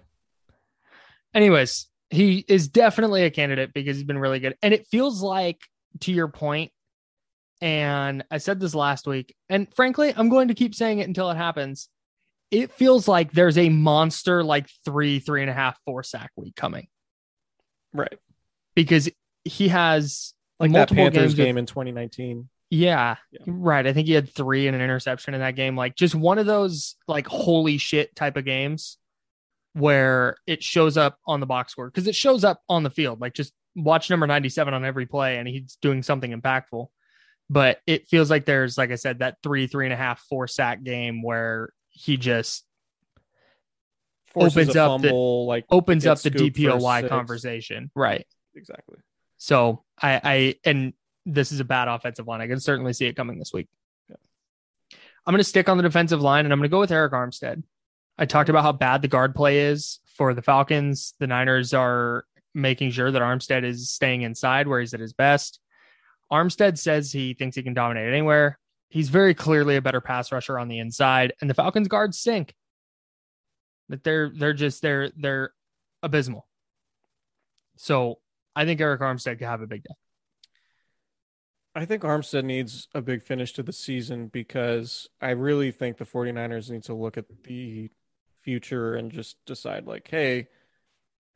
anyways, 1.35 1.87
he 2.11 2.45
is 2.49 2.69
definitely 2.69 3.25
a 3.25 3.31
candidate 3.31 3.73
because 3.75 3.97
he's 3.97 4.05
been 4.07 4.19
really 4.19 4.39
good. 4.41 4.57
And 4.63 4.73
it 4.73 4.87
feels 4.87 5.23
like, 5.23 5.61
to 6.01 6.13
your 6.13 6.29
point, 6.29 6.73
and 7.61 8.23
I 8.31 8.39
said 8.39 8.61
this 8.61 8.75
last 8.75 9.07
week, 9.07 9.35
and 9.49 9.73
frankly, 9.75 10.13
I'm 10.15 10.29
going 10.29 10.49
to 10.49 10.55
keep 10.55 10.75
saying 10.75 10.99
it 11.01 11.09
until 11.09 11.31
it 11.31 11.37
happens. 11.37 11.89
It 12.51 12.71
feels 12.71 13.09
like 13.09 13.33
there's 13.33 13.59
a 13.59 13.71
monster 13.71 14.45
like 14.45 14.69
three, 14.85 15.19
three 15.19 15.41
and 15.41 15.51
a 15.51 15.55
half, 15.55 15.79
four 15.85 16.03
sack 16.03 16.31
week 16.37 16.55
coming 16.55 16.87
right? 17.93 18.19
because 18.75 19.09
he 19.45 19.69
has 19.69 20.35
Like 20.61 20.71
multiple 20.71 20.97
that 21.05 21.13
Panthers 21.15 21.35
games 21.35 21.39
with- 21.39 21.47
game 21.47 21.59
in 21.59 21.67
2019. 21.67 22.49
Yeah, 22.71 23.17
Yeah. 23.31 23.41
right. 23.47 23.87
I 23.87 23.93
think 23.93 24.09
he 24.09 24.15
had 24.15 24.29
three 24.29 24.67
and 24.67 24.75
an 24.75 24.83
interception 24.83 25.35
in 25.35 25.41
that 25.41 25.55
game. 25.57 25.77
Like 25.77 25.95
just 25.97 26.15
one 26.15 26.39
of 26.39 26.47
those 26.47 26.97
like 27.07 27.27
holy 27.27 27.79
shit 27.79 28.15
type 28.17 28.37
of 28.37 28.45
games 28.45 28.99
where 29.75 30.37
it 30.47 30.63
shows 30.65 30.97
up 30.97 31.19
on 31.27 31.39
the 31.41 31.47
box 31.47 31.73
score 31.73 31.87
because 31.87 32.07
it 32.09 32.15
shows 32.15 32.43
up 32.45 32.61
on 32.69 32.83
the 32.83 32.91
field. 32.91 33.21
Like 33.21 33.35
just 33.35 33.53
watch 33.77 34.11
number 34.11 34.27
97 34.27 34.73
on 34.75 34.85
every 34.85 35.07
play 35.07 35.37
and 35.39 35.47
he's 35.47 35.77
doing 35.81 36.03
something 36.03 36.33
impactful. 36.33 36.87
But 37.49 37.81
it 37.87 38.09
feels 38.09 38.31
like 38.31 38.45
there's, 38.47 38.77
like 38.77 38.91
I 38.91 38.97
said, 38.97 39.21
that 39.21 39.37
three, 39.43 39.69
three 39.69 39.87
and 39.87 39.93
a 39.93 39.97
half, 39.97 40.21
four 40.29 40.49
sack 40.49 40.83
game 40.83 41.23
where 41.23 41.71
he 41.91 42.17
just 42.17 42.65
Forces 44.33 44.57
Opens 44.57 44.77
up 44.77 45.01
the- 45.03 45.09
fumble, 45.09 45.47
like 45.47 45.65
opens 45.71 46.05
up 46.07 46.19
the 46.21 46.31
DPOY 46.31 47.09
conversation. 47.09 47.91
Right. 47.95 48.27
Exactly. 48.55 48.99
So 49.39 49.85
I, 50.01 50.21
I, 50.23 50.55
and 50.65 50.93
this 51.27 51.53
is 51.53 51.61
a 51.61 51.65
bad 51.65 51.89
offensive 51.89 52.27
line. 52.27 52.41
I 52.41 52.47
can 52.47 52.61
certainly 52.61 52.93
see 52.93 53.07
it 53.07 53.15
coming 53.15 53.39
this 53.39 53.53
week. 53.53 53.69
Yeah. 54.09 54.17
I'm 55.27 55.33
going 55.33 55.41
to 55.41 55.45
stick 55.45 55.69
on 55.69 55.77
the 55.77 55.83
defensive 55.83 56.23
line 56.23 56.47
and 56.47 56.53
I'm 56.53 56.61
going 56.61 56.71
to 56.71 56.75
go 56.75 56.81
with 56.81 56.91
Arik 56.91 57.11
Armstead. 57.11 57.65
I 58.17 58.25
talked 58.25 58.49
about 58.49 58.63
how 58.63 58.73
bad 58.73 59.03
the 59.03 59.09
guard 59.09 59.35
play 59.35 59.67
is 59.67 59.99
for 60.17 60.33
the 60.33 60.41
Falcons. 60.41 61.15
The 61.19 61.27
Niners 61.27 61.75
are 61.75 62.25
making 62.55 62.93
sure 62.93 63.11
that 63.11 63.21
Armstead 63.21 63.65
is 63.65 63.91
staying 63.91 64.23
inside 64.23 64.69
where 64.69 64.81
he's 64.81 64.95
at 64.95 65.01
his 65.01 65.13
best. 65.13 65.61
Armstead 66.33 66.79
says 66.79 67.13
he 67.13 67.35
thinks 67.35 67.57
he 67.57 67.63
can 67.63 67.75
dominate 67.75 68.09
anywhere. 68.09 68.59
He's 68.89 69.09
very 69.09 69.35
clearly 69.35 69.77
a 69.77 69.83
better 69.83 70.01
pass 70.01 70.33
rusher 70.33 70.59
on 70.59 70.69
the 70.69 70.79
inside, 70.79 71.35
and 71.41 71.51
the 71.51 71.55
Falcons 71.55 71.89
guards 71.89 72.19
sink. 72.19 72.55
That 73.89 74.03
they're 74.03 74.31
they're 74.35 74.53
just 74.53 74.83
they're 74.83 75.13
they're 75.17 75.53
abysmal. 76.03 76.49
So 77.77 78.19
I 78.57 78.65
think 78.65 78.81
Arik 78.81 79.01
Armstead 79.01 79.39
could 79.39 79.47
have 79.47 79.61
a 79.61 79.67
big 79.67 79.85
day. 79.85 79.95
I 81.77 81.85
think 81.85 82.03
Armstead 82.03 82.45
needs 82.45 82.89
a 82.95 83.03
big 83.03 83.23
finish 83.23 83.53
to 83.53 83.63
the 83.63 83.73
season 83.73 84.29
because 84.29 85.09
I 85.21 85.31
really 85.31 85.71
think 85.71 85.99
the 85.99 86.07
49ers 86.07 86.71
need 86.71 86.85
to 86.85 86.95
look 86.95 87.19
at 87.19 87.27
the 87.45 87.91
future 88.43 88.95
and 88.95 89.13
just 89.13 89.37
decide 89.45 89.87
like, 89.87 90.09
hey, 90.11 90.49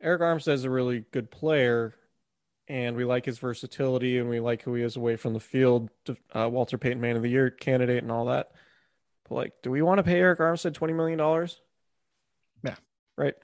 Arik 0.03 0.21
Armstead's 0.21 0.65
a 0.65 0.71
really 0.71 1.05
good 1.13 1.31
player 1.31 1.95
and 2.69 2.97
we 2.97 3.05
like 3.05 3.27
his 3.27 3.39
versatility 3.39 4.17
and 4.17 4.31
we 4.31 4.41
like 4.41 4.63
who 4.63 4.73
he 4.75 4.83
is 4.83 4.97
away 4.97 5.17
from 5.17 5.35
the 5.35 5.41
field, 5.41 5.91
uh, 6.35 6.49
Walter 6.51 6.79
Payton 6.79 7.01
Man 7.03 7.17
of 7.17 7.23
the 7.23 7.29
Year 7.29 7.51
candidate 7.51 8.03
and 8.03 8.11
all 8.11 8.25
that. 8.27 8.53
But 9.29 9.35
like, 9.35 9.53
do 9.63 9.71
we 9.71 9.83
want 9.83 9.99
to 9.99 10.05
pay 10.05 10.21
Arik 10.21 10.39
Armstead 10.39 10.73
$20 10.73 10.95
million? 10.97 11.19
Yeah. 12.65 12.77
Right. 13.19 13.35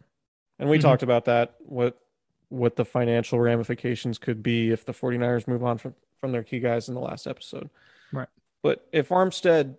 And 0.59 0.71
we 0.71 0.79
Mhm. 0.79 0.83
talked 0.83 1.03
about 1.03 1.27
that, 1.27 1.57
what 1.59 2.01
what 2.49 2.77
the 2.77 2.85
financial 2.85 3.41
ramifications 3.41 4.19
could 4.19 4.41
be 4.41 4.71
if 4.71 4.85
the 4.85 4.93
49ers 4.95 5.49
move 5.49 5.65
on 5.65 5.79
from, 5.79 5.97
from 6.21 6.33
their 6.33 6.43
key 6.43 6.61
guys 6.61 6.89
in 6.89 6.95
the 6.95 7.01
last 7.01 7.27
episode. 7.27 7.71
Right. 8.13 8.29
But 8.63 8.87
if 8.93 9.11
Armstead 9.11 9.77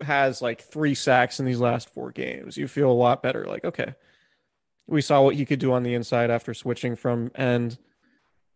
has 0.00 0.40
like 0.40 0.62
three 0.62 0.94
sacks 0.94 1.40
in 1.40 1.46
these 1.46 1.60
last 1.60 1.92
four 1.92 2.12
games, 2.12 2.56
you 2.56 2.68
feel 2.68 2.90
a 2.90 2.92
lot 2.92 3.22
better. 3.22 3.44
Like, 3.44 3.64
okay, 3.64 3.94
we 4.86 5.02
saw 5.02 5.22
what 5.22 5.34
he 5.34 5.44
could 5.44 5.58
do 5.58 5.72
on 5.72 5.82
the 5.82 5.94
inside 5.94 6.30
after 6.30 6.54
switching 6.54 6.96
from 6.96 7.30
end. 7.34 7.78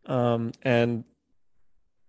Um, 0.06 0.52
and 0.62 1.04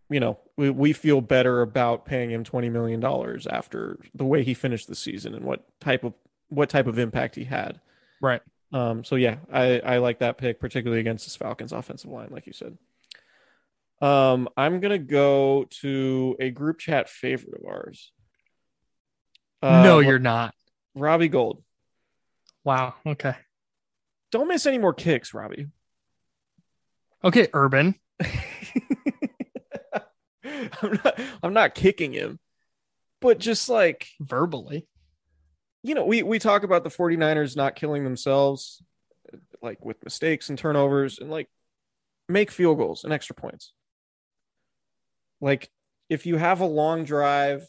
you 0.09 0.19
know, 0.19 0.37
we, 0.57 0.69
we 0.69 0.93
feel 0.93 1.21
better 1.21 1.61
about 1.61 2.05
paying 2.05 2.29
him 2.29 2.43
$20 2.43 2.71
million 2.71 3.03
after 3.49 3.97
the 4.13 4.25
way 4.25 4.43
he 4.43 4.53
finished 4.53 4.87
the 4.87 4.95
season 4.95 5.33
and 5.33 5.43
what 5.43 5.65
type 5.79 6.03
of, 6.03 6.13
what 6.49 6.69
type 6.69 6.87
of 6.87 6.99
impact 6.99 7.35
he 7.35 7.45
had. 7.45 7.79
Right. 8.21 8.41
Um, 8.71 9.03
so 9.03 9.15
yeah, 9.15 9.37
I, 9.51 9.79
I 9.79 9.97
like 9.97 10.19
that 10.19 10.37
pick, 10.37 10.59
particularly 10.59 10.99
against 10.99 11.25
this 11.25 11.35
Falcons 11.35 11.71
offensive 11.71 12.11
line, 12.11 12.29
like 12.31 12.45
you 12.45 12.53
said. 12.53 12.77
Um, 14.03 14.49
I'm 14.57 14.81
gonna 14.81 14.99
go 14.99 15.65
to 15.81 16.35
a 16.37 16.49
group 16.49 16.79
chat 16.79 17.09
favorite 17.09 17.53
of 17.57 17.65
ours. 17.65 18.11
Uh, 19.61 19.81
no, 19.81 19.99
you're 19.99 20.19
not. 20.19 20.53
Robbie 20.93 21.29
Gould. 21.29 21.63
Wow. 22.65 22.95
Okay. 23.05 23.35
Don't 24.29 24.49
miss 24.49 24.65
any 24.65 24.77
more 24.77 24.93
kicks, 24.93 25.33
Robbie. 25.33 25.67
Okay, 27.23 27.47
Urban. 27.53 27.95
I'm 30.43 30.99
not 31.03 31.19
I'm 31.41 31.53
not 31.53 31.73
kicking 31.73 32.11
him. 32.11 32.39
But 33.21 33.39
just 33.39 33.69
like, 33.69 34.09
verbally. 34.19 34.85
you 35.81 35.95
know, 35.95 36.03
we 36.03 36.23
we 36.23 36.39
talk 36.39 36.63
about 36.63 36.83
the 36.83 36.89
49ers 36.89 37.55
not 37.55 37.77
killing 37.77 38.03
themselves 38.03 38.83
like 39.61 39.85
with 39.85 40.03
mistakes 40.03 40.49
and 40.49 40.59
turnovers 40.59 41.19
and 41.19 41.31
like 41.31 41.47
make 42.27 42.51
field 42.51 42.79
goals 42.79 43.05
and 43.05 43.13
extra 43.13 43.33
points. 43.33 43.71
Like 45.43 45.69
if 46.09 46.25
you 46.25 46.37
have 46.37 46.61
a 46.61 46.65
long 46.65 47.03
drive 47.03 47.67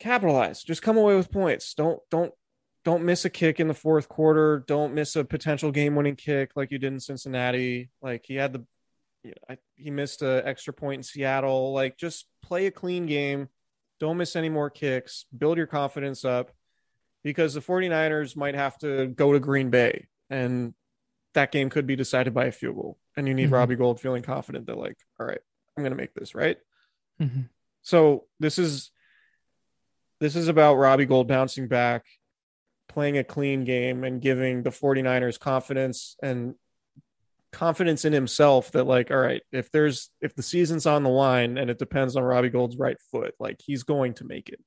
capitalize, 0.00 0.62
just 0.64 0.82
come 0.82 0.96
away 0.96 1.16
with 1.16 1.30
points. 1.30 1.74
Don't 1.74 2.00
don't 2.10 2.32
don't 2.84 3.04
miss 3.04 3.24
a 3.24 3.30
kick 3.30 3.60
in 3.60 3.68
the 3.68 3.74
fourth 3.74 4.08
quarter. 4.08 4.64
Don't 4.66 4.94
miss 4.94 5.14
a 5.14 5.24
potential 5.24 5.70
game-winning 5.70 6.16
kick 6.16 6.52
like 6.56 6.70
you 6.70 6.78
did 6.78 6.92
in 6.92 6.98
Cincinnati. 7.00 7.90
Like 8.02 8.24
he 8.26 8.34
had 8.34 8.52
the 8.52 8.64
you 9.22 9.30
know, 9.30 9.54
I, 9.54 9.58
he 9.76 9.90
missed 9.90 10.22
a 10.22 10.42
extra 10.46 10.72
point 10.72 11.00
in 11.00 11.02
Seattle. 11.04 11.72
Like 11.72 11.96
just 11.98 12.26
play 12.42 12.66
a 12.66 12.70
clean 12.70 13.06
game. 13.06 13.48
Don't 14.00 14.16
miss 14.16 14.34
any 14.34 14.48
more 14.48 14.70
kicks. 14.70 15.26
Build 15.36 15.58
your 15.58 15.66
confidence 15.66 16.24
up 16.24 16.50
because 17.22 17.54
the 17.54 17.60
49ers 17.60 18.34
might 18.34 18.54
have 18.54 18.78
to 18.78 19.06
go 19.06 19.32
to 19.34 19.38
Green 19.38 19.68
Bay 19.70 20.06
and 20.30 20.74
that 21.34 21.52
game 21.52 21.68
could 21.70 21.86
be 21.86 21.94
decided 21.96 22.32
by 22.34 22.46
a 22.46 22.52
field 22.52 22.74
goal. 22.76 22.98
And 23.16 23.28
you 23.28 23.34
need 23.34 23.50
Mhm. 23.50 23.52
Robbie 23.52 23.76
Gould 23.76 24.00
feeling 24.00 24.22
confident 24.22 24.66
that 24.66 24.78
like, 24.78 24.96
all 25.18 25.26
right, 25.26 25.40
I'm 25.80 25.84
going 25.84 25.96
to 25.96 26.02
make 26.02 26.14
this, 26.14 26.34
right? 26.34 26.58
Mhm. 27.20 27.48
So 27.82 28.26
this 28.38 28.58
is 28.58 28.90
this 30.20 30.36
is 30.36 30.48
about 30.48 30.74
Robbie 30.74 31.06
Gould 31.06 31.26
bouncing 31.26 31.66
back, 31.66 32.04
playing 32.88 33.16
a 33.16 33.24
clean 33.24 33.64
game 33.64 34.04
and 34.04 34.20
giving 34.20 34.62
the 34.62 34.70
49ers 34.70 35.40
confidence 35.40 36.16
and 36.22 36.54
confidence 37.52 38.04
in 38.04 38.12
himself 38.12 38.70
that 38.72 38.84
like 38.84 39.10
all 39.10 39.16
right, 39.16 39.42
if 39.50 39.70
there's 39.70 40.10
if 40.20 40.34
the 40.34 40.42
season's 40.42 40.84
on 40.84 41.02
the 41.02 41.08
line 41.10 41.56
and 41.56 41.70
it 41.70 41.78
depends 41.78 42.14
on 42.14 42.22
Robbie 42.22 42.50
Gould's 42.50 42.76
right 42.76 43.00
foot, 43.10 43.34
like 43.40 43.60
he's 43.64 43.82
going 43.82 44.12
to 44.14 44.24
make 44.24 44.50
it. 44.50 44.60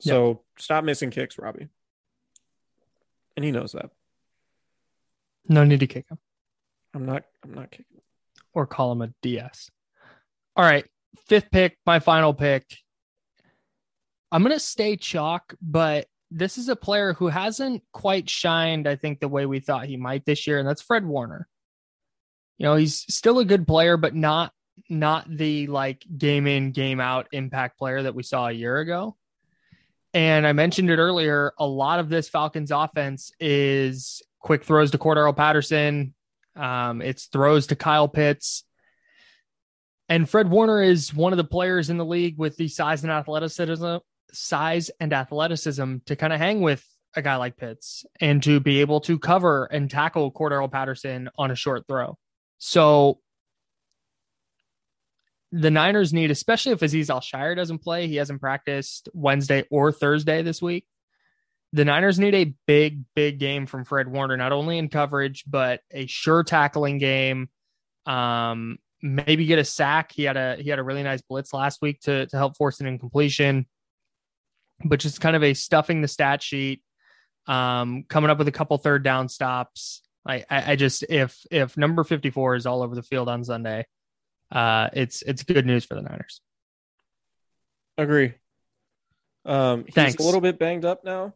So 0.00 0.42
stop 0.58 0.84
missing 0.84 1.10
kicks, 1.10 1.38
Robbie. 1.38 1.68
And 3.34 3.44
he 3.44 3.50
knows 3.50 3.72
that. 3.72 3.90
No 5.48 5.64
need 5.64 5.80
to 5.80 5.86
kick 5.86 6.06
him 6.08 6.18
I'm 6.94 7.04
not 7.04 7.24
I'm 7.42 7.54
not 7.54 7.70
kicking. 7.70 7.95
Or 8.56 8.66
call 8.66 8.90
him 8.90 9.02
a 9.02 9.12
DS. 9.20 9.70
All 10.56 10.64
right, 10.64 10.86
fifth 11.28 11.50
pick, 11.52 11.76
my 11.84 12.00
final 12.00 12.32
pick. 12.32 12.64
I'm 14.32 14.42
gonna 14.42 14.58
stay 14.58 14.96
chalk, 14.96 15.54
but 15.60 16.06
this 16.30 16.56
is 16.56 16.70
a 16.70 16.74
player 16.74 17.12
who 17.12 17.28
hasn't 17.28 17.82
quite 17.92 18.28
shined, 18.28 18.88
I 18.88 18.96
think, 18.96 19.20
the 19.20 19.28
way 19.28 19.44
we 19.44 19.60
thought 19.60 19.84
he 19.84 19.98
might 19.98 20.24
this 20.24 20.46
year, 20.46 20.58
and 20.58 20.66
that's 20.66 20.80
Fred 20.82 21.04
Warner. 21.04 21.46
You 22.56 22.64
know, 22.64 22.76
he's 22.76 23.04
still 23.14 23.38
a 23.40 23.44
good 23.44 23.66
player, 23.66 23.98
but 23.98 24.14
not 24.14 24.52
not 24.88 25.28
the 25.28 25.66
like 25.66 26.04
game 26.16 26.46
in, 26.46 26.72
game 26.72 26.98
out 26.98 27.28
impact 27.32 27.78
player 27.78 28.02
that 28.02 28.14
we 28.14 28.22
saw 28.22 28.48
a 28.48 28.52
year 28.52 28.78
ago. 28.78 29.16
And 30.14 30.46
I 30.46 30.54
mentioned 30.54 30.88
it 30.88 30.98
earlier, 30.98 31.52
a 31.58 31.66
lot 31.66 31.98
of 31.98 32.08
this 32.08 32.30
Falcons 32.30 32.70
offense 32.70 33.32
is 33.38 34.22
quick 34.40 34.64
throws 34.64 34.90
to 34.92 34.98
Cordarrelle 34.98 35.36
Patterson. 35.36 36.14
Um, 36.56 37.02
it's 37.02 37.26
throws 37.26 37.68
to 37.68 37.76
Kyle 37.76 38.08
Pitts. 38.08 38.64
And 40.08 40.28
Fred 40.28 40.48
Warner 40.48 40.82
is 40.82 41.12
one 41.12 41.32
of 41.32 41.36
the 41.36 41.44
players 41.44 41.90
in 41.90 41.98
the 41.98 42.04
league 42.04 42.38
with 42.38 42.56
the 42.56 42.68
size 42.68 43.02
and 43.02 43.12
athleticism, 43.12 43.96
size 44.32 44.90
and 45.00 45.12
athleticism 45.12 45.96
to 46.06 46.16
kind 46.16 46.32
of 46.32 46.38
hang 46.38 46.60
with 46.60 46.84
a 47.14 47.22
guy 47.22 47.36
like 47.36 47.56
Pitts 47.56 48.04
and 48.20 48.42
to 48.42 48.60
be 48.60 48.80
able 48.80 49.00
to 49.00 49.18
cover 49.18 49.64
and 49.64 49.90
tackle 49.90 50.30
Cordarrelle 50.30 50.70
Patterson 50.70 51.28
on 51.36 51.50
a 51.50 51.56
short 51.56 51.86
throw. 51.88 52.16
So 52.58 53.18
the 55.52 55.70
Niners 55.70 56.12
need, 56.12 56.30
especially 56.30 56.72
if 56.72 56.80
Azeez 56.80 57.10
Al-Shaair 57.10 57.56
doesn't 57.56 57.78
play, 57.78 58.06
he 58.06 58.16
hasn't 58.16 58.40
practiced 58.40 59.08
Wednesday 59.12 59.64
or 59.70 59.92
Thursday 59.92 60.42
this 60.42 60.60
week. 60.60 60.86
The 61.76 61.84
Niners 61.84 62.18
need 62.18 62.34
a 62.34 62.54
big, 62.66 63.04
big 63.14 63.38
game 63.38 63.66
from 63.66 63.84
Fred 63.84 64.08
Warner, 64.08 64.38
not 64.38 64.50
only 64.50 64.78
in 64.78 64.88
coverage, 64.88 65.44
but 65.46 65.82
a 65.90 66.06
sure 66.06 66.42
tackling 66.42 66.96
game. 66.96 67.50
Um, 68.06 68.78
maybe 69.02 69.44
get 69.44 69.58
a 69.58 69.64
sack. 69.64 70.10
He 70.10 70.22
had 70.22 70.38
a 70.38 70.56
he 70.56 70.70
had 70.70 70.78
a 70.78 70.82
really 70.82 71.02
nice 71.02 71.20
blitz 71.20 71.52
last 71.52 71.82
week 71.82 72.00
to 72.00 72.24
to 72.28 72.36
help 72.38 72.56
force 72.56 72.80
an 72.80 72.86
incompletion, 72.86 73.66
but 74.86 75.00
just 75.00 75.20
kind 75.20 75.36
of 75.36 75.44
a 75.44 75.52
stuffing 75.52 76.00
the 76.00 76.08
stat 76.08 76.42
sheet, 76.42 76.82
um, 77.46 78.04
coming 78.08 78.30
up 78.30 78.38
with 78.38 78.48
a 78.48 78.52
couple 78.52 78.78
third 78.78 79.02
down 79.02 79.28
stops. 79.28 80.00
I, 80.26 80.46
I, 80.48 80.72
I 80.72 80.76
just 80.76 81.04
if 81.10 81.44
if 81.50 81.76
number 81.76 82.04
fifty 82.04 82.30
four 82.30 82.54
is 82.54 82.64
all 82.64 82.82
over 82.82 82.94
the 82.94 83.02
field 83.02 83.28
on 83.28 83.44
Sunday, 83.44 83.84
uh, 84.50 84.88
it's 84.94 85.20
it's 85.20 85.42
good 85.42 85.66
news 85.66 85.84
for 85.84 85.94
the 85.94 86.00
Niners. 86.00 86.40
Agree. 87.98 88.32
Um 89.44 89.84
he's 89.84 89.94
Thanks. 89.94 90.14
a 90.16 90.22
little 90.22 90.40
bit 90.40 90.58
banged 90.58 90.86
up 90.86 91.04
now. 91.04 91.34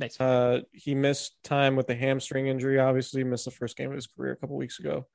Thanks. 0.00 0.18
Uh, 0.18 0.62
he 0.72 0.94
missed 0.94 1.36
time 1.44 1.76
with 1.76 1.86
the 1.86 1.94
hamstring 1.94 2.46
injury. 2.46 2.80
Obviously, 2.80 3.22
missed 3.22 3.44
the 3.44 3.50
first 3.50 3.76
game 3.76 3.90
of 3.90 3.96
his 3.96 4.06
career 4.06 4.32
a 4.32 4.36
couple 4.36 4.56
weeks 4.56 4.78
ago, 4.78 5.06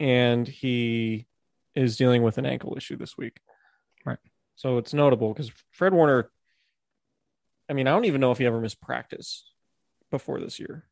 and 0.00 0.48
he 0.48 1.28
is 1.76 1.96
dealing 1.96 2.24
with 2.24 2.36
an 2.36 2.44
ankle 2.44 2.74
issue 2.76 2.96
this 2.96 3.16
week. 3.16 3.38
Right. 4.04 4.18
So 4.56 4.78
it's 4.78 4.92
notable 4.92 5.32
because 5.32 5.52
Fred 5.70 5.94
Warner. 5.94 6.30
I 7.68 7.72
mean, 7.72 7.86
I 7.86 7.92
don't 7.92 8.04
even 8.04 8.20
know 8.20 8.32
if 8.32 8.38
he 8.38 8.46
ever 8.46 8.60
missed 8.60 8.80
practice 8.80 9.44
before 10.10 10.40
this 10.40 10.58
year. 10.58 10.84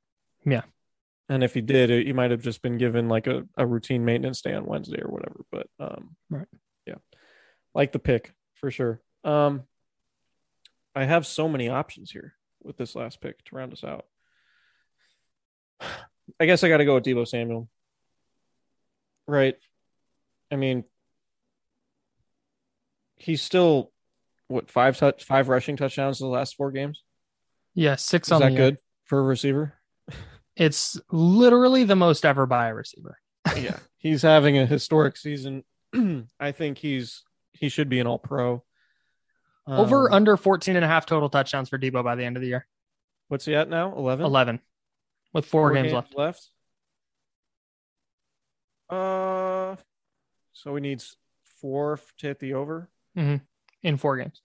Yeah. 0.44 0.62
And 1.28 1.42
if 1.42 1.54
he 1.54 1.60
did, 1.60 1.90
he 2.06 2.12
might 2.12 2.30
have 2.30 2.42
just 2.42 2.62
been 2.62 2.78
given 2.78 3.08
like 3.08 3.26
a, 3.26 3.46
a 3.56 3.66
routine 3.66 4.04
maintenance 4.04 4.42
day 4.42 4.54
on 4.54 4.66
Wednesday 4.66 5.00
or 5.00 5.10
whatever. 5.10 5.44
But 5.50 5.66
um, 5.80 6.16
Right. 6.30 6.46
Yeah, 6.86 6.96
like 7.74 7.92
the 7.92 7.98
pick 7.98 8.32
for 8.54 8.70
sure. 8.70 9.00
Um, 9.24 9.62
I 10.94 11.04
have 11.04 11.26
so 11.26 11.48
many 11.48 11.68
options 11.68 12.10
here 12.10 12.34
with 12.64 12.76
this 12.76 12.94
last 12.94 13.20
pick 13.20 13.44
to 13.44 13.56
round 13.56 13.72
us 13.72 13.84
out. 13.84 14.06
I 16.40 16.46
guess 16.46 16.64
I 16.64 16.68
got 16.68 16.78
to 16.78 16.84
go 16.84 16.94
with 16.94 17.04
Deebo 17.04 17.26
Samuel. 17.26 17.68
Right. 19.26 19.56
I 20.50 20.56
mean, 20.56 20.84
he's 23.16 23.42
still 23.42 23.90
what 24.48 24.70
five 24.70 24.96
touch 24.98 25.24
five 25.24 25.48
rushing 25.48 25.76
touchdowns 25.76 26.20
in 26.20 26.26
the 26.26 26.32
last 26.32 26.56
four 26.56 26.70
games. 26.70 27.02
Yeah, 27.74 27.96
six 27.96 28.28
Is 28.28 28.32
on 28.32 28.40
that 28.40 28.50
the 28.50 28.56
good 28.56 28.78
for 29.04 29.18
a 29.18 29.22
receiver? 29.22 29.74
It's 30.56 31.00
literally 31.10 31.82
the 31.82 31.96
most 31.96 32.24
ever 32.24 32.46
by 32.46 32.68
a 32.68 32.74
receiver. 32.74 33.18
yeah, 33.56 33.78
he's 33.98 34.22
having 34.22 34.56
a 34.56 34.66
historic 34.66 35.16
season. 35.16 35.64
I 36.38 36.52
think 36.52 36.78
he's 36.78 37.24
he 37.54 37.68
should 37.68 37.88
be 37.88 37.98
an 37.98 38.06
all 38.06 38.20
pro. 38.20 38.62
Over 39.66 40.12
under 40.12 40.36
14 40.36 40.76
and 40.76 40.84
a 40.84 40.88
half 40.88 41.06
total 41.06 41.28
touchdowns 41.30 41.68
for 41.68 41.78
Deebo 41.78 42.04
by 42.04 42.14
the 42.16 42.24
end 42.24 42.36
of 42.36 42.42
the 42.42 42.48
year. 42.48 42.66
what's 43.28 43.46
he 43.46 43.54
at 43.54 43.68
now? 43.68 43.94
11? 43.96 44.24
11 44.24 44.60
with 45.32 45.46
four, 45.46 45.72
games, 45.72 45.92
left. 45.92 46.14
left. 46.16 46.48
Uh, 48.90 49.76
so 50.52 50.74
he 50.74 50.80
needs 50.80 51.16
four 51.42 51.98
to 52.18 52.26
hit 52.26 52.38
the 52.40 52.54
over. 52.54 52.88
in 53.82 53.96
four 53.96 54.16
games. 54.18 54.42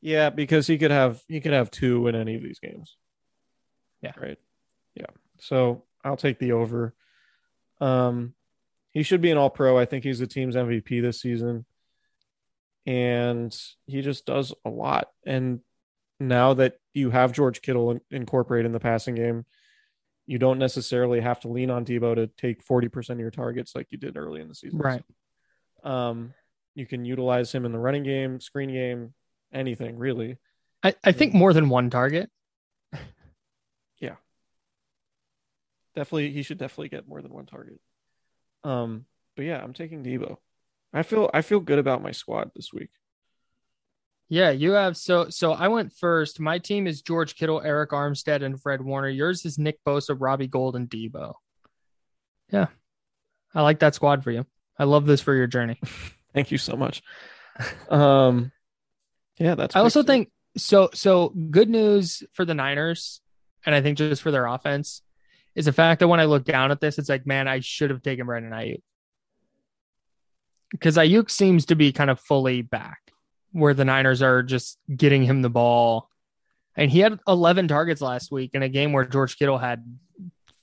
Yeah, 0.00 0.30
because 0.30 0.66
he 0.66 0.78
could 0.78 0.90
have 0.90 1.22
he 1.28 1.40
could 1.40 1.52
have 1.52 1.70
two 1.70 2.06
in 2.06 2.14
any 2.14 2.36
of 2.36 2.42
these 2.42 2.60
games. 2.60 2.96
Yeah. 4.00 4.12
Right. 4.20 4.38
Yeah. 4.94 5.06
So 5.38 5.82
I'll 6.04 6.16
take 6.16 6.38
the 6.38 6.52
over. 6.52 6.94
Um 7.80 8.34
he 8.98 9.04
should 9.04 9.20
be 9.20 9.30
an 9.30 9.38
all 9.38 9.48
pro. 9.48 9.78
I 9.78 9.84
think 9.84 10.02
he's 10.02 10.18
the 10.18 10.26
team's 10.26 10.56
MVP 10.56 11.00
this 11.00 11.20
season. 11.20 11.64
And 12.84 13.56
he 13.86 14.02
just 14.02 14.26
does 14.26 14.52
a 14.64 14.70
lot. 14.70 15.06
And 15.24 15.60
now 16.18 16.54
that 16.54 16.78
you 16.94 17.10
have 17.10 17.32
George 17.32 17.62
Kittle 17.62 17.92
in- 17.92 18.00
incorporated 18.10 18.66
in 18.66 18.72
the 18.72 18.80
passing 18.80 19.14
game, 19.14 19.46
you 20.26 20.40
don't 20.40 20.58
necessarily 20.58 21.20
have 21.20 21.38
to 21.40 21.48
lean 21.48 21.70
on 21.70 21.84
Deebo 21.84 22.16
to 22.16 22.26
take 22.26 22.66
40% 22.66 23.10
of 23.10 23.20
your 23.20 23.30
targets 23.30 23.72
like 23.76 23.86
you 23.90 23.98
did 23.98 24.16
early 24.16 24.40
in 24.40 24.48
the 24.48 24.54
season. 24.56 24.80
Right. 24.80 25.04
Um, 25.84 26.34
you 26.74 26.84
can 26.84 27.04
utilize 27.04 27.52
him 27.52 27.64
in 27.64 27.70
the 27.70 27.78
running 27.78 28.02
game, 28.02 28.40
screen 28.40 28.72
game, 28.72 29.14
anything 29.52 29.96
really. 29.96 30.38
I, 30.82 30.96
I 31.04 31.12
think 31.12 31.34
more 31.34 31.52
than 31.52 31.68
one 31.68 31.88
target. 31.88 32.30
Yeah. 34.00 34.16
Definitely, 35.94 36.32
he 36.32 36.42
should 36.42 36.58
definitely 36.58 36.88
get 36.88 37.06
more 37.06 37.22
than 37.22 37.32
one 37.32 37.46
target. 37.46 37.80
Um, 38.64 39.04
but 39.36 39.44
yeah, 39.44 39.62
I'm 39.62 39.72
taking 39.72 40.02
Deebo. 40.02 40.36
I 40.92 41.02
feel 41.02 41.30
I 41.32 41.42
feel 41.42 41.60
good 41.60 41.78
about 41.78 42.02
my 42.02 42.12
squad 42.12 42.50
this 42.54 42.72
week. 42.72 42.90
Yeah, 44.28 44.50
you 44.50 44.72
have 44.72 44.96
so 44.96 45.28
so 45.30 45.52
I 45.52 45.68
went 45.68 45.92
first. 45.92 46.40
My 46.40 46.58
team 46.58 46.86
is 46.86 47.02
George 47.02 47.36
Kittle, 47.36 47.60
Arik 47.60 47.88
Armstead, 47.88 48.42
and 48.42 48.60
Fred 48.60 48.82
Warner. 48.82 49.08
Yours 49.08 49.44
is 49.44 49.58
Nick 49.58 49.78
Bosa, 49.86 50.16
Robbie 50.18 50.48
Gould, 50.48 50.76
and 50.76 50.88
Deebo. 50.88 51.34
Yeah. 52.50 52.66
I 53.54 53.62
like 53.62 53.78
that 53.80 53.94
squad 53.94 54.24
for 54.24 54.30
you. 54.30 54.46
I 54.78 54.84
love 54.84 55.06
this 55.06 55.20
for 55.20 55.34
your 55.34 55.46
journey. 55.46 55.80
Thank 56.34 56.50
you 56.50 56.58
so 56.58 56.76
much. 56.76 57.02
Um, 57.88 58.52
yeah, 59.38 59.54
that's. 59.54 59.74
I 59.74 59.80
also 59.80 60.02
pretty 60.02 60.24
think 60.24 60.32
so 60.56 60.90
so 60.94 61.28
good 61.28 61.68
news 61.68 62.22
for 62.32 62.44
the 62.44 62.54
Niners 62.54 63.20
and 63.64 63.74
I 63.74 63.80
think 63.80 63.98
just 63.98 64.22
for 64.22 64.30
their 64.30 64.46
offense, 64.46 65.02
is 65.58 65.64
the 65.64 65.72
fact 65.72 65.98
that 65.98 66.06
when 66.06 66.20
I 66.20 66.26
look 66.26 66.44
down 66.44 66.70
at 66.70 66.80
this, 66.80 66.98
it's 66.98 67.08
like, 67.08 67.26
man, 67.26 67.48
I 67.48 67.58
should 67.58 67.90
have 67.90 68.00
taken 68.00 68.26
Brandon 68.26 68.52
Aiyuk 68.52 68.80
because 70.70 70.96
Aiyuk 70.96 71.30
seems 71.30 71.66
to 71.66 71.74
be 71.74 71.90
kind 71.90 72.10
of 72.10 72.20
fully 72.20 72.62
back, 72.62 73.00
where 73.50 73.74
the 73.74 73.84
Niners 73.84 74.22
are 74.22 74.44
just 74.44 74.78
getting 74.94 75.24
him 75.24 75.42
the 75.42 75.50
ball, 75.50 76.08
and 76.76 76.92
he 76.92 77.00
had 77.00 77.18
11 77.26 77.66
targets 77.66 78.00
last 78.00 78.30
week 78.30 78.52
in 78.54 78.62
a 78.62 78.68
game 78.68 78.92
where 78.92 79.04
George 79.04 79.36
Kittle 79.36 79.58
had 79.58 79.84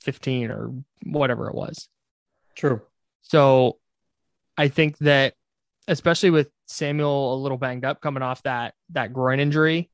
15 0.04 0.50
or 0.50 0.72
whatever 1.04 1.50
it 1.50 1.56
was. 1.56 1.90
True. 2.56 2.82
So 3.22 3.80
I 4.58 4.70
think 4.70 4.98
that 5.00 5.34
especially 5.90 6.30
with 6.30 6.50
Samuel 6.68 7.34
a 7.34 7.36
little 7.36 7.58
banged 7.58 7.84
up 7.84 8.00
coming 8.00 8.24
off 8.24 8.42
that 8.44 8.76
that 8.92 9.12
groin 9.12 9.42
injury, 9.42 9.90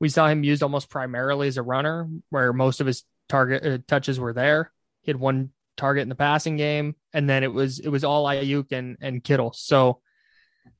we 0.00 0.08
saw 0.08 0.28
him 0.28 0.44
used 0.44 0.62
almost 0.62 0.88
primarily 0.88 1.46
as 1.46 1.58
a 1.58 1.62
runner 1.62 2.08
where 2.30 2.54
most 2.54 2.80
of 2.80 2.86
his 2.86 3.04
target 3.28 3.64
uh, 3.64 3.78
touches 3.86 4.18
were 4.20 4.32
there. 4.32 4.72
He 5.02 5.10
had 5.10 5.20
one 5.20 5.50
target 5.76 6.02
in 6.02 6.08
the 6.08 6.14
passing 6.14 6.56
game 6.56 6.96
and 7.12 7.28
then 7.28 7.42
it 7.44 7.52
was 7.52 7.78
it 7.80 7.88
was 7.88 8.02
all 8.02 8.24
Aiyuk 8.24 8.72
and 8.72 8.96
and 9.00 9.22
Kittle. 9.22 9.52
So 9.54 10.00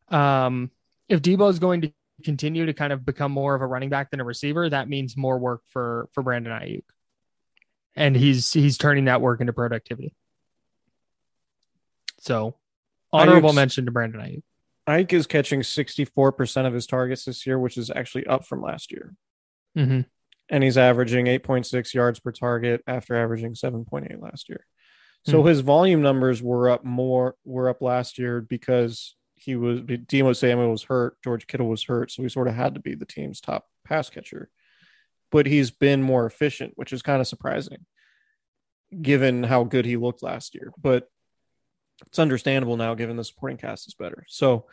um 0.09 0.71
if 1.09 1.23
Deebo 1.23 1.51
is 1.51 1.59
going 1.59 1.83
to 1.83 1.93
continue 2.25 2.67
to 2.67 2.73
kind 2.73 2.93
of 2.93 3.05
become 3.05 3.31
more 3.31 3.55
of 3.55 3.61
a 3.63 3.67
running 3.67 3.91
back 3.91 4.11
than 4.11 4.21
a 4.21 4.25
receiver, 4.25 4.69
that 4.71 4.89
means 4.89 5.17
more 5.17 5.39
work 5.39 5.63
for 5.69 6.09
for 6.13 6.23
Brandon 6.23 6.53
Aiyuk. 6.53 6.85
And 7.95 8.17
he's 8.17 8.53
he's 8.53 8.79
turning 8.79 9.05
that 9.05 9.21
work 9.21 9.41
into 9.41 9.53
productivity. 9.53 10.15
So 12.21 12.57
honorable 13.13 13.51
Aiyuk's- 13.51 13.57
mention 13.57 13.85
to 13.87 13.91
Brandon 13.93 14.21
Aiyuk. 14.21 14.43
Ike 14.89 15.15
is 15.15 15.27
catching 15.27 15.63
64% 15.63 16.67
of 16.67 16.73
his 16.73 16.87
targets 16.87 17.25
this 17.25 17.45
year, 17.45 17.59
which 17.59 17.77
is 17.77 17.91
actually 17.91 18.25
up 18.27 18.47
from 18.47 18.63
last 18.63 18.93
year. 18.93 19.15
Mm-hmm. 19.77 20.03
And 20.49 20.63
he's 20.63 20.79
averaging 20.79 21.27
8.6 21.27 21.93
yards 21.95 22.21
per 22.21 22.31
target 22.33 22.83
after 22.87 23.15
averaging 23.17 23.55
7.8 23.55 24.21
last 24.21 24.49
year. 24.49 24.65
So 25.27 25.43
Hmm. 25.43 25.49
his 25.49 25.61
volume 25.61 26.03
numbers 26.03 26.41
were 26.43 26.71
up 26.71 26.85
more, 26.85 27.35
were 27.45 27.69
up 27.69 27.83
last 27.83 28.17
year 28.19 28.41
because 28.41 29.17
he 29.35 29.57
was, 29.57 29.81
Deebo 29.81 30.37
Samuel 30.37 30.71
was 30.71 30.85
hurt, 30.85 31.17
George 31.23 31.47
Kittle 31.47 31.69
was 31.69 31.83
hurt. 31.85 32.11
So 32.13 32.23
he 32.23 32.29
sort 32.29 32.49
of 32.49 32.55
had 32.55 32.75
to 32.75 32.81
be 32.81 32.95
the 32.95 33.05
team's 33.07 33.41
top 33.41 33.67
pass 33.85 34.09
catcher. 34.09 34.49
But 35.33 35.47
he's 35.47 35.73
been 35.73 36.01
more 36.03 36.27
efficient, 36.27 36.75
which 36.77 36.93
is 36.93 37.03
kind 37.03 37.21
of 37.21 37.27
surprising 37.27 37.85
given 39.03 39.43
how 39.43 39.65
good 39.65 39.85
he 39.85 39.97
looked 39.97 40.23
last 40.23 40.55
year. 40.55 40.73
But 40.81 41.09
it's 42.07 42.21
understandable 42.21 42.77
now 42.77 42.95
given 42.95 43.17
the 43.17 43.25
supporting 43.25 43.57
cast 43.59 43.89
is 43.89 43.95
better. 43.95 44.25
So 44.29 44.67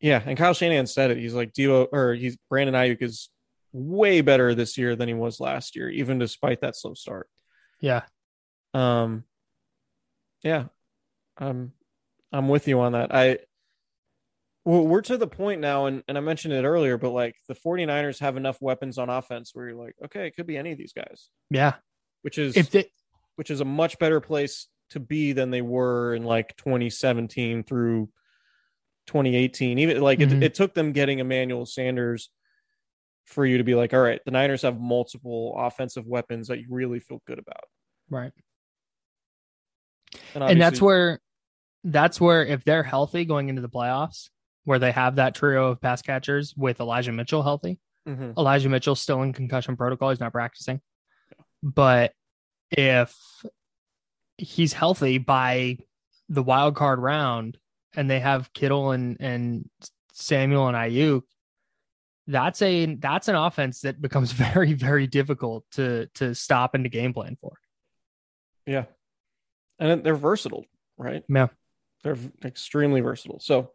yeah, 0.00 0.22
and 0.24 0.38
Kyle 0.38 0.54
Shanahan 0.54 0.86
said 0.86 1.10
it. 1.10 1.18
He's 1.18 1.34
like 1.34 1.52
Dio 1.52 1.84
or 1.84 2.14
he's 2.14 2.36
Brandon 2.48 2.74
Aiyuk 2.74 3.02
is 3.02 3.28
way 3.76 4.22
better 4.22 4.54
this 4.54 4.78
year 4.78 4.96
than 4.96 5.06
he 5.08 5.14
was 5.14 5.38
last 5.38 5.76
year, 5.76 5.90
even 5.90 6.18
despite 6.18 6.62
that 6.62 6.74
slow 6.76 6.94
start. 6.94 7.28
Yeah. 7.80 8.02
Um 8.72 9.24
yeah. 10.42 10.64
Um 11.38 11.72
I'm 12.32 12.48
with 12.48 12.66
you 12.68 12.80
on 12.80 12.92
that. 12.92 13.14
I 13.14 13.38
well, 14.64 14.84
we're 14.86 15.02
to 15.02 15.16
the 15.16 15.28
point 15.28 15.60
now, 15.60 15.86
and, 15.86 16.02
and 16.08 16.18
I 16.18 16.20
mentioned 16.20 16.52
it 16.52 16.64
earlier, 16.64 16.98
but 16.98 17.10
like 17.10 17.36
the 17.46 17.54
49ers 17.54 18.18
have 18.18 18.36
enough 18.36 18.60
weapons 18.60 18.98
on 18.98 19.08
offense 19.08 19.50
where 19.54 19.68
you're 19.68 19.76
like, 19.76 19.94
okay, 20.06 20.26
it 20.26 20.34
could 20.34 20.46
be 20.46 20.56
any 20.56 20.72
of 20.72 20.78
these 20.78 20.92
guys, 20.92 21.28
Yeah. 21.50 21.74
which 22.22 22.36
is 22.38 22.56
If 22.56 22.70
they 22.70 22.86
which 23.36 23.50
is 23.50 23.60
a 23.60 23.64
much 23.66 23.98
better 23.98 24.20
place 24.20 24.66
to 24.90 24.98
be 25.00 25.32
than 25.32 25.50
they 25.50 25.60
were 25.62 26.14
in 26.14 26.24
like 26.24 26.56
2017 26.56 27.62
through 27.64 28.08
2018. 29.06 29.78
Even 29.78 30.00
like 30.00 30.18
Mhm. 30.20 30.36
it, 30.38 30.42
it 30.42 30.54
took 30.54 30.74
them 30.74 30.92
getting 30.92 31.18
Emmanuel 31.18 31.66
Sanders 31.66 32.30
for 33.26 33.44
you 33.44 33.58
to 33.58 33.64
be 33.64 33.74
like, 33.74 33.92
all 33.92 34.00
right, 34.00 34.20
the 34.24 34.30
Niners 34.30 34.62
have 34.62 34.80
multiple 34.80 35.54
offensive 35.58 36.06
weapons 36.06 36.48
that 36.48 36.58
you 36.60 36.66
really 36.70 37.00
feel 37.00 37.20
good 37.26 37.38
about. 37.38 37.64
right. 38.08 38.32
And, 40.34 40.44
and 40.44 40.60
that's 40.60 40.80
where 40.80 41.20
that's 41.84 42.20
where 42.20 42.44
if 42.44 42.64
they're 42.64 42.82
healthy 42.82 43.24
going 43.24 43.48
into 43.48 43.60
the 43.62 43.68
playoffs 43.68 44.28
where 44.64 44.78
they 44.78 44.92
have 44.92 45.16
that 45.16 45.34
trio 45.34 45.68
of 45.68 45.80
pass 45.80 46.00
catchers 46.02 46.54
with 46.56 46.80
elijah 46.80 47.12
mitchell 47.12 47.42
healthy 47.42 47.78
Mhm. 48.08 48.36
elijah 48.38 48.68
mitchell's 48.68 49.00
still 49.00 49.22
in 49.22 49.32
concussion 49.32 49.76
protocol 49.76 50.10
he's 50.10 50.20
not 50.20 50.32
practicing 50.32 50.80
but 51.62 52.12
if 52.70 53.14
he's 54.38 54.72
healthy 54.72 55.18
by 55.18 55.78
the 56.28 56.42
wild 56.42 56.76
card 56.76 56.98
round 57.00 57.58
and 57.96 58.08
they 58.08 58.20
have 58.20 58.52
kittle 58.52 58.92
and 58.92 59.16
and 59.20 59.68
samuel 60.12 60.68
and 60.68 60.76
aiyuk 60.76 61.22
that's 62.26 62.60
a 62.62 62.94
that's 62.96 63.28
an 63.28 63.36
offense 63.36 63.80
that 63.82 64.00
becomes 64.00 64.32
very 64.46 64.72
very 64.72 65.06
difficult 65.06 65.64
to 65.72 66.06
to 66.14 66.34
stop 66.34 66.74
and 66.74 66.84
to 66.84 66.90
game 66.90 67.12
plan 67.12 67.36
for 67.40 67.52
yeah, 68.66 68.86
and 69.78 70.02
they're 70.02 70.16
versatile, 70.16 70.64
right? 70.98 71.22
Yeah. 71.28 71.46
they're 72.02 72.18
extremely 72.44 73.00
versatile. 73.00 73.38
So. 73.40 73.70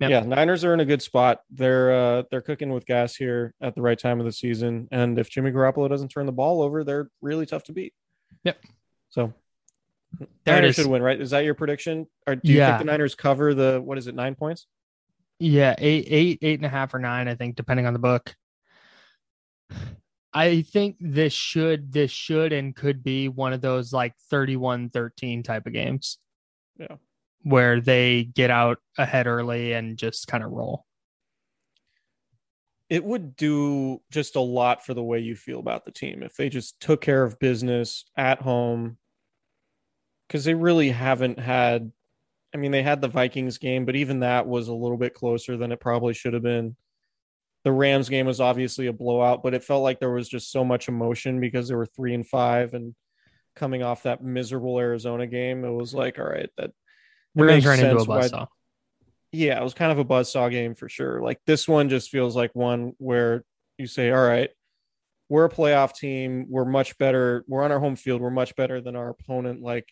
Yep. 0.00 0.10
Yeah, 0.10 0.20
Niners 0.20 0.64
are 0.64 0.74
in 0.74 0.80
a 0.80 0.84
good 0.84 1.00
spot. 1.02 1.40
They're 1.50 1.94
uh, 1.94 2.22
they're 2.28 2.40
cooking 2.42 2.72
with 2.72 2.84
gas 2.84 3.14
here 3.14 3.54
at 3.60 3.76
the 3.76 3.80
right 3.80 3.96
time 3.98 4.18
of 4.18 4.26
the 4.26 4.32
season, 4.32 4.88
and 4.90 5.16
if 5.20 5.30
Jimmy 5.30 5.52
Garoppolo 5.52 5.88
doesn't 5.88 6.08
turn 6.08 6.26
the 6.26 6.32
ball 6.32 6.62
over, 6.62 6.82
they're 6.82 7.08
really 7.22 7.46
tough 7.46 7.62
to 7.64 7.72
beat. 7.72 7.94
Yep. 8.42 8.58
So 9.10 9.32
There 10.44 10.56
Niners 10.56 10.74
should 10.74 10.88
win, 10.88 11.00
right? 11.00 11.18
Is 11.18 11.30
that 11.30 11.44
your 11.44 11.54
prediction? 11.54 12.08
Or 12.26 12.34
do 12.34 12.50
you 12.52 12.58
Yeah. 12.58 12.76
think 12.76 12.86
the 12.86 12.92
Niners 12.92 13.14
cover 13.14 13.54
the 13.54 13.80
what 13.80 13.96
is 13.96 14.08
it, 14.08 14.16
nine 14.16 14.34
points? 14.34 14.66
Yeah, 15.38 15.74
eight, 15.78 16.06
eight, 16.08 16.38
eight 16.42 16.58
and 16.58 16.66
a 16.66 16.70
half 16.70 16.94
or 16.94 16.98
nine, 16.98 17.28
I 17.28 17.34
think, 17.34 17.56
depending 17.56 17.86
on 17.86 17.92
the 17.92 17.98
book. 17.98 18.34
I 20.32 20.62
think 20.62 20.96
this 20.98 21.32
should, 21.32 21.92
this 21.92 22.10
should 22.10 22.52
and 22.52 22.74
could 22.74 23.04
be 23.04 23.28
one 23.28 23.52
of 23.52 23.60
those 23.60 23.92
like 23.92 24.14
31 24.30 24.90
13 24.90 25.44
type 25.44 25.66
of 25.66 25.72
games. 25.72 26.18
Yeah. 26.76 26.96
Where 27.42 27.80
they 27.80 28.24
get 28.24 28.50
out 28.50 28.78
ahead 28.98 29.26
early 29.26 29.72
and 29.72 29.96
just 29.96 30.26
kind 30.26 30.42
of 30.42 30.50
roll. 30.50 30.86
It 32.90 33.04
would 33.04 33.36
do 33.36 34.02
just 34.10 34.34
a 34.36 34.40
lot 34.40 34.84
for 34.84 34.92
the 34.94 35.02
way 35.02 35.20
you 35.20 35.36
feel 35.36 35.60
about 35.60 35.84
the 35.84 35.92
team 35.92 36.22
if 36.22 36.36
they 36.36 36.48
just 36.48 36.80
took 36.80 37.00
care 37.00 37.22
of 37.22 37.38
business 37.38 38.04
at 38.16 38.42
home. 38.42 38.98
Because 40.26 40.44
they 40.44 40.54
really 40.54 40.90
haven't 40.90 41.38
had. 41.38 41.92
I 42.54 42.56
mean, 42.56 42.70
they 42.70 42.82
had 42.82 43.00
the 43.00 43.08
Vikings 43.08 43.58
game, 43.58 43.84
but 43.84 43.96
even 43.96 44.20
that 44.20 44.46
was 44.46 44.68
a 44.68 44.74
little 44.74 44.96
bit 44.96 45.12
closer 45.12 45.56
than 45.56 45.72
it 45.72 45.80
probably 45.80 46.14
should 46.14 46.34
have 46.34 46.42
been. 46.42 46.76
The 47.64 47.72
Rams 47.72 48.08
game 48.08 48.26
was 48.26 48.40
obviously 48.40 48.86
a 48.86 48.92
blowout, 48.92 49.42
but 49.42 49.54
it 49.54 49.64
felt 49.64 49.82
like 49.82 49.98
there 49.98 50.12
was 50.12 50.28
just 50.28 50.52
so 50.52 50.64
much 50.64 50.86
emotion 50.86 51.40
because 51.40 51.68
they 51.68 51.74
were 51.74 51.86
three 51.86 52.14
and 52.14 52.26
five 52.26 52.74
and 52.74 52.94
coming 53.56 53.82
off 53.82 54.04
that 54.04 54.22
miserable 54.22 54.78
Arizona 54.78 55.26
game. 55.26 55.64
It 55.64 55.70
was 55.70 55.94
like, 55.94 56.18
all 56.18 56.26
right, 56.26 56.50
that 56.56 56.70
We're 57.34 57.48
going 57.48 57.60
to 57.60 57.66
turn 57.66 57.80
into 57.80 57.96
a 57.96 58.06
buzzsaw. 58.06 58.46
yeah, 59.32 59.58
it 59.58 59.64
was 59.64 59.74
kind 59.74 59.90
of 59.90 59.98
a 59.98 60.04
buzzsaw 60.04 60.50
game 60.50 60.74
for 60.74 60.88
sure. 60.88 61.22
Like 61.22 61.40
this 61.46 61.66
one 61.66 61.88
just 61.88 62.10
feels 62.10 62.36
like 62.36 62.54
one 62.54 62.92
where 62.98 63.44
you 63.78 63.86
say, 63.88 64.10
all 64.12 64.24
right, 64.24 64.50
we're 65.28 65.46
a 65.46 65.50
playoff 65.50 65.96
team. 65.96 66.46
We're 66.48 66.64
much 66.66 66.98
better. 66.98 67.44
We're 67.48 67.64
on 67.64 67.72
our 67.72 67.80
home 67.80 67.96
field. 67.96 68.20
We're 68.20 68.30
much 68.30 68.54
better 68.54 68.80
than 68.80 68.94
our 68.94 69.08
opponent. 69.08 69.62
Like 69.62 69.88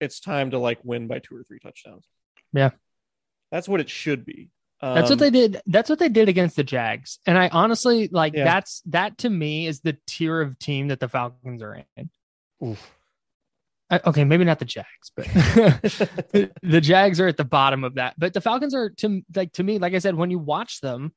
it's 0.00 0.20
time 0.20 0.50
to 0.52 0.58
like 0.58 0.78
win 0.84 1.06
by 1.06 1.18
two 1.18 1.36
or 1.36 1.42
three 1.42 1.58
touchdowns. 1.58 2.04
Yeah. 2.52 2.70
That's 3.50 3.68
what 3.68 3.80
it 3.80 3.88
should 3.90 4.24
be. 4.24 4.50
That's 4.80 5.10
what 5.10 5.12
Um, 5.12 5.18
they 5.18 5.30
did. 5.30 5.60
That's 5.66 5.90
what 5.90 5.98
they 5.98 6.08
did 6.08 6.28
against 6.28 6.54
the 6.56 6.62
Jags. 6.64 7.18
And 7.26 7.36
I 7.36 7.48
honestly 7.48 8.08
like 8.12 8.34
Yeah. 8.34 8.44
that's 8.44 8.80
that 8.86 9.18
to 9.18 9.30
me 9.30 9.66
is 9.66 9.80
the 9.80 9.96
tier 10.06 10.40
of 10.40 10.58
team 10.58 10.88
that 10.88 11.00
the 11.00 11.08
Falcons 11.08 11.62
are 11.62 11.82
in. 11.96 12.10
Oof. 12.64 12.94
I, 13.90 14.00
okay, 14.04 14.22
maybe 14.24 14.44
not 14.44 14.58
the 14.58 14.66
Jags, 14.66 15.10
but 15.16 15.24
the, 15.26 16.50
the 16.62 16.80
Jags 16.80 17.20
are 17.20 17.26
at 17.26 17.38
the 17.38 17.44
bottom 17.44 17.84
of 17.84 17.94
that. 17.94 18.14
But 18.18 18.34
the 18.34 18.40
Falcons 18.40 18.74
are 18.74 18.90
to 18.90 19.22
like 19.34 19.52
to 19.54 19.64
me, 19.64 19.78
like 19.78 19.94
I 19.94 19.98
said, 19.98 20.14
when 20.14 20.30
you 20.30 20.38
watch 20.38 20.80
them, 20.80 21.12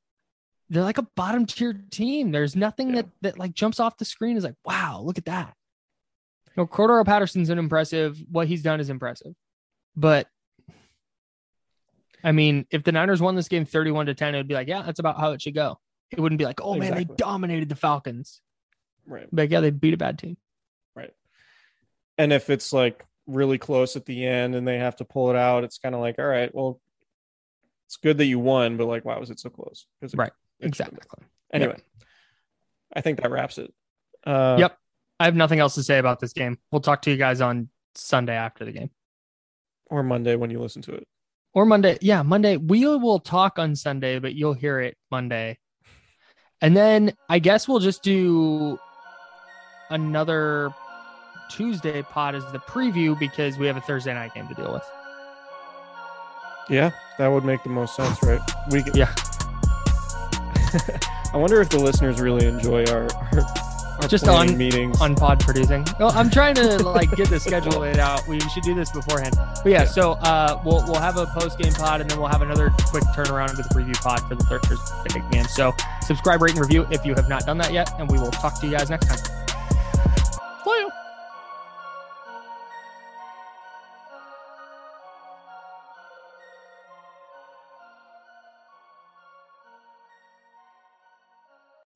they're 0.70 0.82
like 0.84 0.98
a 0.98 1.08
bottom 1.16 1.46
tier 1.46 1.74
team. 1.92 2.32
There's 2.32 2.56
nothing 2.56 2.90
Yeah. 2.90 2.96
that 3.02 3.10
that 3.22 3.38
like 3.40 3.54
jumps 3.54 3.80
off 3.80 3.98
the 3.98 4.06
screen 4.06 4.38
is 4.38 4.44
like, 4.46 4.56
wow, 4.66 5.02
look 5.04 5.18
at 5.18 5.26
that. 5.26 5.54
Know, 6.58 6.68
Cordero 6.68 7.06
Patterson's 7.06 7.50
an 7.50 7.58
impressive. 7.58 8.22
What 8.30 8.48
he's 8.48 8.62
done 8.62 8.80
is 8.80 8.90
impressive, 8.90 9.34
but 9.96 10.28
I 12.24 12.32
mean, 12.32 12.68
if 12.70 12.84
the 12.84 12.92
Niners 12.92 13.22
won 13.22 13.36
this 13.36 13.48
game 13.48 13.66
31 13.66 14.06
to 14.08 14.14
10, 14.14 14.36
it 14.36 14.38
would 14.38 14.48
be 14.48 14.54
like, 14.54 14.68
yeah, 14.68 14.84
that's 14.84 15.00
about 15.00 15.20
how 15.20 15.32
it 15.32 15.42
should 15.42 15.56
go. 15.56 15.80
It 16.12 16.20
wouldn't 16.20 16.40
be 16.40 16.46
like, 16.46 16.62
oh 16.62 16.76
man, 16.76 16.94
they 16.94 17.04
dominated 17.06 17.70
the 17.70 17.76
Falcons. 17.76 18.42
Right. 19.08 19.28
But 19.32 19.50
yeah, 19.50 19.62
they 19.62 19.72
beat 19.72 19.94
a 19.94 19.98
bad 19.98 20.20
team. 20.20 20.38
Right. 20.96 21.14
And 22.18 22.32
if 22.32 22.50
it's 22.50 22.74
like 22.74 23.06
really 23.28 23.58
close 23.58 23.96
at 23.96 24.06
the 24.06 24.26
end 24.26 24.54
and 24.56 24.68
they 24.68 24.78
have 24.78 24.98
to 24.98 25.06
pull 25.06 25.30
it 25.32 25.36
out, 25.36 25.64
it's 25.64 25.78
kind 25.80 25.96
of 25.96 26.02
like, 26.02 26.20
all 26.20 26.26
right, 26.26 26.54
well, 26.54 26.80
it's 27.88 27.98
good 27.98 28.18
that 28.20 28.26
you 28.26 28.40
won, 28.40 28.78
but 28.78 28.86
like, 28.88 29.04
why 29.06 29.18
was 29.18 29.30
it 29.32 29.40
so 29.40 29.50
close? 29.50 29.88
it- 30.02 30.14
Right. 30.16 30.32
Exactly. 30.60 31.00
Anyway, 31.52 31.78
I 32.94 33.02
think 33.02 33.20
that 33.22 33.32
wraps 33.32 33.58
it. 33.58 33.74
Uh, 34.26 34.58
Yep. 34.60 34.78
I 35.22 35.26
have 35.26 35.36
nothing 35.36 35.60
else 35.60 35.76
to 35.76 35.84
say 35.84 36.00
about 36.00 36.20
this 36.20 36.34
game. 36.34 36.58
We'll 36.72 36.82
talk 36.82 37.04
to 37.04 37.12
you 37.12 37.18
guys 37.18 37.42
on 37.42 37.70
Sunday 37.94 38.34
after 38.34 38.66
the 38.66 38.72
game 38.72 38.90
Or 39.88 40.02
Monday 40.02 40.36
when 40.36 40.50
you 40.50 40.60
listen 40.60 40.82
to 40.84 40.94
it. 40.94 41.08
or 41.54 41.66
Monday. 41.66 41.98
Yeah, 42.02 42.24
Monday. 42.24 42.58
We 42.58 42.86
will 42.88 43.20
talk 43.20 43.60
on 43.60 43.76
Sunday, 43.76 44.18
but 44.20 44.34
you'll 44.34 44.54
hear 44.56 44.80
it 44.80 44.98
Monday. 45.12 45.60
And 46.62 46.76
then 46.76 47.14
I 47.30 47.38
guess 47.40 47.68
we'll 47.68 47.80
just 47.80 48.02
do 48.02 48.80
another 49.92 50.72
Tuesday 51.52 52.02
pod 52.02 52.34
as 52.34 52.44
the 52.52 52.60
preview 52.60 53.18
because 53.20 53.58
we 53.58 53.68
have 53.68 53.78
a 53.78 53.82
Thursday 53.82 54.14
night 54.14 54.34
game 54.34 54.48
to 54.48 54.54
deal 54.56 54.74
with. 54.74 54.84
Yeah, 56.70 56.92
that 57.18 57.28
would 57.28 57.44
make 57.46 57.62
the 57.64 57.70
most 57.70 57.96
sense, 57.96 58.18
right? 58.24 58.40
We 58.72 58.84
Yeah. 58.96 59.14
I 61.34 61.38
wonder 61.38 61.62
if 61.62 61.70
the 61.70 61.80
listeners 61.80 62.20
really 62.22 62.46
enjoy 62.48 62.86
our, 62.86 63.04
our, 63.04 63.40
our 63.40 63.71
Just 64.08 64.28
on- 64.28 64.58
meetings. 64.58 65.00
on 65.00 65.16
pod 65.16 65.40
producing. 65.40 65.86
Well, 66.00 66.12
I'm 66.16 66.30
trying 66.30 66.56
to 66.56 66.82
like 66.84 67.12
get 67.12 67.30
the 67.30 67.40
schedule 67.40 67.80
laid 67.80 67.98
out. 68.00 68.28
We 68.28 68.40
should 68.40 68.64
do 68.64 68.74
this 68.76 68.92
beforehand. 68.92 69.36
But 69.38 69.66
yeah, 69.66 69.84
Yeah. 69.84 69.86
so 69.86 70.14
uh, 70.14 70.60
we'll 70.66 70.84
we'll 70.86 71.00
have 71.00 71.18
a 71.18 71.28
post 71.28 71.58
game 71.60 71.72
pod 71.74 72.02
and 72.02 72.10
then 72.10 72.20
we'll 72.20 72.28
have 72.30 72.42
another 72.42 72.72
quick 72.88 73.04
turnaround 73.16 73.52
into 73.52 73.64
the 73.64 73.70
preview 73.70 73.94
pod 74.02 74.20
for 74.28 74.36
the 74.36 74.44
Thursday 74.46 75.24
game. 75.32 75.46
So 75.46 75.74
subscribe, 76.02 76.42
rate, 76.42 76.52
and 76.52 76.60
review 76.62 76.86
if 76.92 77.06
you 77.06 77.14
have 77.16 77.30
not 77.30 77.46
done 77.46 77.58
that 77.60 77.72
yet, 77.74 77.94
and 78.00 78.10
we 78.10 78.18
will 78.20 78.32
talk 78.32 78.60
to 78.62 78.66
you 78.68 78.74
guys 78.74 78.90
next 78.90 79.08
time. 79.08 79.41